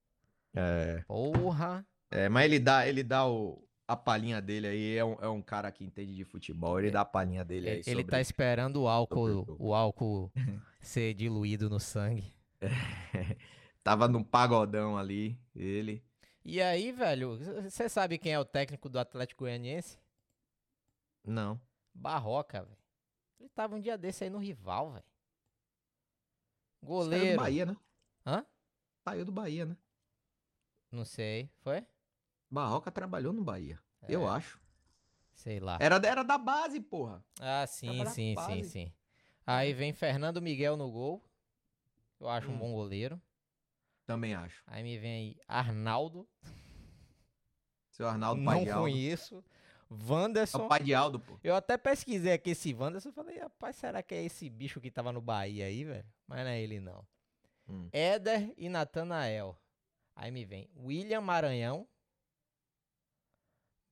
É, 0.54 1.02
Porra. 1.06 1.86
é, 2.10 2.28
mas 2.28 2.44
ele 2.46 2.58
dá, 2.58 2.86
ele 2.88 3.02
dá 3.02 3.26
o, 3.26 3.63
a 3.86 3.96
palhinha 3.96 4.40
dele 4.40 4.66
aí, 4.66 4.96
é 4.96 5.04
um, 5.04 5.14
é 5.20 5.28
um 5.28 5.42
cara 5.42 5.70
que 5.70 5.84
entende 5.84 6.14
de 6.14 6.24
futebol, 6.24 6.78
ele 6.78 6.90
dá 6.90 7.02
a 7.02 7.04
palhinha 7.04 7.44
dele 7.44 7.68
aí 7.68 7.74
Ele, 7.76 7.82
ele 7.86 8.00
sobre... 8.00 8.10
tá 8.10 8.20
esperando 8.20 8.82
o 8.82 8.88
álcool, 8.88 9.44
o 9.58 9.74
álcool 9.74 10.32
ser 10.80 11.14
diluído 11.14 11.68
no 11.68 11.78
sangue. 11.78 12.34
Tava 13.82 14.08
num 14.08 14.24
pagodão 14.24 14.96
ali, 14.96 15.38
ele... 15.54 16.02
E 16.46 16.60
aí, 16.60 16.92
velho, 16.92 17.38
você 17.62 17.88
sabe 17.88 18.18
quem 18.18 18.32
é 18.32 18.38
o 18.38 18.44
técnico 18.44 18.88
do 18.88 18.98
Atlético 18.98 19.44
Goianiense? 19.44 19.98
Não. 21.24 21.58
Barroca, 21.94 22.62
velho. 22.62 22.76
Ele 23.40 23.48
tava 23.48 23.76
um 23.76 23.80
dia 23.80 23.96
desse 23.96 24.24
aí 24.24 24.30
no 24.30 24.38
rival, 24.38 24.92
velho. 24.92 25.04
Saiu 26.80 26.80
do 26.80 26.86
Goleiro. 26.86 27.40
Bahia, 27.40 27.66
né? 27.66 27.76
Hã? 28.26 28.46
Saiu 29.04 29.24
do 29.24 29.32
Bahia, 29.32 29.64
né? 29.64 29.76
Não 30.92 31.04
sei. 31.04 31.50
Foi? 31.60 31.86
Barroca 32.54 32.90
trabalhou 32.90 33.32
no 33.32 33.42
Bahia, 33.42 33.78
eu 34.08 34.26
É, 34.26 34.30
acho. 34.30 34.60
Sei 35.34 35.58
lá. 35.58 35.76
Era, 35.80 35.96
era 36.06 36.22
da 36.22 36.38
base, 36.38 36.80
porra. 36.80 37.22
Ah, 37.40 37.66
sim, 37.66 38.06
sim, 38.06 38.34
sim, 38.46 38.62
sim. 38.62 38.92
Aí 39.46 39.72
vem 39.74 39.92
Fernando 39.92 40.40
Miguel 40.40 40.76
no 40.76 40.90
gol. 40.90 41.22
Eu 42.20 42.28
acho 42.28 42.48
um 42.50 42.54
Hum. 42.54 42.58
bom 42.58 42.72
goleiro. 42.72 43.20
Também 44.06 44.34
acho. 44.34 44.62
Aí 44.66 44.82
me 44.84 44.96
vem 44.96 45.12
aí 45.12 45.36
Arnaldo. 45.48 46.26
Seu 47.90 48.06
Arnaldo 48.08 48.40
não 48.40 48.52
Pai 48.52 48.64
de 48.64 48.70
Aldo. 48.70 48.82
conheço. 48.90 49.44
É 49.90 49.94
Wanderson. 50.12 50.64
o 50.64 50.68
pai 50.68 50.82
de 50.82 50.94
Aldo, 50.94 51.20
pô. 51.20 51.38
Eu 51.42 51.54
até 51.54 51.76
pesquisei 51.76 52.32
aqui 52.32 52.50
esse 52.50 52.72
Wanderson. 52.74 53.12
Falei, 53.12 53.38
rapaz, 53.38 53.76
será 53.76 54.02
que 54.02 54.14
é 54.14 54.22
esse 54.24 54.48
bicho 54.48 54.80
que 54.80 54.90
tava 54.90 55.12
no 55.12 55.20
Bahia 55.20 55.66
aí, 55.66 55.84
velho? 55.84 56.06
Mas 56.26 56.38
não 56.40 56.46
é 56.46 56.60
ele, 56.60 56.80
não. 56.80 57.06
Hum. 57.68 57.88
Éder 57.92 58.52
e 58.56 58.68
Natanael. 58.68 59.56
Aí 60.16 60.30
me 60.30 60.44
vem 60.44 60.68
William 60.76 61.20
Maranhão. 61.20 61.86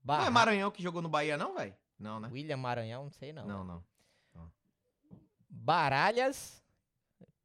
Não 0.04 0.14
é 0.14 0.18
Barra- 0.18 0.30
Maranhão 0.30 0.70
que 0.70 0.82
jogou 0.82 1.00
no 1.02 1.08
Bahia, 1.08 1.36
não, 1.36 1.54
velho? 1.54 1.74
Não, 1.98 2.18
né? 2.20 2.28
William 2.32 2.56
Maranhão, 2.56 3.04
não 3.04 3.12
sei 3.12 3.32
não. 3.32 3.46
Não, 3.46 3.58
velho. 3.64 3.84
não. 4.34 4.52
Baralhas. 5.48 6.62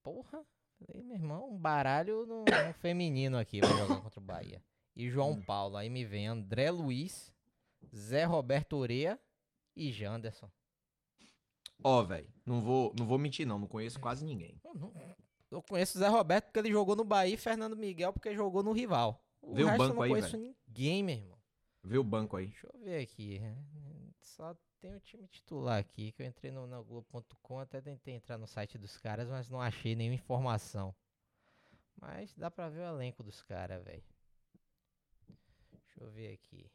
Porra. 0.03 0.43
Falei, 0.85 1.03
meu 1.03 1.15
irmão, 1.15 1.49
um 1.51 1.57
baralho 1.57 2.25
no, 2.25 2.39
no 2.45 2.73
feminino 2.75 3.37
aqui 3.37 3.59
vai 3.59 3.69
jogar 3.77 3.99
contra 4.01 4.19
o 4.19 4.23
Bahia. 4.23 4.63
E 4.95 5.09
João 5.09 5.31
Hum. 5.31 5.41
Paulo. 5.41 5.75
Aí 5.77 5.89
me 5.89 6.05
vem 6.05 6.27
André 6.27 6.69
Luiz, 6.71 7.33
Zé 7.95 8.23
Roberto 8.25 8.73
Oreia 8.77 9.19
e 9.75 9.91
Janderson. 9.91 10.49
Ó, 11.83 12.01
velho, 12.03 12.27
não 12.45 12.61
vou, 12.61 12.93
não 12.97 13.05
vou 13.05 13.17
mentir, 13.17 13.45
não. 13.45 13.59
Não 13.59 13.67
conheço 13.67 13.99
quase 13.99 14.23
ninguém. 14.25 14.59
Eu, 14.63 14.73
não- 14.73 14.93
eu 15.51 15.61
conheço 15.61 15.97
o 15.97 15.99
Zé 15.99 16.07
Roberto 16.07 16.45
porque 16.45 16.59
ele 16.59 16.71
jogou 16.71 16.95
no 16.95 17.03
Bahia 17.03 17.33
e 17.33 17.37
Fernando 17.37 17.75
Miguel 17.75 18.13
porque 18.13 18.33
jogou 18.35 18.63
no 18.63 18.71
rival. 18.71 19.23
O 19.41 19.53
Vê 19.53 19.63
o 19.63 19.67
resto 19.67 19.81
eu 19.83 19.87
banco 19.87 19.95
não 19.95 20.01
aí, 20.03 20.09
conheço 20.09 20.37
ninguém, 20.37 21.03
meu 21.03 21.15
irmão. 21.15 21.36
Vê 21.87 21.97
o 21.97 22.03
banco 22.03 22.35
aí. 22.35 22.47
Deixa 22.47 22.67
eu 22.67 22.79
ver 22.79 23.01
aqui. 23.01 23.41
Só 24.19 24.55
tem 24.79 24.93
o 24.95 24.99
time 24.99 25.27
titular 25.27 25.79
aqui, 25.79 26.11
que 26.11 26.21
eu 26.21 26.27
entrei 26.27 26.51
no, 26.51 26.67
na 26.67 26.81
Globo.com, 26.81 27.59
até 27.59 27.79
tentei 27.79 28.13
entrar 28.13 28.37
no 28.37 28.45
site 28.45 28.77
dos 28.77 28.97
caras, 28.97 29.29
mas 29.29 29.49
não 29.49 29.61
achei 29.61 29.95
nenhuma 29.95 30.15
informação. 30.15 30.93
Mas 31.99 32.35
dá 32.35 32.51
pra 32.51 32.69
ver 32.69 32.81
o 32.81 32.95
elenco 32.95 33.23
dos 33.23 33.41
caras, 33.41 33.83
velho. 33.83 34.03
Deixa 35.71 36.03
eu 36.03 36.11
ver 36.11 36.33
aqui. 36.33 36.69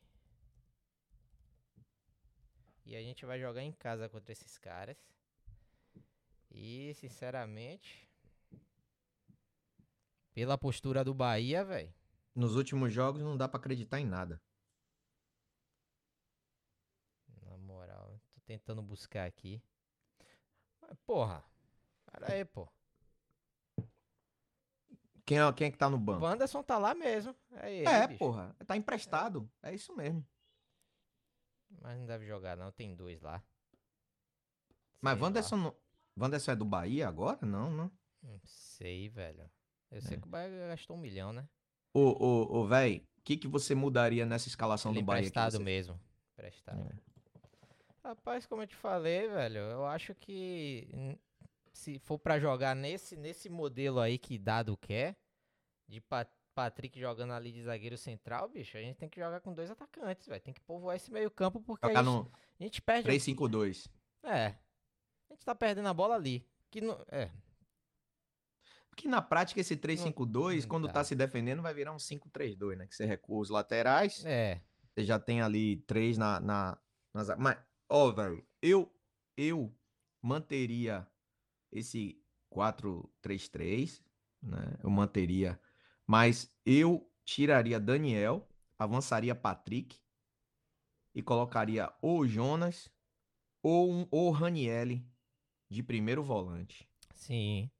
E 2.84 2.96
a 2.96 3.00
gente 3.00 3.24
vai 3.24 3.38
jogar 3.38 3.62
em 3.62 3.72
casa 3.72 4.08
contra 4.08 4.32
esses 4.32 4.58
caras. 4.58 4.96
E, 6.50 6.92
sinceramente, 6.94 8.10
pela 10.32 10.58
postura 10.58 11.04
do 11.04 11.14
Bahia, 11.14 11.64
velho. 11.64 11.92
Nos 12.34 12.56
últimos 12.56 12.92
jogos 12.92 13.22
não 13.22 13.36
dá 13.36 13.46
pra 13.46 13.60
acreditar 13.60 14.00
em 14.00 14.06
nada. 14.06 14.40
Na 17.42 17.56
moral, 17.58 18.20
tô 18.34 18.40
tentando 18.58 18.82
buscar 18.82 19.26
aqui. 19.26 19.62
Mas, 20.80 20.94
porra, 21.06 21.42
pera 22.10 22.32
aí, 22.34 22.44
pô. 22.44 22.68
Quem 25.24 25.38
é, 25.38 25.52
quem 25.52 25.68
é 25.68 25.70
que 25.70 25.78
tá 25.78 25.88
no 25.88 25.96
O 25.96 26.00
banco? 26.00 26.24
Wanderson 26.24 26.62
tá 26.62 26.76
lá 26.78 26.94
mesmo. 26.94 27.34
É 27.52 27.72
ele, 27.72 27.88
É, 27.88 28.06
bicho. 28.06 28.18
porra. 28.18 28.54
Tá 28.66 28.76
emprestado. 28.76 29.50
É 29.62 29.72
isso 29.72 29.94
mesmo. 29.94 30.26
Mas 31.80 31.96
não 31.98 32.06
deve 32.06 32.26
jogar, 32.26 32.56
não. 32.56 32.70
Tem 32.72 32.94
dois 32.94 33.22
lá. 33.22 33.42
Mas 35.00 35.14
Sei 35.14 35.20
lá. 35.20 35.26
Wanderson, 35.26 35.56
não... 35.56 35.76
Wanderson 36.18 36.50
é 36.52 36.56
do 36.56 36.64
Bahia 36.64 37.08
agora? 37.08 37.38
Não, 37.46 37.70
não. 37.70 37.90
Não 38.22 38.38
sei, 38.44 39.08
velho. 39.08 39.50
Eu 39.90 40.02
sei 40.02 40.16
É. 40.16 40.20
que 40.20 40.26
o 40.26 40.30
Bahia 40.30 40.68
gastou 40.68 40.96
um 40.96 41.00
milhão, 41.00 41.32
né? 41.32 41.48
Ô, 41.94 42.00
ô, 42.00 42.58
ô, 42.60 42.66
velho, 42.66 43.02
o 43.18 43.22
que, 43.22 43.36
que 43.36 43.48
você 43.48 43.74
mudaria 43.74 44.26
nessa 44.26 44.48
escalação 44.48 44.92
Ele 44.92 45.00
do 45.00 45.06
Bahia? 45.06 45.20
emprestado 45.20 45.52
você- 45.52 45.62
mesmo. 45.62 45.98
Emprestado. 46.32 46.80
É. 46.80 47.11
Rapaz, 48.04 48.46
como 48.46 48.62
eu 48.62 48.66
te 48.66 48.74
falei, 48.74 49.28
velho, 49.28 49.58
eu 49.58 49.86
acho 49.86 50.14
que 50.14 50.88
se 51.72 51.98
for 52.00 52.18
pra 52.18 52.38
jogar 52.38 52.74
nesse, 52.74 53.16
nesse 53.16 53.48
modelo 53.48 54.00
aí 54.00 54.18
que 54.18 54.38
Dado 54.38 54.76
quer, 54.76 55.16
de 55.88 56.00
Pa- 56.00 56.26
Patrick 56.54 56.98
jogando 56.98 57.32
ali 57.32 57.52
de 57.52 57.62
zagueiro 57.62 57.96
central, 57.96 58.48
bicho, 58.48 58.76
a 58.76 58.80
gente 58.80 58.96
tem 58.96 59.08
que 59.08 59.20
jogar 59.20 59.40
com 59.40 59.54
dois 59.54 59.70
atacantes, 59.70 60.26
velho. 60.26 60.40
Tem 60.40 60.52
que 60.52 60.60
povoar 60.60 60.96
esse 60.96 61.10
meio 61.10 61.30
campo 61.30 61.60
porque 61.60 61.86
a 61.86 62.02
gente, 62.02 62.30
a 62.60 62.62
gente 62.62 62.82
perde. 62.82 63.08
3-5-2. 63.08 63.88
É. 64.24 64.46
A 64.46 65.34
gente 65.34 65.44
tá 65.44 65.54
perdendo 65.54 65.88
a 65.88 65.94
bola 65.94 66.14
ali. 66.14 66.46
Que 66.70 66.80
não, 66.80 66.98
é, 67.10 67.30
Porque 68.90 69.08
na 69.08 69.22
prática 69.22 69.60
esse 69.60 69.76
3-5-2, 69.76 70.62
não 70.62 70.68
quando 70.68 70.86
dá. 70.86 70.92
tá 70.94 71.04
se 71.04 71.14
defendendo, 71.14 71.62
vai 71.62 71.72
virar 71.72 71.92
um 71.92 71.98
5-3-2, 71.98 72.76
né? 72.76 72.86
Que 72.86 72.94
você 72.94 73.06
recua 73.06 73.40
os 73.40 73.48
laterais, 73.48 74.24
é. 74.24 74.60
você 74.90 75.04
já 75.04 75.18
tem 75.18 75.40
ali 75.40 75.76
três 75.76 76.18
na, 76.18 76.38
na, 76.40 76.78
na 77.14 77.24
zaga. 77.24 77.40
Mas, 77.42 77.58
ó, 77.92 78.10
velho, 78.10 78.42
eu, 78.62 78.90
eu 79.36 79.70
manteria 80.20 81.06
esse 81.70 82.18
4-3-3, 82.50 84.02
né? 84.42 84.78
Eu 84.82 84.88
manteria. 84.88 85.60
Mas 86.06 86.50
eu 86.64 87.06
tiraria 87.24 87.78
Daniel, 87.78 88.48
avançaria 88.78 89.34
Patrick 89.34 90.00
e 91.14 91.22
colocaria 91.22 91.92
ou 92.00 92.26
Jonas 92.26 92.90
ou, 93.62 93.92
um, 93.92 94.08
ou 94.10 94.30
Ranielli 94.30 95.06
de 95.68 95.82
primeiro 95.82 96.22
volante. 96.22 96.88
Sim. 97.14 97.70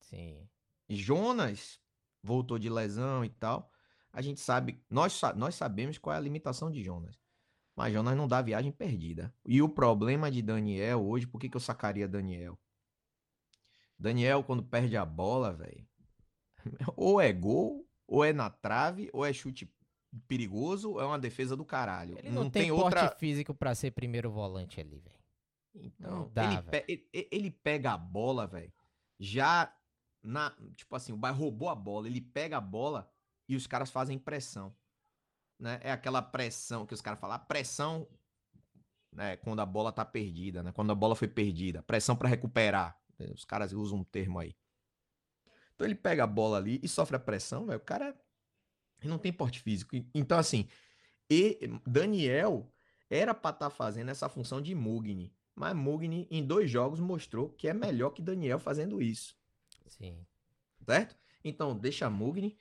Sim. 0.00 0.48
Jonas 0.88 1.80
voltou 2.22 2.58
de 2.58 2.70
lesão 2.70 3.24
e 3.24 3.28
tal. 3.28 3.72
A 4.12 4.22
gente 4.22 4.40
sabe, 4.40 4.80
nós, 4.88 5.20
nós 5.36 5.56
sabemos 5.56 5.98
qual 5.98 6.14
é 6.14 6.16
a 6.16 6.20
limitação 6.20 6.70
de 6.70 6.82
Jonas. 6.82 7.18
Mas 7.78 7.92
Jonas 7.92 8.16
não 8.16 8.26
dá 8.26 8.42
viagem 8.42 8.72
perdida. 8.72 9.32
E 9.46 9.62
o 9.62 9.68
problema 9.68 10.32
de 10.32 10.42
Daniel 10.42 11.00
hoje, 11.06 11.28
por 11.28 11.38
que, 11.40 11.48
que 11.48 11.56
eu 11.56 11.60
sacaria 11.60 12.08
Daniel? 12.08 12.58
Daniel, 13.96 14.42
quando 14.42 14.64
perde 14.64 14.96
a 14.96 15.04
bola, 15.04 15.52
velho, 15.52 15.86
ou 16.96 17.20
é 17.20 17.32
gol, 17.32 17.88
ou 18.04 18.24
é 18.24 18.32
na 18.32 18.50
trave, 18.50 19.08
ou 19.12 19.24
é 19.24 19.32
chute 19.32 19.72
perigoso, 20.26 20.90
ou 20.90 21.00
é 21.00 21.04
uma 21.04 21.20
defesa 21.20 21.56
do 21.56 21.64
caralho. 21.64 22.18
Ele 22.18 22.30
não, 22.30 22.50
tem, 22.50 22.68
porte 22.68 22.84
outra. 22.84 23.16
físico 23.16 23.54
pra 23.54 23.72
ser 23.76 23.92
primeiro 23.92 24.28
volante 24.28 24.80
ali, 24.80 24.98
velho. 24.98 25.18
Então, 25.76 26.10
Não 26.22 26.30
dá, 26.32 26.52
ele, 26.52 26.62
pe- 26.62 26.84
ele- 26.88 27.08
ele- 27.12 27.28
ele 27.30 27.50
pega 27.52 27.92
a 27.92 27.96
bola, 27.96 28.44
velho. 28.44 28.72
Já 29.20 29.72
na. 30.20 30.52
Tipo 30.74 30.96
assim, 30.96 31.12
o 31.12 31.16
Bahia 31.16 31.36
roubou 31.36 31.68
a 31.68 31.76
bola. 31.76 32.08
Ele 32.08 32.20
pega 32.20 32.56
a 32.56 32.60
bola 32.60 33.08
e 33.48 33.54
os 33.54 33.68
caras 33.68 33.88
fazem 33.88 34.18
pressão. 34.18 34.74
Né? 35.58 35.80
É 35.82 35.90
aquela 35.90 36.22
pressão 36.22 36.86
que 36.86 36.94
os 36.94 37.00
caras 37.00 37.18
falam. 37.18 37.38
Pressão. 37.40 38.08
Né, 39.10 39.36
quando 39.38 39.60
a 39.60 39.66
bola 39.66 39.90
tá 39.90 40.04
perdida, 40.04 40.62
né? 40.62 40.70
Quando 40.70 40.92
a 40.92 40.94
bola 40.94 41.16
foi 41.16 41.26
perdida. 41.26 41.82
Pressão 41.82 42.14
pra 42.14 42.28
recuperar. 42.28 43.00
Os 43.34 43.44
caras 43.44 43.72
usam 43.72 44.00
um 44.00 44.04
termo 44.04 44.38
aí. 44.38 44.54
Então 45.74 45.86
ele 45.86 45.94
pega 45.94 46.24
a 46.24 46.26
bola 46.26 46.58
ali 46.58 46.78
e 46.82 46.88
sofre 46.88 47.16
a 47.16 47.20
pressão, 47.20 47.66
velho. 47.66 47.78
O 47.78 47.82
cara 47.82 48.14
não 49.02 49.18
tem 49.18 49.32
porte 49.32 49.60
físico. 49.60 49.96
Então, 50.14 50.38
assim, 50.38 50.68
e 51.30 51.58
Daniel 51.86 52.70
era 53.08 53.34
pra 53.34 53.50
estar 53.50 53.70
fazendo 53.70 54.10
essa 54.10 54.28
função 54.28 54.60
de 54.60 54.74
Mugni. 54.74 55.34
Mas 55.54 55.74
Mugni, 55.74 56.28
em 56.30 56.44
dois 56.44 56.70
jogos, 56.70 57.00
mostrou 57.00 57.48
que 57.48 57.66
é 57.66 57.74
melhor 57.74 58.10
que 58.10 58.22
Daniel 58.22 58.58
fazendo 58.58 59.02
isso. 59.02 59.36
Sim. 59.86 60.24
Certo? 60.84 61.16
Então, 61.42 61.76
deixa 61.76 62.10
Mugni, 62.10 62.58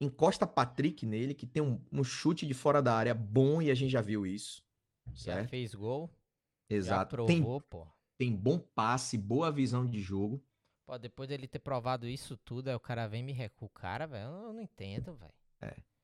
encosta 0.00 0.46
Patrick 0.46 1.04
nele, 1.04 1.34
que 1.34 1.46
tem 1.46 1.62
um, 1.62 1.80
um 1.90 2.04
chute 2.04 2.46
de 2.46 2.54
fora 2.54 2.80
da 2.82 2.94
área 2.94 3.14
bom 3.14 3.60
e 3.60 3.70
a 3.70 3.74
gente 3.74 3.90
já 3.90 4.00
viu 4.00 4.26
isso. 4.26 4.62
Já 5.12 5.34
Certo? 5.34 5.48
fez 5.48 5.74
gol. 5.74 6.10
Exato. 6.68 7.16
Já 7.16 7.26
Tem, 7.26 7.42
provou, 7.42 7.60
pô. 7.62 7.86
tem 8.16 8.34
bom 8.34 8.58
passe, 8.58 9.16
boa 9.16 9.50
visão 9.50 9.86
de 9.86 10.00
jogo. 10.00 10.42
Pô, 10.84 10.98
depois 10.98 11.28
dele 11.28 11.46
ter 11.46 11.58
provado 11.58 12.06
isso 12.06 12.36
tudo, 12.36 12.68
aí 12.68 12.74
o 12.74 12.80
cara 12.80 13.06
vem 13.06 13.20
e 13.20 13.24
me 13.24 13.32
recua. 13.32 13.66
O 13.66 13.70
cara, 13.70 14.06
velho, 14.06 14.26
eu 14.26 14.52
não 14.52 14.60
entendo, 14.60 15.14
velho. 15.14 15.34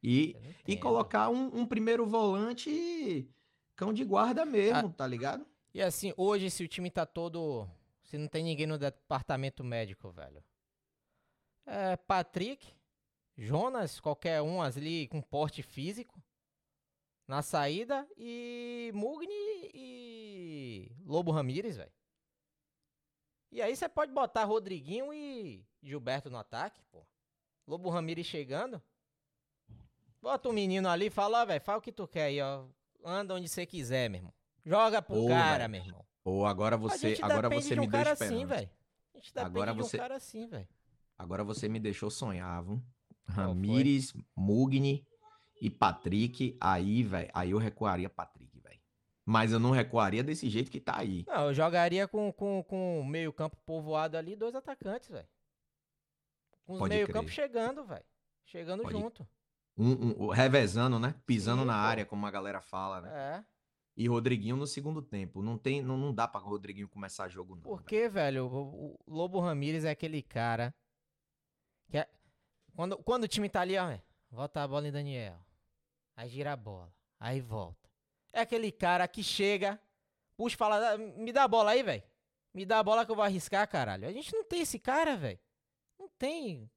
E, 0.02 0.37
e 0.68 0.76
colocar 0.76 1.30
um, 1.30 1.61
um, 1.61 1.66
primeiro 1.66 2.04
volante 2.04 3.26
cão 3.74 3.90
de 3.90 4.04
guarda 4.04 4.44
mesmo, 4.44 4.88
ah, 4.88 4.92
tá 4.92 5.07
ligado? 5.07 5.46
E 5.72 5.80
assim, 5.80 6.12
hoje, 6.14 6.50
se 6.50 6.62
o 6.62 6.68
time 6.68 6.90
tá 6.90 7.07
todo. 7.07 7.66
Se 8.02 8.18
não 8.18 8.28
tem 8.28 8.44
ninguém 8.44 8.66
no 8.66 8.76
departamento 8.76 9.64
médico, 9.64 10.11
velho. 10.11 10.44
É 11.66 11.96
Patrick, 11.96 12.74
Jonas, 13.37 13.99
qualquer 14.01 14.40
um 14.42 14.62
ali 14.62 15.09
com 15.09 15.20
porte 15.20 15.62
físico 15.62 16.23
na 17.27 17.42
saída 17.42 18.07
e 18.16 18.92
Mugni 18.94 19.70
e 19.75 20.92
Lobo 21.05 21.33
Ramírez, 21.33 21.77
velho. 21.77 21.92
E 23.51 23.62
aí 23.62 23.75
você 23.75 23.88
pode 23.88 24.12
botar 24.12 24.44
Rodriguinho 24.44 25.12
e 25.12 25.64
Gilberto 25.83 26.29
no 26.29 26.38
ataque, 26.38 26.83
pô. 26.90 27.07
Lobo 27.66 27.88
Ramírez 27.88 28.27
chegando. 28.27 28.83
Bota 30.20 30.49
o 30.49 30.53
um 30.53 30.55
menino 30.55 30.88
ali 30.88 31.07
e 31.07 31.11
fala, 31.11 31.44
velho, 31.44 31.61
fala 31.61 31.79
o 31.79 31.83
que 31.83 31.92
tu 31.92 32.07
quer 32.09 32.25
aí, 32.25 32.40
ó. 32.40 32.66
Anda 33.05 33.35
onde 33.35 33.49
você 33.49 33.66
quiser, 33.66 34.09
meu 34.09 34.18
irmão. 34.18 34.35
Joga 34.64 35.03
pro 35.03 35.29
cara, 35.29 35.68
véio. 35.68 35.70
meu 35.70 35.81
irmão. 35.83 36.07
Ou 36.25 36.47
agora 36.47 36.77
você, 36.77 37.18
agora 37.20 37.51
você 37.51 37.75
de 37.75 37.81
um 37.81 37.83
me 37.83 37.90
cara 37.90 38.14
deu 38.14 38.27
assim, 38.27 38.47
velho. 38.47 38.70
A 39.12 39.18
gente 39.18 39.35
depende 39.35 39.47
agora 39.47 39.75
você, 39.75 39.90
de 39.90 39.97
um 39.97 40.01
cara 40.01 40.16
assim, 40.16 40.47
velho. 40.47 40.68
Agora 41.18 41.44
você 41.44 41.68
me 41.68 41.79
deixou 41.79 42.11
sonhar, 42.11 42.62
viu? 42.64 42.83
Ramires, 43.26 44.14
Mugni 44.37 45.06
e 45.60 45.70
Patrick, 45.70 46.56
aí, 46.60 47.02
velho, 47.02 47.30
aí 47.32 47.50
eu 47.50 47.58
recuaria 47.58 48.08
Patrick, 48.08 48.58
velho. 48.58 48.80
Mas 49.24 49.52
eu 49.52 49.58
não 49.58 49.70
recuaria 49.70 50.22
desse 50.22 50.48
jeito 50.50 50.70
que 50.70 50.80
tá 50.80 50.98
aí. 50.98 51.24
Não, 51.26 51.46
eu 51.46 51.54
jogaria 51.54 52.06
com, 52.06 52.32
com, 52.32 52.62
com 52.62 53.04
meio 53.04 53.32
campo 53.32 53.56
povoado 53.64 54.16
ali, 54.16 54.37
dois 54.37 54.54
atacantes, 54.54 55.08
velho. 55.08 55.28
Com 56.66 56.74
os 56.74 56.88
meio 56.88 57.06
crer. 57.06 57.14
campo 57.14 57.30
chegando, 57.30 57.84
velho. 57.84 58.04
Chegando 58.44 58.82
Pode... 58.82 58.98
junto. 58.98 59.26
Um, 59.76 60.26
um, 60.26 60.28
revezando, 60.28 60.98
né? 60.98 61.14
Pisando 61.26 61.62
Sim, 61.62 61.66
na 61.66 61.74
pô. 61.74 61.78
área, 61.78 62.06
como 62.06 62.26
a 62.26 62.30
galera 62.30 62.60
fala, 62.60 63.00
né? 63.00 63.10
É. 63.40 63.44
E 63.96 64.08
Rodriguinho 64.08 64.56
no 64.56 64.66
segundo 64.66 65.00
tempo. 65.00 65.42
Não 65.42 65.56
tem, 65.56 65.80
não, 65.80 65.96
não 65.96 66.12
dá 66.12 66.26
para 66.26 66.40
Rodriguinho 66.40 66.88
começar 66.88 67.28
jogo 67.28 67.54
não. 67.54 67.62
Porque, 67.62 68.08
velho, 68.08 68.46
o, 68.46 68.94
o 68.94 68.98
Lobo 69.06 69.40
Ramírez 69.40 69.84
é 69.84 69.90
aquele 69.90 70.22
cara 70.22 70.74
que 71.88 71.98
é, 71.98 72.08
quando, 72.74 72.96
quando 72.98 73.24
o 73.24 73.28
time 73.28 73.48
tá 73.48 73.60
ali, 73.60 73.76
ó, 73.78 73.98
volta 74.30 74.62
a 74.62 74.68
bola 74.68 74.88
em 74.88 74.92
Daniel. 74.92 75.38
Aí 76.16 76.28
gira 76.28 76.52
a 76.52 76.56
bola. 76.56 76.92
Aí 77.18 77.40
volta. 77.40 77.88
É 78.32 78.40
aquele 78.40 78.70
cara 78.72 79.06
que 79.08 79.22
chega, 79.22 79.80
puxa 80.37 80.54
e 80.54 80.58
fala: 80.58 80.94
ah, 80.94 80.98
me 80.98 81.32
dá 81.32 81.44
a 81.44 81.48
bola 81.48 81.70
aí, 81.70 81.82
velho. 81.82 82.02
Me 82.52 82.64
dá 82.64 82.78
a 82.78 82.82
bola 82.82 83.04
que 83.04 83.10
eu 83.10 83.16
vou 83.16 83.24
arriscar, 83.24 83.68
caralho. 83.68 84.06
A 84.06 84.12
gente 84.12 84.32
não 84.32 84.44
tem 84.44 84.60
esse 84.60 84.78
cara, 84.78 85.16
velho. 85.16 85.38
Não 85.98 86.08
tem. 86.18 86.70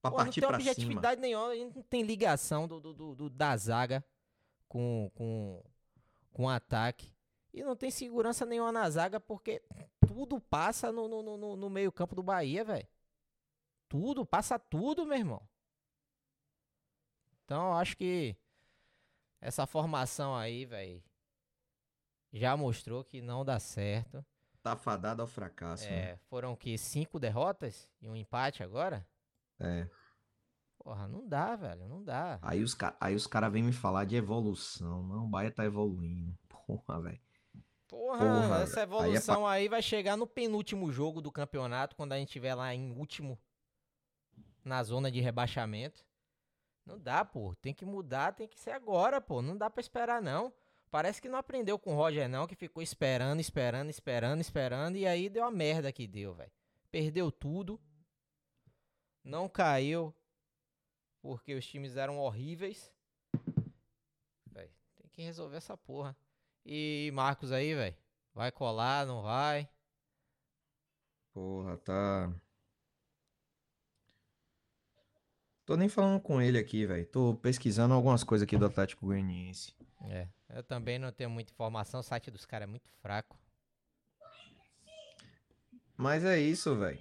Pra 0.00 0.10
Pô, 0.10 0.16
partir 0.18 0.40
não 0.40 0.48
tem 0.48 0.56
objetividade 0.56 1.16
cima. 1.16 1.26
nenhuma. 1.26 1.48
A 1.48 1.56
gente 1.56 1.74
não 1.76 1.82
tem 1.82 2.02
ligação 2.02 2.68
do, 2.68 2.80
do, 2.80 2.94
do, 2.94 3.14
do 3.14 3.30
da 3.30 3.56
zaga 3.56 4.04
com, 4.68 5.10
com, 5.14 5.62
com 6.32 6.48
ataque. 6.48 7.12
E 7.52 7.64
não 7.64 7.74
tem 7.74 7.90
segurança 7.90 8.46
nenhuma 8.46 8.70
na 8.70 8.88
zaga 8.88 9.18
porque 9.18 9.62
tudo 10.06 10.40
passa 10.40 10.92
no, 10.92 11.08
no, 11.08 11.36
no, 11.36 11.56
no 11.56 11.70
meio 11.70 11.90
campo 11.90 12.14
do 12.14 12.22
Bahia, 12.22 12.64
velho. 12.64 12.86
Tudo, 13.90 14.24
passa 14.24 14.56
tudo, 14.56 15.04
meu 15.04 15.18
irmão. 15.18 15.42
Então, 17.44 17.66
eu 17.66 17.72
acho 17.72 17.96
que 17.96 18.36
essa 19.40 19.66
formação 19.66 20.32
aí, 20.32 20.64
velho, 20.64 21.02
já 22.32 22.56
mostrou 22.56 23.02
que 23.02 23.20
não 23.20 23.44
dá 23.44 23.58
certo. 23.58 24.24
Tá 24.62 24.76
fadado 24.76 25.22
ao 25.22 25.26
fracasso. 25.26 25.86
É, 25.86 26.12
né? 26.12 26.16
foram 26.28 26.54
que 26.54 26.78
cinco 26.78 27.18
derrotas 27.18 27.88
e 28.00 28.08
um 28.08 28.14
empate 28.14 28.62
agora? 28.62 29.04
É. 29.58 29.88
Porra, 30.78 31.08
não 31.08 31.26
dá, 31.26 31.56
velho, 31.56 31.88
não 31.88 32.04
dá. 32.04 32.38
Aí 32.42 32.62
os, 32.62 32.76
aí 33.00 33.16
os 33.16 33.26
caras 33.26 33.52
vêm 33.52 33.64
me 33.64 33.72
falar 33.72 34.04
de 34.04 34.14
evolução. 34.14 35.02
Não, 35.02 35.24
o 35.24 35.28
Bahia 35.28 35.50
tá 35.50 35.64
evoluindo. 35.64 36.38
Porra, 36.48 37.00
velho. 37.00 37.20
Porra, 37.88 38.18
Porra, 38.18 38.62
essa 38.62 38.82
evolução 38.82 39.44
aí, 39.44 39.62
é 39.62 39.64
aí 39.64 39.68
vai 39.68 39.82
chegar 39.82 40.16
no 40.16 40.28
penúltimo 40.28 40.92
jogo 40.92 41.20
do 41.20 41.32
campeonato, 41.32 41.96
quando 41.96 42.12
a 42.12 42.18
gente 42.18 42.30
tiver 42.30 42.54
lá 42.54 42.72
em 42.72 42.92
último 42.92 43.36
na 44.64 44.82
zona 44.82 45.10
de 45.10 45.20
rebaixamento. 45.20 46.04
Não 46.84 46.98
dá, 46.98 47.24
pô. 47.24 47.54
Tem 47.56 47.72
que 47.72 47.84
mudar, 47.84 48.32
tem 48.34 48.48
que 48.48 48.58
ser 48.58 48.72
agora, 48.72 49.20
pô. 49.20 49.40
Não 49.40 49.56
dá 49.56 49.70
para 49.70 49.80
esperar, 49.80 50.20
não. 50.20 50.52
Parece 50.90 51.22
que 51.22 51.28
não 51.28 51.38
aprendeu 51.38 51.78
com 51.78 51.92
o 51.92 51.96
Roger, 51.96 52.28
não, 52.28 52.46
que 52.46 52.56
ficou 52.56 52.82
esperando, 52.82 53.40
esperando, 53.40 53.90
esperando, 53.90 54.40
esperando. 54.40 54.96
E 54.96 55.06
aí 55.06 55.28
deu 55.28 55.44
a 55.44 55.50
merda 55.50 55.92
que 55.92 56.06
deu, 56.06 56.34
velho. 56.34 56.50
Perdeu 56.90 57.30
tudo. 57.30 57.80
Não 59.22 59.48
caiu. 59.48 60.14
Porque 61.22 61.54
os 61.54 61.66
times 61.66 61.96
eram 61.96 62.18
horríveis. 62.18 62.92
Véio, 64.50 64.72
tem 64.96 65.08
que 65.12 65.22
resolver 65.22 65.58
essa 65.58 65.76
porra. 65.76 66.16
E 66.64 67.10
Marcos 67.14 67.52
aí, 67.52 67.74
velho. 67.74 67.96
Vai 68.34 68.50
colar, 68.50 69.06
não 69.06 69.22
vai? 69.22 69.68
Porra, 71.32 71.76
tá. 71.78 72.34
Tô 75.70 75.76
nem 75.76 75.88
falando 75.88 76.20
com 76.20 76.42
ele 76.42 76.58
aqui, 76.58 76.84
velho. 76.84 77.06
Tô 77.06 77.36
pesquisando 77.36 77.94
algumas 77.94 78.24
coisas 78.24 78.42
aqui 78.42 78.58
do 78.58 78.66
Atlético 78.66 79.06
Goianiense. 79.06 79.72
É, 80.02 80.26
eu 80.48 80.64
também 80.64 80.98
não 80.98 81.12
tenho 81.12 81.30
muita 81.30 81.52
informação. 81.52 82.00
O 82.00 82.02
site 82.02 82.28
dos 82.28 82.44
caras 82.44 82.66
é 82.66 82.68
muito 82.68 82.90
fraco. 83.00 83.38
Mas 85.96 86.24
é 86.24 86.40
isso, 86.40 86.74
velho. 86.74 87.00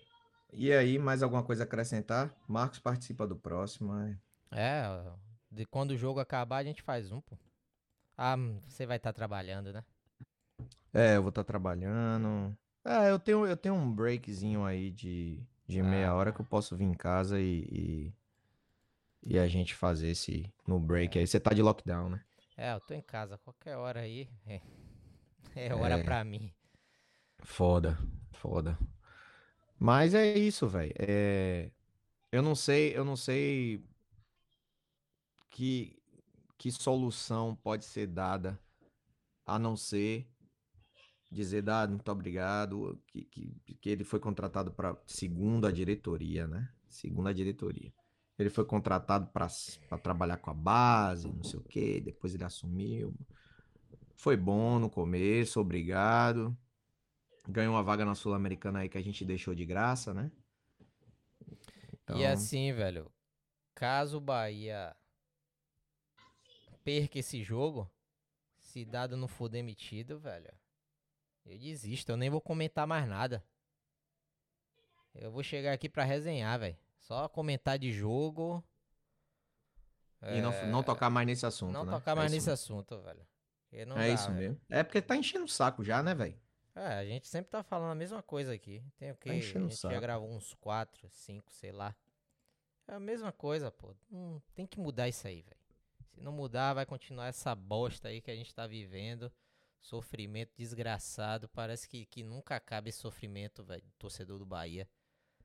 E 0.53 0.71
aí, 0.71 0.99
mais 0.99 1.23
alguma 1.23 1.41
coisa 1.41 1.63
a 1.63 1.65
acrescentar? 1.65 2.31
Marcos 2.47 2.77
participa 2.77 3.25
do 3.25 3.35
próximo. 3.35 3.91
É, 3.95 4.19
é 4.51 5.13
de 5.49 5.65
quando 5.65 5.89
o 5.89 5.97
jogo 5.97 6.19
acabar, 6.19 6.57
a 6.57 6.63
gente 6.63 6.83
faz 6.83 7.11
um, 7.11 7.21
pô. 7.21 7.35
Ah, 8.15 8.35
você 8.67 8.85
vai 8.85 8.97
estar 8.97 9.11
tá 9.11 9.15
trabalhando, 9.15 9.73
né? 9.73 9.83
É, 10.93 11.15
eu 11.15 11.23
vou 11.23 11.29
estar 11.29 11.43
tá 11.43 11.47
trabalhando. 11.47 12.55
É, 12.85 13.09
eu 13.09 13.17
tenho, 13.17 13.47
eu 13.47 13.57
tenho 13.57 13.73
um 13.73 13.91
breakzinho 13.91 14.63
aí 14.63 14.91
de, 14.91 15.43
de 15.65 15.81
meia 15.81 16.09
ah. 16.09 16.13
hora 16.13 16.31
que 16.31 16.39
eu 16.39 16.45
posso 16.45 16.77
vir 16.77 16.85
em 16.85 16.93
casa 16.93 17.41
e, 17.41 17.65
e 17.71 18.18
e 19.23 19.37
a 19.37 19.47
gente 19.47 19.75
fazer 19.75 20.09
esse 20.09 20.51
no 20.67 20.79
break 20.79 21.17
é. 21.17 21.21
aí. 21.21 21.27
Você 21.27 21.39
tá 21.39 21.53
de 21.53 21.61
lockdown, 21.61 22.09
né? 22.09 22.23
É, 22.57 22.73
eu 22.73 22.79
tô 22.79 22.93
em 22.93 23.01
casa 23.01 23.37
qualquer 23.37 23.75
hora 23.77 24.01
aí. 24.01 24.29
É, 24.45 24.61
é 25.55 25.73
hora 25.73 25.99
é. 25.99 26.03
pra 26.03 26.23
mim. 26.23 26.53
Foda, 27.39 27.97
foda. 28.33 28.77
Mas 29.77 30.13
é 30.13 30.37
isso, 30.37 30.67
velho. 30.67 30.93
É... 30.99 31.71
Eu 32.31 32.41
não 32.41 32.53
sei, 32.53 32.95
eu 32.95 33.03
não 33.03 33.15
sei 33.15 33.83
que, 35.49 35.97
que 36.57 36.71
solução 36.71 37.55
pode 37.55 37.85
ser 37.85 38.07
dada 38.07 38.59
a 39.45 39.57
não 39.57 39.75
ser 39.75 40.29
dizer, 41.31 41.61
dado, 41.61 41.91
muito 41.91 42.11
obrigado, 42.11 42.99
que, 43.07 43.23
que, 43.23 43.75
que 43.75 43.89
ele 43.89 44.03
foi 44.03 44.19
contratado 44.19 44.71
para 44.71 44.97
segunda 45.05 45.71
diretoria, 45.71 46.47
né? 46.47 46.69
Segunda 46.87 47.33
diretoria. 47.33 47.93
Ele 48.39 48.49
foi 48.49 48.63
contratado 48.63 49.27
para 49.27 49.49
trabalhar 50.01 50.37
com 50.37 50.49
a 50.49 50.53
base, 50.53 51.27
não 51.27 51.43
sei 51.43 51.59
o 51.59 51.63
quê. 51.63 51.99
Depois 51.99 52.33
ele 52.33 52.45
assumiu. 52.45 53.13
Foi 54.15 54.37
bom 54.37 54.79
no 54.79 54.89
começo, 54.89 55.59
obrigado. 55.59 56.57
Ganhou 57.47 57.73
uma 57.75 57.83
vaga 57.83 58.05
na 58.05 58.15
Sul-Americana 58.15 58.79
aí 58.79 58.89
que 58.89 58.97
a 58.97 59.01
gente 59.01 59.25
deixou 59.25 59.53
de 59.53 59.65
graça, 59.65 60.13
né? 60.13 60.31
Então... 61.93 62.17
E 62.17 62.25
assim, 62.25 62.71
velho, 62.71 63.11
caso 63.75 64.17
o 64.17 64.21
Bahia 64.21 64.95
perca 66.83 67.19
esse 67.19 67.43
jogo, 67.43 67.91
se 68.57 68.85
Dado 68.85 69.17
não 69.17 69.27
for 69.27 69.49
demitido, 69.49 70.17
velho, 70.17 70.51
eu 71.45 71.57
desisto, 71.57 72.11
eu 72.11 72.17
nem 72.17 72.29
vou 72.29 72.41
comentar 72.41 72.87
mais 72.87 73.07
nada. 73.07 73.43
Eu 75.13 75.31
vou 75.31 75.43
chegar 75.43 75.73
aqui 75.73 75.89
para 75.89 76.03
resenhar, 76.03 76.59
velho. 76.59 76.77
Só 77.09 77.27
comentar 77.27 77.79
de 77.79 77.91
jogo. 77.91 78.63
E 80.21 80.37
é... 80.37 80.41
não, 80.41 80.67
não 80.67 80.83
tocar 80.83 81.09
mais 81.09 81.25
nesse 81.25 81.43
assunto. 81.43 81.73
Não 81.73 81.83
né? 81.83 81.91
tocar 81.91 82.11
é 82.11 82.15
mais 82.15 82.31
nesse 82.31 82.51
assunto, 82.51 83.01
velho. 83.01 83.25
é 83.71 83.83
dá, 83.83 84.07
isso 84.07 84.27
velho. 84.27 84.37
mesmo. 84.37 84.61
É 84.69 84.83
porque 84.83 85.01
tá 85.01 85.15
enchendo 85.15 85.45
o 85.45 85.47
saco 85.47 85.83
já, 85.83 86.03
né, 86.03 86.13
velho? 86.13 86.39
É, 86.75 86.99
a 86.99 87.05
gente 87.05 87.27
sempre 87.27 87.49
tá 87.49 87.63
falando 87.63 87.93
a 87.93 87.95
mesma 87.95 88.21
coisa 88.21 88.53
aqui. 88.53 88.83
Tem 88.95 89.09
o 89.09 89.15
que? 89.15 89.27
Tá 89.27 89.35
a 89.35 89.39
gente 89.39 89.75
saco. 89.75 89.91
já 89.91 89.99
gravou 89.99 90.29
uns 90.29 90.53
4, 90.53 91.09
5, 91.09 91.51
sei 91.51 91.71
lá. 91.71 91.95
É 92.87 92.93
a 92.93 92.99
mesma 92.99 93.31
coisa, 93.31 93.71
pô. 93.71 93.95
Hum, 94.11 94.39
tem 94.53 94.67
que 94.67 94.79
mudar 94.79 95.09
isso 95.09 95.27
aí, 95.27 95.41
velho. 95.41 95.57
Se 96.13 96.21
não 96.21 96.31
mudar, 96.31 96.75
vai 96.75 96.85
continuar 96.85 97.25
essa 97.25 97.55
bosta 97.55 98.09
aí 98.09 98.21
que 98.21 98.29
a 98.29 98.35
gente 98.35 98.53
tá 98.53 98.67
vivendo. 98.67 99.31
Sofrimento 99.79 100.51
desgraçado. 100.55 101.49
Parece 101.49 101.89
que, 101.89 102.05
que 102.05 102.23
nunca 102.23 102.55
acaba 102.55 102.87
esse 102.87 102.99
sofrimento, 102.99 103.63
velho, 103.63 103.83
torcedor 103.97 104.37
do 104.37 104.45
Bahia. 104.45 104.87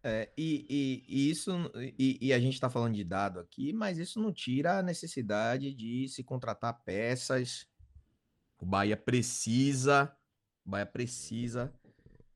É, 0.06 0.30
e, 0.36 0.66
e, 0.68 1.04
e, 1.08 1.30
isso 1.30 1.50
e, 1.98 2.18
e, 2.20 2.32
a 2.34 2.38
gente 2.38 2.52
está 2.52 2.68
falando 2.68 2.94
de 2.94 3.02
dado 3.02 3.40
aqui, 3.40 3.72
mas 3.72 3.96
isso 3.96 4.20
não 4.20 4.30
tira 4.30 4.78
a 4.78 4.82
necessidade 4.82 5.72
de 5.72 6.06
se 6.10 6.22
contratar 6.22 6.78
peças. 6.84 7.66
O 8.58 8.66
Bahia 8.66 8.98
precisa, 8.98 10.14
o 10.62 10.68
Bahia 10.68 10.84
precisa 10.84 11.72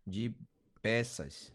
de 0.07 0.35
peças 0.81 1.53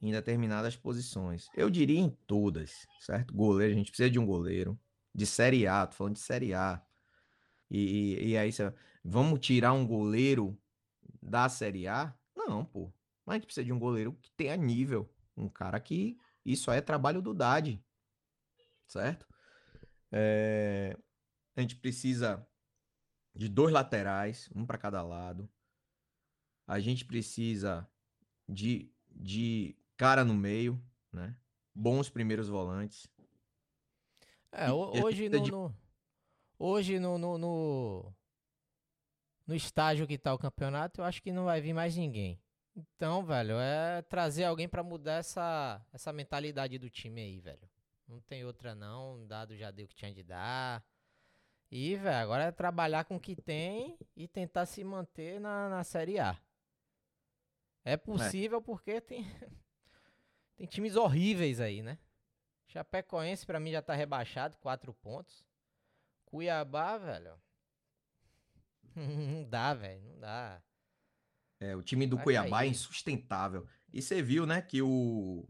em 0.00 0.12
determinadas 0.12 0.76
posições. 0.76 1.48
Eu 1.56 1.68
diria 1.68 1.98
em 1.98 2.10
todas, 2.24 2.86
certo? 3.00 3.34
Goleiro, 3.34 3.74
a 3.74 3.76
gente 3.76 3.90
precisa 3.90 4.10
de 4.10 4.20
um 4.20 4.26
goleiro. 4.26 4.78
de 5.12 5.26
Série 5.26 5.66
A, 5.66 5.88
tô 5.88 5.96
falando 5.96 6.14
de 6.14 6.20
Série 6.20 6.54
A. 6.54 6.80
E, 7.68 8.30
e, 8.30 8.36
aí, 8.36 8.52
você, 8.52 8.72
vamos 9.04 9.40
tirar 9.40 9.72
um 9.72 9.84
goleiro 9.84 10.56
da 11.20 11.48
Série 11.48 11.88
A? 11.88 12.14
Não, 12.36 12.64
pô. 12.64 12.92
Mas 13.26 13.34
a 13.34 13.38
gente 13.38 13.46
precisa 13.46 13.64
de 13.64 13.72
um 13.72 13.78
goleiro 13.78 14.12
que 14.22 14.30
tenha 14.36 14.56
nível. 14.56 15.12
Um 15.36 15.48
cara 15.48 15.78
que. 15.80 16.18
Isso 16.44 16.70
aí 16.70 16.78
é 16.78 16.82
trabalho 16.82 17.22
do 17.22 17.32
Dade. 17.32 17.82
Certo? 18.86 19.26
É, 20.10 20.96
a 21.56 21.60
gente 21.60 21.76
precisa 21.76 22.46
de 23.34 23.48
dois 23.48 23.72
laterais, 23.72 24.50
um 24.54 24.66
para 24.66 24.78
cada 24.78 25.02
lado. 25.02 25.48
A 26.66 26.78
gente 26.78 27.04
precisa 27.04 27.88
de, 28.48 28.92
de 29.10 29.76
cara 29.96 30.24
no 30.24 30.34
meio, 30.34 30.82
né? 31.10 31.36
Bons 31.74 32.10
primeiros 32.10 32.48
volantes. 32.48 33.08
É, 34.52 34.70
hoje 34.70 35.30
no, 35.30 35.40
de... 35.40 35.50
no, 35.50 35.74
hoje 36.58 36.98
no, 36.98 37.16
no, 37.16 37.38
no, 37.38 38.14
no 39.46 39.54
estágio 39.54 40.06
que 40.06 40.18
tá 40.18 40.34
o 40.34 40.38
campeonato, 40.38 41.00
eu 41.00 41.04
acho 41.04 41.22
que 41.22 41.32
não 41.32 41.46
vai 41.46 41.60
vir 41.62 41.72
mais 41.72 41.96
ninguém. 41.96 42.38
Então, 42.74 43.24
velho, 43.24 43.58
é 43.58 44.02
trazer 44.02 44.44
alguém 44.44 44.68
para 44.68 44.82
mudar 44.82 45.14
essa, 45.14 45.84
essa 45.92 46.12
mentalidade 46.12 46.78
do 46.78 46.88
time 46.88 47.20
aí, 47.20 47.40
velho. 47.40 47.68
Não 48.08 48.20
tem 48.20 48.44
outra 48.44 48.74
não, 48.74 49.26
dado 49.26 49.56
já 49.56 49.70
deu 49.70 49.84
o 49.84 49.88
que 49.88 49.94
tinha 49.94 50.12
de 50.12 50.22
dar. 50.22 50.84
E, 51.70 51.96
velho, 51.96 52.16
agora 52.16 52.44
é 52.44 52.52
trabalhar 52.52 53.04
com 53.04 53.16
o 53.16 53.20
que 53.20 53.36
tem 53.36 53.98
e 54.16 54.26
tentar 54.26 54.66
se 54.66 54.82
manter 54.84 55.40
na, 55.40 55.68
na 55.68 55.84
Série 55.84 56.18
A. 56.18 56.38
É 57.84 57.96
possível 57.96 58.58
é. 58.58 58.62
porque 58.62 59.00
tem, 59.00 59.24
tem 60.56 60.66
times 60.66 60.96
horríveis 60.96 61.60
aí, 61.60 61.82
né? 61.82 61.98
Chapecoense 62.68 63.44
pra 63.44 63.60
mim 63.60 63.72
já 63.72 63.82
tá 63.82 63.94
rebaixado, 63.94 64.56
quatro 64.58 64.94
pontos. 64.94 65.44
Cuiabá, 66.24 66.96
velho. 66.96 67.38
não 68.96 69.44
dá, 69.44 69.74
velho, 69.74 70.02
não 70.02 70.18
dá. 70.18 70.62
É, 71.62 71.76
o 71.76 71.82
time 71.82 72.08
do 72.08 72.16
Vai 72.16 72.24
Cuiabá 72.24 72.46
é 72.46 72.50
cair. 72.50 72.68
é 72.68 72.70
insustentável. 72.70 73.66
E 73.92 74.02
você 74.02 74.20
viu, 74.20 74.44
né, 74.44 74.60
que 74.60 74.82
o 74.82 75.48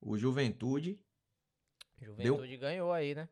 o 0.00 0.18
Juventude 0.18 1.00
Juventude 2.00 2.48
deu, 2.48 2.58
ganhou 2.58 2.92
aí, 2.92 3.14
né? 3.14 3.28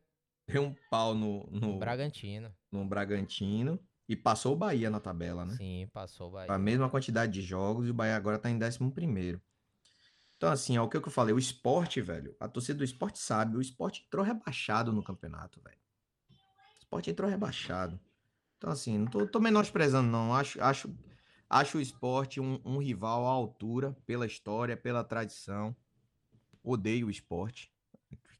Deu 0.47 0.63
um 0.63 0.75
pau 0.89 1.13
no, 1.13 1.45
no, 1.51 1.59
no 1.59 1.79
Bragantino. 1.79 2.55
No 2.71 2.85
Bragantino. 2.85 3.79
E 4.07 4.15
passou 4.15 4.53
o 4.53 4.57
Bahia 4.57 4.89
na 4.89 4.99
tabela, 4.99 5.45
né? 5.45 5.55
Sim, 5.55 5.87
passou 5.93 6.29
o 6.29 6.31
Bahia. 6.31 6.51
A 6.51 6.57
mesma 6.57 6.89
quantidade 6.89 7.31
de 7.33 7.41
jogos 7.41 7.87
e 7.87 7.91
o 7.91 7.93
Bahia 7.93 8.15
agora 8.15 8.39
tá 8.39 8.49
em 8.49 8.57
11 8.61 8.91
primeiro. 8.91 9.41
Então, 10.37 10.51
assim, 10.51 10.75
é 10.75 10.81
o 10.81 10.89
que 10.89 10.97
eu 10.97 11.09
falei, 11.09 11.33
o 11.33 11.39
esporte, 11.39 12.01
velho, 12.01 12.35
a 12.39 12.49
torcida 12.49 12.77
do 12.77 12.83
esporte 12.83 13.19
sabe, 13.19 13.55
o 13.55 13.61
esporte 13.61 14.03
entrou 14.05 14.25
rebaixado 14.25 14.91
no 14.91 15.03
campeonato, 15.03 15.61
velho. 15.61 15.77
O 16.29 16.79
esporte 16.79 17.09
entrou 17.09 17.29
rebaixado. 17.29 17.99
Então, 18.57 18.71
assim, 18.71 18.97
não 18.97 19.07
tô, 19.07 19.27
tô 19.27 19.39
menosprezando, 19.39 20.09
não. 20.09 20.33
Acho, 20.33 20.61
acho, 20.61 20.93
acho 21.49 21.77
o 21.77 21.81
esporte 21.81 22.39
um, 22.39 22.59
um 22.65 22.77
rival 22.77 23.25
à 23.25 23.29
altura, 23.29 23.95
pela 24.05 24.25
história, 24.25 24.75
pela 24.75 25.03
tradição. 25.03 25.75
Odeio 26.63 27.07
o 27.07 27.11
esporte. 27.11 27.71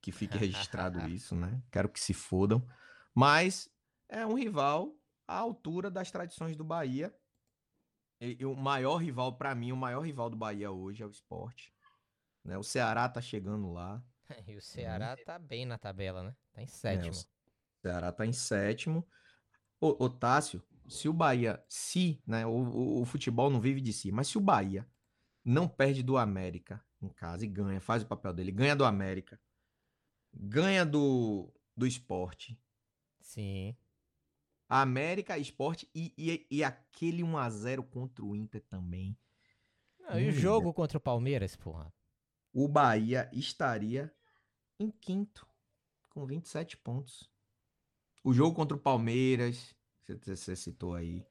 Que 0.01 0.11
fique 0.11 0.37
registrado 0.37 0.99
isso, 1.07 1.35
né? 1.35 1.61
Quero 1.71 1.89
que 1.89 1.99
se 1.99 2.13
fodam. 2.13 2.65
Mas 3.13 3.69
é 4.09 4.25
um 4.25 4.33
rival 4.33 4.95
à 5.27 5.37
altura 5.37 5.89
das 5.89 6.11
tradições 6.11 6.55
do 6.55 6.63
Bahia. 6.63 7.13
E, 8.19 8.45
o 8.45 8.55
maior 8.55 8.97
rival, 8.97 9.37
para 9.37 9.53
mim, 9.53 9.71
o 9.71 9.77
maior 9.77 10.01
rival 10.01 10.29
do 10.29 10.37
Bahia 10.37 10.71
hoje 10.71 11.03
é 11.03 11.05
o 11.05 11.09
esporte. 11.09 11.73
Né? 12.43 12.57
O 12.57 12.63
Ceará 12.63 13.07
tá 13.09 13.21
chegando 13.21 13.71
lá. 13.71 14.03
e 14.47 14.55
o 14.55 14.61
Ceará 14.61 15.15
né? 15.15 15.23
tá 15.25 15.37
bem 15.37 15.65
na 15.65 15.77
tabela, 15.77 16.23
né? 16.23 16.35
Tá 16.53 16.61
em 16.61 16.67
sétimo. 16.67 17.15
É, 17.15 17.19
o 17.19 17.81
Ceará 17.81 18.11
tá 18.11 18.25
em 18.25 18.33
sétimo. 18.33 19.07
Ô, 19.79 20.05
ô 20.05 20.09
Tássio, 20.09 20.63
se 20.93 21.09
o 21.09 21.13
Bahia, 21.13 21.63
se, 21.67 22.21
né? 22.25 22.45
O, 22.45 22.51
o, 22.51 23.01
o, 23.01 23.05
futebol 23.05 23.49
não 23.49 23.59
vive 23.59 23.81
de 23.81 23.91
si, 23.91 24.11
mas 24.11 24.27
se 24.27 24.37
o 24.37 24.41
Bahia 24.41 24.87
não 25.43 25.67
perde 25.67 26.03
do 26.03 26.17
América 26.17 26.83
em 27.01 27.09
casa 27.09 27.45
e 27.45 27.47
ganha, 27.47 27.81
faz 27.81 28.03
o 28.03 28.07
papel 28.07 28.33
dele, 28.33 28.51
ganha 28.51 28.75
do 28.75 28.85
América, 28.85 29.39
ganha 30.33 30.85
do, 30.85 31.51
do 31.75 31.85
esporte. 31.85 32.57
Sim. 33.21 33.75
América, 34.69 35.37
esporte 35.37 35.89
e, 35.93 36.13
e, 36.17 36.47
e 36.49 36.63
aquele 36.63 37.23
1x0 37.23 37.83
contra 37.89 38.23
o 38.23 38.35
Inter 38.35 38.61
também. 38.61 39.17
Não, 39.99 40.19
e 40.19 40.29
o 40.29 40.31
jogo 40.31 40.73
contra 40.73 40.97
o 40.97 41.01
Palmeiras, 41.01 41.55
porra? 41.55 41.93
o 42.53 42.67
Bahia 42.67 43.29
estaria 43.33 44.13
em 44.79 44.91
quinto, 44.91 45.47
com 46.11 46.25
27 46.25 46.77
pontos. 46.77 47.29
O 48.23 48.31
jogo 48.31 48.55
contra 48.55 48.77
o 48.77 48.79
Palmeiras, 48.79 49.75
você 50.23 50.55
citou 50.55 50.95
aí. 50.95 51.25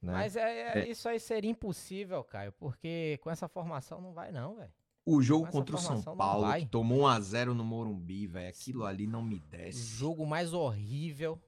Né? 0.00 0.12
Mas 0.12 0.36
é, 0.36 0.40
é, 0.40 0.78
é, 0.78 0.88
isso 0.88 1.08
aí 1.08 1.20
seria 1.20 1.50
impossível, 1.50 2.24
Caio, 2.24 2.52
porque 2.52 3.18
com 3.22 3.30
essa 3.30 3.48
formação 3.48 4.00
não 4.00 4.12
vai, 4.12 4.32
não, 4.32 4.56
velho. 4.56 4.72
O 5.04 5.22
jogo 5.22 5.50
contra 5.50 5.76
o 5.76 5.78
São 5.78 6.02
Paulo, 6.02 6.52
que 6.54 6.66
tomou 6.66 7.00
1x0 7.00 7.46
no 7.46 7.64
Morumbi, 7.64 8.26
velho. 8.26 8.48
Aquilo 8.48 8.84
ali 8.84 9.06
não 9.06 9.22
me 9.22 9.40
desce. 9.40 9.78
O 9.78 9.98
jogo 9.98 10.26
mais 10.26 10.52
horrível 10.52 11.40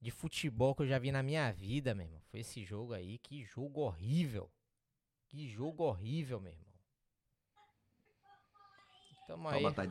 de 0.00 0.10
futebol 0.10 0.74
que 0.74 0.82
eu 0.82 0.86
já 0.86 0.98
vi 0.98 1.10
na 1.10 1.22
minha 1.22 1.50
vida, 1.52 1.94
meu 1.94 2.04
irmão. 2.04 2.20
Foi 2.30 2.40
esse 2.40 2.64
jogo 2.64 2.92
aí. 2.92 3.18
Que 3.18 3.44
jogo 3.44 3.80
horrível. 3.80 4.50
Que 5.28 5.48
jogo 5.48 5.84
horrível, 5.84 6.40
meu 6.40 6.52
irmão. 6.52 6.66
Tamo 9.26 9.48
aí. 9.48 9.74
Tá, 9.74 9.88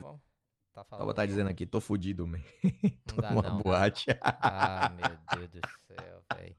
tá 0.75 0.83
falando. 0.83 1.13
tá 1.13 1.25
dizendo 1.25 1.49
aqui, 1.49 1.65
tô 1.65 1.79
fudido, 1.79 2.27
man. 2.27 2.39
tô 3.07 3.21
dá, 3.21 3.31
numa 3.31 3.41
não, 3.41 3.57
boate. 3.59 4.05
ah, 4.21 4.91
meu 4.91 5.39
Deus 5.49 5.49
do 5.49 5.69
céu, 5.87 6.23
velho. 6.33 6.55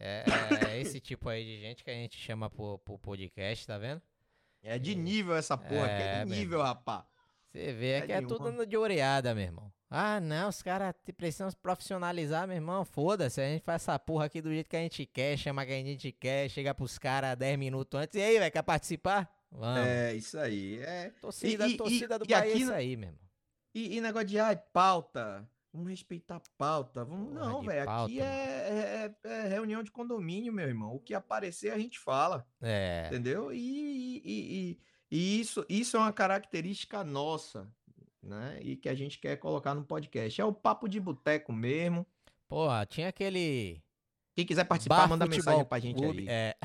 É, 0.00 0.24
é, 0.28 0.70
é, 0.70 0.80
esse 0.80 1.00
tipo 1.00 1.28
aí 1.28 1.44
de 1.44 1.60
gente 1.60 1.82
que 1.82 1.90
a 1.90 1.94
gente 1.94 2.16
chama 2.16 2.48
pro, 2.48 2.78
pro 2.78 2.98
podcast, 2.98 3.66
tá 3.66 3.76
vendo? 3.76 4.00
É 4.62 4.78
de 4.78 4.94
nível 4.94 5.34
essa 5.34 5.56
porra, 5.56 5.90
é, 5.90 6.20
é 6.20 6.24
de 6.24 6.30
nível, 6.30 6.62
rapá. 6.62 7.04
Você 7.50 7.72
vê, 7.72 7.90
é, 7.92 8.00
que 8.02 8.12
é 8.12 8.20
tudo 8.20 8.64
de 8.64 8.76
oreada, 8.76 9.34
meu 9.34 9.44
irmão. 9.44 9.72
Ah, 9.90 10.20
não, 10.20 10.50
os 10.50 10.62
caras 10.62 10.94
precisam 11.16 11.50
profissionalizar, 11.62 12.46
meu 12.46 12.56
irmão. 12.56 12.84
Foda-se, 12.84 13.40
a 13.40 13.48
gente 13.48 13.64
faz 13.64 13.82
essa 13.82 13.98
porra 13.98 14.26
aqui 14.26 14.40
do 14.40 14.50
jeito 14.50 14.68
que 14.68 14.76
a 14.76 14.80
gente 14.80 15.04
quer, 15.06 15.36
chama 15.36 15.64
quem 15.66 15.82
a 15.82 15.86
gente 15.86 16.12
quer, 16.12 16.48
chega 16.48 16.74
pros 16.74 16.98
caras 16.98 17.36
10 17.36 17.58
minutos 17.58 17.98
antes. 17.98 18.14
E 18.14 18.22
aí, 18.22 18.38
velho, 18.38 18.52
quer 18.52 18.62
participar? 18.62 19.28
Vamos. 19.50 19.86
É, 19.86 20.14
isso 20.14 20.38
aí. 20.38 20.78
É... 20.80 21.10
Torcida, 21.20 21.66
e, 21.66 21.76
torcida 21.76 22.14
e, 22.16 22.18
do 22.18 22.24
e 22.24 22.28
Bahia 22.28 22.38
aqui, 22.38 22.52
é 22.52 22.56
isso 22.62 22.72
aí 22.72 22.96
mesmo. 22.96 23.27
E, 23.78 23.96
e 23.96 24.00
negócio 24.00 24.26
de, 24.26 24.40
ai, 24.40 24.56
pauta. 24.56 25.48
Vamos 25.72 25.88
respeitar 25.90 26.36
a 26.36 26.42
pauta. 26.56 27.04
Vamos... 27.04 27.32
não, 27.32 27.62
velho. 27.62 27.88
Aqui 27.88 28.20
é, 28.20 28.24
é, 28.24 29.28
é, 29.28 29.42
reunião 29.46 29.84
de 29.84 29.90
condomínio, 29.92 30.52
meu 30.52 30.66
irmão. 30.66 30.96
O 30.96 30.98
que 30.98 31.14
aparecer 31.14 31.70
a 31.70 31.78
gente 31.78 31.96
fala. 31.96 32.44
É. 32.60 33.04
Entendeu? 33.06 33.52
E, 33.52 34.20
e, 34.24 34.80
e, 35.10 35.40
isso, 35.40 35.64
isso 35.68 35.96
é 35.96 36.00
uma 36.00 36.12
característica 36.12 37.04
nossa, 37.04 37.70
né? 38.20 38.58
E 38.62 38.76
que 38.76 38.88
a 38.88 38.94
gente 38.96 39.18
quer 39.20 39.36
colocar 39.36 39.74
no 39.74 39.84
podcast. 39.84 40.40
É 40.40 40.44
o 40.44 40.52
papo 40.52 40.88
de 40.88 40.98
boteco 40.98 41.52
mesmo. 41.52 42.04
Porra, 42.48 42.84
tinha 42.84 43.08
aquele. 43.08 43.80
Quem 44.34 44.44
quiser 44.44 44.64
participar, 44.64 45.02
Bar 45.02 45.08
manda 45.08 45.26
mensagem 45.26 45.64
pra 45.64 45.78
gente 45.78 45.96
Clube, 45.96 46.20
aí. 46.20 46.28
É. 46.28 46.56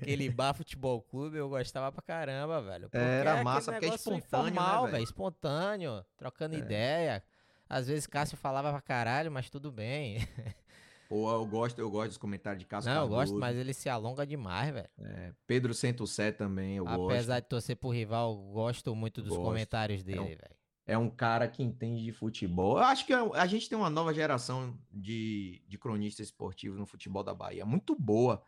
Aquele 0.00 0.30
bar 0.30 0.54
futebol 0.54 1.00
clube 1.02 1.36
eu 1.36 1.48
gostava 1.48 1.90
pra 1.92 2.02
caramba, 2.02 2.60
velho. 2.62 2.88
Era 2.92 3.38
é 3.38 3.42
massa, 3.42 3.72
porque 3.72 3.86
é 3.86 3.94
espontâneo, 3.94 4.44
né, 4.44 4.50
informal, 4.50 4.84
né, 4.84 4.90
velho? 4.92 5.04
Espontâneo, 5.04 6.06
trocando 6.16 6.54
é. 6.54 6.58
ideia. 6.58 7.22
Às 7.68 7.86
vezes 7.86 8.06
Cássio 8.06 8.36
falava 8.36 8.70
pra 8.70 8.80
caralho, 8.80 9.30
mas 9.32 9.48
tudo 9.48 9.72
bem. 9.72 10.18
Pô, 11.08 11.30
eu 11.30 11.46
gosto, 11.46 11.78
eu 11.78 11.90
gosto 11.90 12.08
dos 12.08 12.18
comentários 12.18 12.60
de 12.60 12.66
Cássio 12.66 12.90
Não, 12.90 13.02
Cardoso. 13.02 13.14
eu 13.14 13.26
gosto, 13.26 13.38
mas 13.38 13.56
ele 13.56 13.74
se 13.74 13.88
alonga 13.88 14.26
demais, 14.26 14.72
velho. 14.72 14.88
É, 14.98 15.32
Pedro 15.46 15.74
Centocé 15.74 16.32
também, 16.32 16.76
eu 16.76 16.84
Apesar 16.84 16.96
gosto. 16.96 17.12
Apesar 17.12 17.40
de 17.40 17.48
torcer 17.48 17.76
pro 17.76 17.90
rival, 17.90 18.36
gosto 18.36 18.94
muito 18.94 19.20
dos 19.22 19.30
gosto. 19.30 19.44
comentários 19.44 20.02
dele, 20.02 20.18
é 20.18 20.22
um, 20.22 20.26
velho. 20.26 20.56
É 20.86 20.98
um 20.98 21.08
cara 21.08 21.46
que 21.46 21.62
entende 21.62 22.02
de 22.02 22.12
futebol. 22.12 22.78
Eu 22.78 22.84
acho 22.84 23.06
que 23.06 23.12
a 23.12 23.46
gente 23.46 23.68
tem 23.68 23.76
uma 23.76 23.90
nova 23.90 24.12
geração 24.12 24.78
de, 24.90 25.62
de 25.68 25.78
cronistas 25.78 26.26
esportivos 26.26 26.78
no 26.78 26.86
futebol 26.86 27.22
da 27.22 27.34
Bahia, 27.34 27.64
muito 27.64 27.94
boa. 27.94 28.42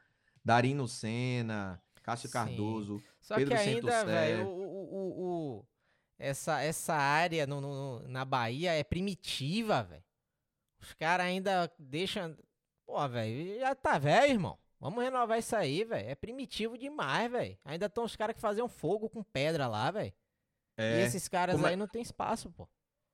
Darino 0.47 0.87
Senna, 0.87 1.83
Cássio 2.05 2.29
Sim. 2.29 2.33
Cardoso, 2.33 3.03
Só 3.21 3.35
Pedro 3.35 3.57
que 3.57 3.61
ainda, 3.61 4.05
velho, 4.05 4.47
o, 4.47 4.95
o, 4.95 5.59
o, 5.59 5.67
essa, 6.17 6.63
essa 6.63 6.95
área 6.95 7.49
no, 7.49 7.61
no, 7.61 8.09
na 8.09 8.25
Bahia 8.25 8.73
é 8.73 8.85
primitiva, 8.85 9.83
velho. 9.83 10.05
Os 10.81 10.95
caras 10.95 11.27
ainda 11.27 11.69
deixam. 11.77 12.37
Pô, 12.87 13.09
velho, 13.09 13.59
já 13.59 13.75
tá 13.75 13.99
velho, 13.99 14.35
irmão. 14.35 14.57
Vamos 14.79 15.03
renovar 15.03 15.37
isso 15.37 15.57
aí, 15.57 15.83
velho. 15.83 16.09
É 16.09 16.15
primitivo 16.15 16.79
demais, 16.79 17.29
velho. 17.29 17.59
Ainda 17.65 17.87
estão 17.87 18.05
os 18.05 18.15
caras 18.15 18.37
que 18.37 18.41
faziam 18.41 18.69
fogo 18.69 19.11
com 19.11 19.25
pedra 19.25 19.67
lá, 19.67 19.91
velho. 19.91 20.13
É, 20.77 21.01
e 21.01 21.03
esses 21.03 21.27
caras 21.27 21.61
é 21.61 21.67
aí 21.67 21.73
é... 21.73 21.77
não 21.77 21.89
tem 21.89 22.03
espaço, 22.03 22.53
pô. 22.53 22.69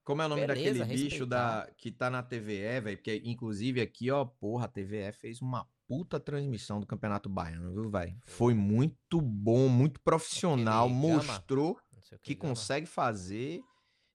Como 0.05 0.21
é 0.21 0.27
o 0.27 0.29
nome 0.29 0.47
Beleza, 0.47 0.81
daquele 0.81 1.05
bicho 1.05 1.25
da, 1.25 1.71
que 1.79 1.91
tá 1.91 2.11
na 2.11 2.23
TVE, 2.23 2.81
velho? 2.81 2.97
Porque, 2.99 3.23
inclusive, 3.25 3.81
aqui, 3.81 4.11
ó, 4.11 4.25
porra, 4.25 4.67
a 4.67 4.69
TVE 4.69 5.13
fez 5.13 5.41
uma 5.41 5.67
puta 5.87 6.19
transmissão 6.19 6.81
do 6.81 6.87
Campeonato 6.87 7.29
Baiano, 7.29 7.73
viu, 7.73 7.91
velho? 7.91 8.17
Foi 8.25 8.55
muito 8.55 9.21
bom, 9.21 9.69
muito 9.69 10.01
profissional, 10.01 10.89
mostrou 10.89 11.79
que, 12.11 12.19
que 12.19 12.37
consegue 12.37 12.87
fazer. 12.87 13.63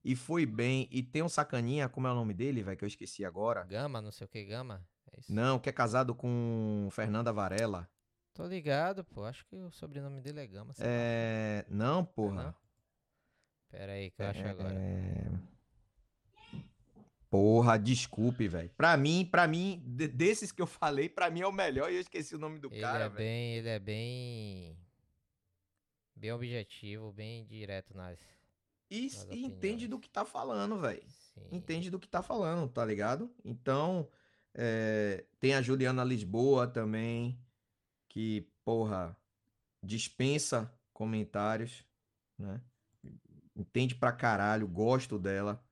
e 0.04 0.14
foi 0.14 0.46
bem 0.46 0.88
e 0.90 1.02
tem 1.02 1.22
um 1.22 1.28
sacaninha, 1.28 1.88
como 1.88 2.06
é 2.06 2.12
o 2.12 2.14
nome 2.14 2.34
dele, 2.34 2.62
velho, 2.62 2.76
que 2.76 2.84
eu 2.84 2.88
esqueci 2.88 3.24
agora. 3.24 3.64
Gama, 3.64 4.00
não 4.00 4.12
sei 4.12 4.26
o 4.26 4.28
que, 4.28 4.44
Gama. 4.44 4.86
É 5.12 5.20
não, 5.28 5.58
que 5.58 5.68
é 5.68 5.72
casado 5.72 6.14
com 6.14 6.88
Fernanda 6.92 7.32
Varela. 7.32 7.88
Tô 8.34 8.46
ligado, 8.46 9.04
pô. 9.04 9.24
Acho 9.24 9.44
que 9.46 9.56
o 9.56 9.70
sobrenome 9.72 10.20
dele 10.20 10.40
é 10.40 10.46
Gama. 10.46 10.72
É. 10.78 11.64
Não, 11.68 12.04
porra. 12.04 12.44
Não? 12.44 12.54
Pera 13.70 13.92
aí 13.92 14.10
que 14.10 14.22
eu 14.22 14.26
é... 14.26 14.30
acho 14.30 14.46
agora. 14.46 14.74
É... 14.74 15.57
Porra, 17.30 17.78
desculpe, 17.78 18.48
velho. 18.48 18.70
Pra 18.70 18.96
mim, 18.96 19.26
pra 19.30 19.46
mim, 19.46 19.82
desses 19.84 20.50
que 20.50 20.62
eu 20.62 20.66
falei, 20.66 21.08
pra 21.08 21.30
mim 21.30 21.42
é 21.42 21.46
o 21.46 21.52
melhor 21.52 21.90
e 21.90 21.96
eu 21.96 22.00
esqueci 22.00 22.34
o 22.34 22.38
nome 22.38 22.58
do 22.58 22.68
ele 22.72 22.80
cara, 22.80 23.04
é 23.04 23.08
bem, 23.10 23.54
Ele 23.56 23.68
é 23.68 23.78
bem. 23.78 24.76
Bem 26.16 26.32
objetivo, 26.32 27.12
bem 27.12 27.44
direto 27.44 27.94
nas. 27.94 28.18
E, 28.90 29.10
e 29.30 29.44
entende 29.44 29.86
do 29.86 29.98
que 29.98 30.08
tá 30.08 30.24
falando, 30.24 30.80
velho. 30.80 31.02
Entende 31.52 31.90
do 31.90 31.98
que 31.98 32.08
tá 32.08 32.22
falando, 32.22 32.68
tá 32.68 32.84
ligado? 32.84 33.30
Então, 33.44 34.08
é, 34.54 35.24
tem 35.38 35.54
a 35.54 35.62
Juliana 35.62 36.02
Lisboa 36.02 36.66
também, 36.66 37.38
que, 38.08 38.50
porra, 38.64 39.16
dispensa 39.82 40.72
comentários, 40.92 41.84
né? 42.38 42.60
Entende 43.54 43.94
pra 43.94 44.12
caralho, 44.12 44.66
gosto 44.66 45.18
dela. 45.18 45.62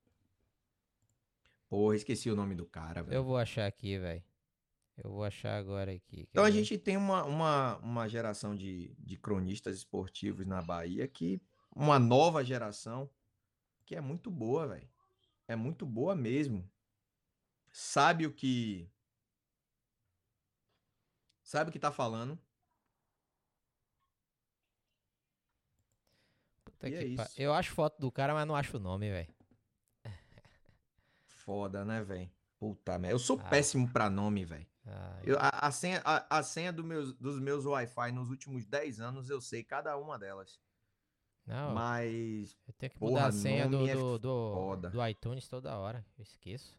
Porra, 1.77 1.95
esqueci 1.95 2.31
o 2.31 2.35
nome 2.35 2.55
do 2.55 2.65
cara, 2.65 3.03
velho. 3.03 3.19
Eu 3.19 3.23
vou 3.23 3.37
achar 3.37 3.67
aqui, 3.67 3.99
velho. 3.99 4.25
Eu 4.97 5.11
vou 5.11 5.23
achar 5.23 5.59
agora 5.59 5.93
aqui. 5.93 6.27
Então 6.31 6.43
a 6.43 6.51
gente 6.51 6.79
tem 6.79 6.97
uma, 6.97 7.23
uma, 7.25 7.77
uma 7.81 8.09
geração 8.09 8.57
de, 8.57 8.97
de 8.99 9.19
cronistas 9.19 9.77
esportivos 9.77 10.47
na 10.47 10.63
Bahia 10.63 11.07
que. 11.07 11.39
Uma 11.71 11.99
nova 11.99 12.43
geração 12.43 13.11
que 13.85 13.95
é 13.95 14.01
muito 14.01 14.31
boa, 14.31 14.67
velho. 14.69 14.89
É 15.47 15.55
muito 15.55 15.85
boa 15.85 16.17
mesmo. 16.17 16.67
Sabe 17.71 18.25
o 18.25 18.33
que. 18.33 18.91
Sabe 21.43 21.69
o 21.69 21.73
que 21.75 21.79
tá 21.79 21.93
falando. 21.93 22.41
Puta 26.65 26.89
e 26.89 26.95
é 26.95 27.05
isso. 27.05 27.35
Eu 27.37 27.53
acho 27.53 27.75
foto 27.75 28.01
do 28.01 28.11
cara, 28.11 28.33
mas 28.33 28.49
não 28.49 28.57
acho 28.57 28.79
o 28.79 28.81
nome, 28.81 29.11
velho 29.11 29.36
foda, 31.47 31.85
né, 31.85 32.03
velho? 32.03 32.29
Puta 32.59 32.99
merda. 32.99 33.15
Eu 33.15 33.19
sou 33.19 33.39
ah. 33.41 33.49
péssimo 33.49 33.89
pra 33.91 34.11
nome, 34.11 34.45
velho. 34.45 34.67
Ah, 34.85 35.21
a, 35.39 35.67
a, 35.69 35.73
senha, 35.73 36.03
a, 36.05 36.39
a 36.39 36.43
senha 36.43 36.73
do 36.73 36.85
meus, 36.85 37.13
dos 37.15 37.41
meus 37.41 37.65
Wi-Fi 37.65 38.13
nos 38.13 38.31
últimos 38.31 38.67
10 38.67 39.01
anos 39.01 39.31
eu 39.31 39.41
sei 39.41 39.63
cada 39.65 39.97
uma 39.97 40.19
delas. 40.19 40.61
Não. 41.47 41.75
Mas. 41.75 42.57
Eu 42.67 42.75
tenho 42.75 42.93
que 42.93 43.01
mudar 43.01 43.15
porra, 43.15 43.29
a 43.29 43.33
senha 43.33 43.69
do, 43.69 43.89
é 43.89 43.95
do, 43.95 44.19
do, 44.19 44.77
do, 44.77 45.07
iTunes 45.07 45.49
toda 45.49 45.77
hora. 45.79 46.05
Eu 46.19 46.23
esqueço. 46.23 46.77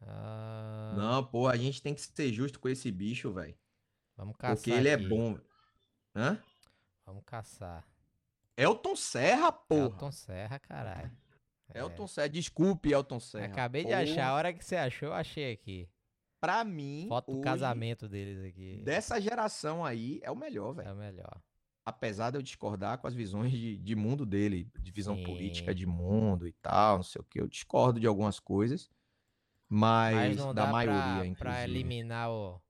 Ah... 0.00 0.94
Não, 0.96 1.24
pô, 1.24 1.46
a 1.46 1.56
gente 1.56 1.80
tem 1.82 1.94
que 1.94 2.00
ser 2.00 2.32
justo 2.32 2.58
com 2.58 2.68
esse 2.68 2.90
bicho, 2.90 3.32
velho. 3.32 3.54
Vamos 4.16 4.36
caçar. 4.36 4.56
Porque 4.56 4.70
ele 4.70 4.88
é 4.88 4.94
aqui. 4.94 5.04
é 5.04 5.08
bom. 5.08 5.38
Hã? 6.14 6.42
Vamos 7.04 7.22
caçar. 7.24 7.86
Elton 8.56 8.96
Serra, 8.96 9.52
porra. 9.52 9.84
Elton 9.84 10.12
Serra, 10.12 10.58
caralho. 10.58 11.21
É. 11.74 11.80
Elton 11.80 12.06
Serra, 12.06 12.28
desculpe, 12.28 12.92
Elton 12.92 13.20
Serra. 13.20 13.46
Acabei 13.46 13.84
de 13.84 13.92
achar, 13.92 14.28
a 14.28 14.34
hora 14.34 14.52
que 14.52 14.64
você 14.64 14.76
achou, 14.76 15.08
eu 15.08 15.14
achei 15.14 15.52
aqui. 15.52 15.88
Pra 16.40 16.64
mim. 16.64 17.06
Foto 17.08 17.32
do 17.32 17.40
casamento 17.40 18.08
deles 18.08 18.44
aqui. 18.44 18.82
Dessa 18.82 19.20
geração 19.20 19.84
aí, 19.84 20.20
é 20.22 20.30
o 20.30 20.36
melhor, 20.36 20.72
velho. 20.72 20.88
É 20.88 20.92
o 20.92 20.96
melhor. 20.96 21.40
Apesar 21.84 22.30
de 22.30 22.38
eu 22.38 22.42
discordar 22.42 22.98
com 22.98 23.06
as 23.06 23.14
visões 23.14 23.50
de, 23.50 23.76
de 23.76 23.96
mundo 23.96 24.24
dele, 24.26 24.68
de 24.80 24.90
visão 24.90 25.16
Sim. 25.16 25.24
política 25.24 25.74
de 25.74 25.86
mundo 25.86 26.46
e 26.46 26.52
tal, 26.52 26.96
não 26.96 27.02
sei 27.02 27.20
o 27.20 27.24
que, 27.24 27.40
eu 27.40 27.48
discordo 27.48 27.98
de 27.98 28.06
algumas 28.06 28.38
coisas, 28.38 28.88
mas, 29.68 30.36
mas 30.36 30.54
da 30.54 30.66
maioria, 30.66 31.00
pra, 31.00 31.26
inclusive. 31.26 31.36
Pra 31.38 31.64
eliminar 31.64 32.30
o. 32.30 32.60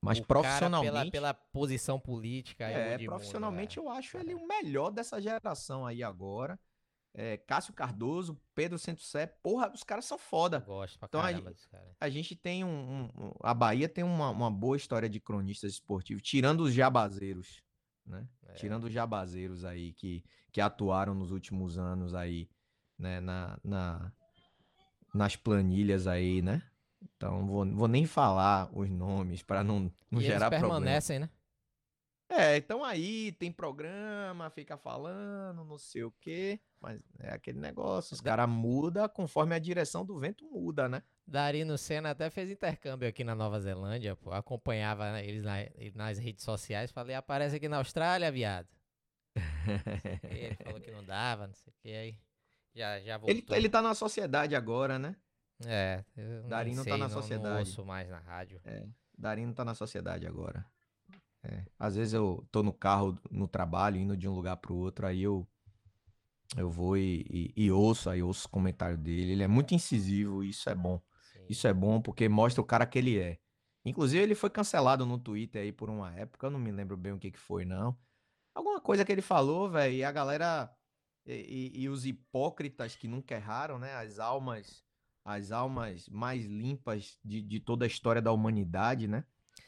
Mas 0.00 0.18
o 0.18 0.26
profissionalmente. 0.26 0.92
Pela, 0.92 1.10
pela, 1.10 1.34
posição 1.34 1.98
política. 1.98 2.66
É, 2.66 2.98
profissionalmente 2.98 3.78
mundo, 3.78 3.88
eu 3.88 3.96
acho 3.96 4.18
ele 4.18 4.34
o 4.34 4.46
melhor 4.46 4.90
dessa 4.90 5.20
geração 5.20 5.86
aí 5.86 6.02
agora 6.02 6.58
é, 7.14 7.36
Cássio 7.36 7.72
Cardoso, 7.72 8.38
Pedro 8.54 8.76
Sé, 8.76 9.26
porra, 9.26 9.70
os 9.72 9.84
caras 9.84 10.04
são 10.04 10.18
foda. 10.18 10.56
Eu 10.58 10.74
gosto 10.74 10.98
pra 10.98 11.06
então, 11.06 11.22
caramba 11.22 11.50
a, 11.50 11.70
cara. 11.70 11.96
a 12.00 12.08
gente 12.08 12.34
tem 12.34 12.64
um, 12.64 13.08
um, 13.16 13.32
A 13.40 13.54
Bahia 13.54 13.88
tem 13.88 14.02
uma, 14.02 14.30
uma, 14.30 14.50
boa 14.50 14.76
história 14.76 15.08
de 15.08 15.20
cronistas 15.20 15.72
esportivos, 15.72 16.22
tirando 16.22 16.62
os 16.62 16.74
jabazeiros, 16.74 17.62
né? 18.04 18.26
É. 18.48 18.54
Tirando 18.54 18.84
os 18.84 18.92
jabazeiros 18.92 19.64
aí 19.64 19.92
que, 19.92 20.24
que 20.50 20.60
atuaram 20.60 21.14
nos 21.14 21.30
últimos 21.30 21.78
anos 21.78 22.14
aí, 22.14 22.48
né? 22.98 23.20
Na, 23.20 23.58
na, 23.62 24.12
nas 25.14 25.36
planilhas 25.36 26.08
aí, 26.08 26.42
né? 26.42 26.62
Então, 27.16 27.46
vou, 27.46 27.64
vou 27.64 27.86
nem 27.86 28.06
falar 28.06 28.68
os 28.72 28.90
nomes 28.90 29.42
para 29.42 29.62
não, 29.62 29.92
não 30.10 30.20
e 30.20 30.24
gerar 30.24 30.48
eles 30.48 30.60
permanecem, 30.60 31.18
problema. 31.18 31.32
né? 31.32 31.43
É, 32.36 32.56
então 32.56 32.82
aí 32.82 33.30
tem 33.32 33.52
programa, 33.52 34.50
fica 34.50 34.76
falando, 34.76 35.64
não 35.64 35.78
sei 35.78 36.02
o 36.02 36.10
quê, 36.20 36.58
mas 36.80 37.00
é 37.20 37.32
aquele 37.32 37.60
negócio, 37.60 38.12
os 38.12 38.20
caras 38.20 38.48
mudam 38.48 39.08
conforme 39.08 39.54
a 39.54 39.58
direção 39.58 40.04
do 40.04 40.18
vento 40.18 40.44
muda, 40.50 40.88
né? 40.88 41.02
Darino 41.26 41.78
Senna 41.78 42.10
até 42.10 42.28
fez 42.30 42.50
intercâmbio 42.50 43.08
aqui 43.08 43.22
na 43.22 43.36
Nova 43.36 43.60
Zelândia, 43.60 44.16
pô, 44.16 44.32
acompanhava 44.32 45.20
eles 45.22 45.44
na, 45.44 45.58
nas 45.94 46.18
redes 46.18 46.44
sociais, 46.44 46.90
falei, 46.90 47.14
aparece 47.14 47.56
aqui 47.56 47.68
na 47.68 47.78
Austrália, 47.78 48.32
viado. 48.32 48.68
ele 50.28 50.56
falou 50.56 50.80
que 50.80 50.90
não 50.90 51.04
dava, 51.04 51.46
não 51.46 51.54
sei 51.54 51.72
o 51.72 51.76
que, 51.80 51.92
aí 51.92 52.18
já, 52.74 53.00
já 53.00 53.16
voltou. 53.16 53.34
Ele, 53.34 53.46
ele 53.50 53.68
tá 53.68 53.80
na 53.80 53.94
sociedade 53.94 54.56
agora, 54.56 54.98
né? 54.98 55.14
É, 55.64 56.04
Darino 56.48 56.82
sei, 56.82 56.92
tá 56.92 56.98
na 56.98 57.08
não, 57.08 57.14
sociedade. 57.14 57.54
Não 57.54 57.60
ouço 57.60 57.84
mais 57.84 58.08
na 58.10 58.18
rádio. 58.18 58.60
É, 58.64 58.86
Darino 59.16 59.54
tá 59.54 59.64
na 59.64 59.74
sociedade 59.74 60.26
agora. 60.26 60.66
É. 61.44 61.64
Às 61.78 61.96
vezes 61.96 62.14
eu 62.14 62.46
tô 62.50 62.62
no 62.62 62.72
carro, 62.72 63.18
no 63.30 63.46
trabalho, 63.46 63.98
indo 63.98 64.16
de 64.16 64.26
um 64.28 64.34
lugar 64.34 64.56
pro 64.56 64.74
outro, 64.74 65.06
aí 65.06 65.22
eu 65.22 65.46
eu 66.56 66.70
vou 66.70 66.96
e, 66.96 67.52
e, 67.56 67.64
e 67.64 67.70
ouço, 67.70 68.08
aí 68.08 68.22
ouço 68.22 68.46
o 68.46 68.50
comentário 68.50 68.96
dele. 68.96 69.32
Ele 69.32 69.42
é 69.42 69.48
muito 69.48 69.74
incisivo 69.74 70.44
e 70.44 70.50
isso 70.50 70.68
é 70.70 70.74
bom. 70.74 71.00
Sim. 71.32 71.46
Isso 71.48 71.66
é 71.66 71.74
bom 71.74 72.00
porque 72.00 72.28
mostra 72.28 72.60
o 72.60 72.64
cara 72.64 72.86
que 72.86 72.98
ele 72.98 73.18
é. 73.18 73.38
Inclusive, 73.84 74.22
ele 74.22 74.34
foi 74.34 74.48
cancelado 74.48 75.04
no 75.04 75.18
Twitter 75.18 75.62
aí 75.62 75.72
por 75.72 75.90
uma 75.90 76.14
época, 76.14 76.46
eu 76.46 76.50
não 76.50 76.58
me 76.58 76.72
lembro 76.72 76.96
bem 76.96 77.12
o 77.12 77.18
que, 77.18 77.30
que 77.30 77.38
foi, 77.38 77.64
não. 77.64 77.96
Alguma 78.54 78.80
coisa 78.80 79.04
que 79.04 79.12
ele 79.12 79.20
falou, 79.20 79.68
velho, 79.68 79.94
e 79.94 80.04
a 80.04 80.12
galera. 80.12 80.72
E, 81.26 81.72
e, 81.74 81.82
e, 81.82 81.88
os 81.88 82.06
hipócritas 82.06 82.94
que 82.94 83.08
nunca 83.08 83.34
erraram, 83.34 83.78
né? 83.78 83.94
As 83.94 84.18
almas, 84.18 84.84
as 85.24 85.50
almas 85.50 86.08
mais 86.08 86.44
limpas 86.44 87.18
de, 87.24 87.42
de 87.42 87.60
toda 87.60 87.84
a 87.84 87.88
história 87.88 88.22
da 88.22 88.30
humanidade, 88.30 89.08
né? 89.08 89.24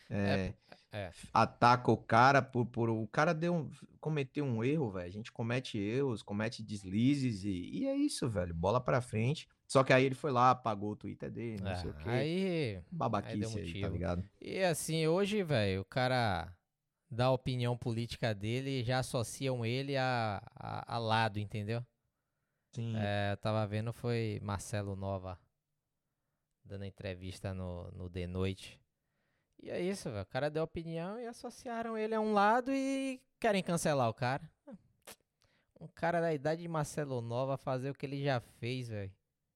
É, 0.08 0.52
é, 0.92 0.98
é. 0.98 1.10
Ataca 1.32 1.90
o 1.90 1.96
cara 1.96 2.40
por, 2.40 2.66
por. 2.66 2.90
O 2.90 3.06
cara 3.08 3.32
deu 3.32 3.54
um, 3.54 3.70
cometeu 4.00 4.44
um 4.44 4.62
erro, 4.62 4.90
velho. 4.90 5.06
A 5.06 5.10
gente 5.10 5.32
comete 5.32 5.78
erros, 5.78 6.22
comete 6.22 6.62
deslizes 6.62 7.44
e, 7.44 7.70
e 7.72 7.86
é 7.86 7.94
isso, 7.94 8.28
velho. 8.28 8.54
Bola 8.54 8.80
pra 8.80 9.00
frente. 9.00 9.48
Só 9.66 9.82
que 9.82 9.92
aí 9.92 10.04
ele 10.04 10.14
foi 10.14 10.30
lá, 10.30 10.50
apagou 10.50 10.92
o 10.92 10.96
Twitter 10.96 11.30
dele, 11.30 11.60
não 11.60 11.72
é, 11.72 11.74
sei 11.74 11.90
o 11.90 11.94
quê. 11.94 12.08
Aí. 12.08 12.82
Babaquice 12.90 13.58
aí, 13.58 13.74
aí, 13.74 13.80
tá 13.80 13.88
ligado? 13.88 14.28
E 14.40 14.62
assim, 14.62 15.06
hoje, 15.06 15.42
velho, 15.42 15.80
o 15.80 15.84
cara 15.84 16.54
dá 17.10 17.26
a 17.26 17.32
opinião 17.32 17.76
política 17.76 18.34
dele 18.34 18.80
e 18.80 18.84
já 18.84 19.00
associam 19.00 19.66
ele 19.66 19.96
a, 19.96 20.40
a, 20.54 20.94
a 20.94 20.98
lado, 20.98 21.38
entendeu? 21.38 21.84
Sim. 22.74 22.94
É, 22.96 23.32
eu 23.32 23.36
tava 23.38 23.66
vendo, 23.66 23.92
foi 23.92 24.38
Marcelo 24.42 24.94
Nova 24.94 25.38
dando 26.64 26.84
entrevista 26.84 27.54
no, 27.54 27.90
no 27.92 28.10
The 28.10 28.26
Noite. 28.26 28.80
E 29.66 29.70
é 29.70 29.80
isso, 29.80 30.08
velho. 30.08 30.22
O 30.22 30.26
cara 30.26 30.48
deu 30.48 30.62
opinião 30.62 31.18
e 31.18 31.26
associaram 31.26 31.98
ele 31.98 32.14
a 32.14 32.20
um 32.20 32.32
lado 32.32 32.70
e 32.72 33.20
querem 33.40 33.64
cancelar 33.64 34.08
o 34.08 34.14
cara. 34.14 34.48
Um 35.80 35.88
cara 35.88 36.20
da 36.20 36.32
idade 36.32 36.62
de 36.62 36.68
Marcelo 36.68 37.20
Nova 37.20 37.56
fazer 37.56 37.90
o 37.90 37.94
que 37.94 38.06
ele 38.06 38.22
já 38.22 38.38
fez, 38.38 38.88
velho. 38.88 39.12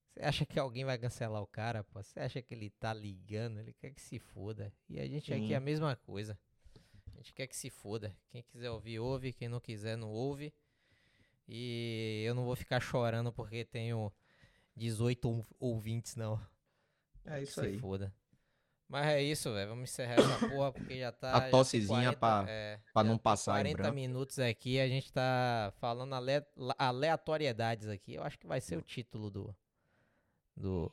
Você 0.08 0.20
acha 0.24 0.44
que 0.44 0.58
alguém 0.58 0.84
vai 0.84 0.98
cancelar 0.98 1.40
o 1.40 1.46
cara, 1.46 1.84
pô? 1.84 2.02
Você 2.02 2.18
acha 2.18 2.42
que 2.42 2.52
ele 2.52 2.70
tá 2.70 2.92
ligando? 2.92 3.60
Ele 3.60 3.72
quer 3.72 3.92
que 3.92 4.00
se 4.00 4.18
foda. 4.18 4.74
E 4.88 4.98
a 4.98 5.06
gente 5.06 5.32
Sim. 5.32 5.44
aqui 5.44 5.54
é 5.54 5.56
a 5.56 5.60
mesma 5.60 5.94
coisa. 5.94 6.36
A 7.14 7.16
gente 7.18 7.32
quer 7.32 7.46
que 7.46 7.56
se 7.56 7.70
foda. 7.70 8.12
Quem 8.32 8.42
quiser 8.42 8.70
ouvir, 8.70 8.98
ouve. 8.98 9.32
Quem 9.32 9.48
não 9.48 9.60
quiser, 9.60 9.96
não 9.96 10.10
ouve. 10.10 10.52
E 11.46 12.24
eu 12.26 12.34
não 12.34 12.44
vou 12.44 12.56
ficar 12.56 12.80
chorando 12.80 13.32
porque 13.32 13.64
tenho 13.64 14.12
18 14.74 15.46
ouvintes, 15.60 16.16
não. 16.16 16.44
É 17.24 17.40
isso 17.40 17.60
que 17.60 17.66
aí. 17.68 17.74
Se 17.74 17.78
foda. 17.78 18.12
Mas 18.90 19.06
é 19.06 19.22
isso, 19.22 19.54
velho. 19.54 19.68
Vamos 19.68 19.88
encerrar 19.88 20.14
essa 20.14 20.48
porra 20.50 20.72
porque 20.72 20.98
já 20.98 21.12
tá. 21.12 21.36
A 21.36 21.48
tossezinha 21.48 22.12
40, 22.12 22.16
pra, 22.16 22.44
é, 22.48 22.80
pra 22.92 23.04
não 23.04 23.16
passar 23.16 23.52
40 23.52 23.68
em 23.68 23.76
branco. 23.76 23.94
minutos 23.94 24.38
aqui, 24.40 24.80
a 24.80 24.88
gente 24.88 25.12
tá 25.12 25.72
falando 25.78 26.12
ale, 26.12 26.44
aleatoriedades 26.76 27.86
aqui. 27.88 28.14
Eu 28.14 28.24
acho 28.24 28.36
que 28.36 28.48
vai 28.48 28.60
ser 28.60 28.76
o 28.76 28.82
título 28.82 29.30
do. 29.30 29.56
do 30.56 30.92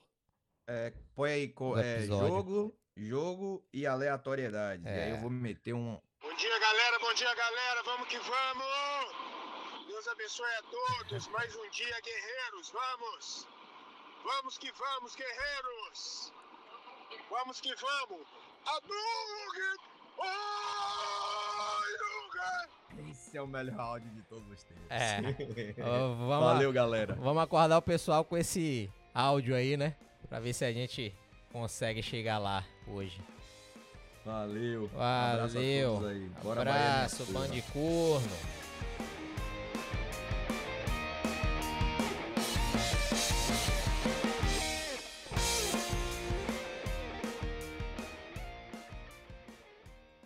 é, 0.68 0.93
põe 1.16 1.32
aí 1.32 1.56
é, 1.84 2.06
jogo, 2.06 2.78
jogo 2.95 3.66
e 3.74 3.88
aleatoriedades. 3.88 4.86
É. 4.86 4.95
E 4.95 5.02
aí 5.02 5.10
eu 5.10 5.18
vou 5.18 5.32
meter 5.32 5.74
um. 5.74 6.00
Bom 6.22 6.36
dia, 6.36 6.60
galera. 6.60 7.00
Bom 7.00 7.14
dia, 7.16 7.34
galera. 7.34 7.82
Vamos 7.84 8.08
que 8.10 8.20
vamos! 8.20 9.88
Deus 9.88 10.08
abençoe 10.08 10.45
a 10.45 10.62
todos. 10.62 11.28
Mais 11.30 11.56
um 11.56 11.70
dia, 11.72 12.00
guerreiros. 12.02 12.70
Vamos! 12.70 13.48
Vamos 14.24 14.58
que 14.60 14.72
vamos, 14.72 15.16
guerreiros! 15.16 16.37
Vamos 17.30 17.62
que 17.62 17.74
vamos! 17.76 18.28
Hadouken! 18.66 19.97
Esse 23.10 23.38
é 23.38 23.41
o 23.41 23.47
melhor 23.47 23.80
áudio 23.80 24.10
de 24.12 24.22
todos 24.24 24.49
os 24.49 24.64
tempos. 24.64 24.84
É. 24.89 25.22
vamos, 25.78 26.28
Valeu, 26.28 26.74
galera. 26.74 27.16
Vamos 27.16 27.43
acordar 27.43 27.78
o 27.78 27.82
pessoal 27.82 28.26
com 28.26 28.38
esse 28.38 28.91
áudio 29.14 29.55
aí, 29.55 29.78
né? 29.78 29.95
Pra 30.28 30.39
ver 30.39 30.53
se 30.53 30.66
a 30.66 30.72
gente 30.72 31.16
consegue 31.51 32.01
chegar 32.01 32.38
lá 32.38 32.66
hoje. 32.88 33.22
Valeu. 34.26 34.88
Valeu. 34.88 34.93
Um 34.93 35.01
abraço 35.01 35.58
a 35.58 35.62
todos 35.62 36.10
aí. 36.10 36.30
Bora 36.43 36.62
Abraço, 36.62 37.26
bando 37.32 37.53
de 37.53 37.62
corno. 37.62 38.28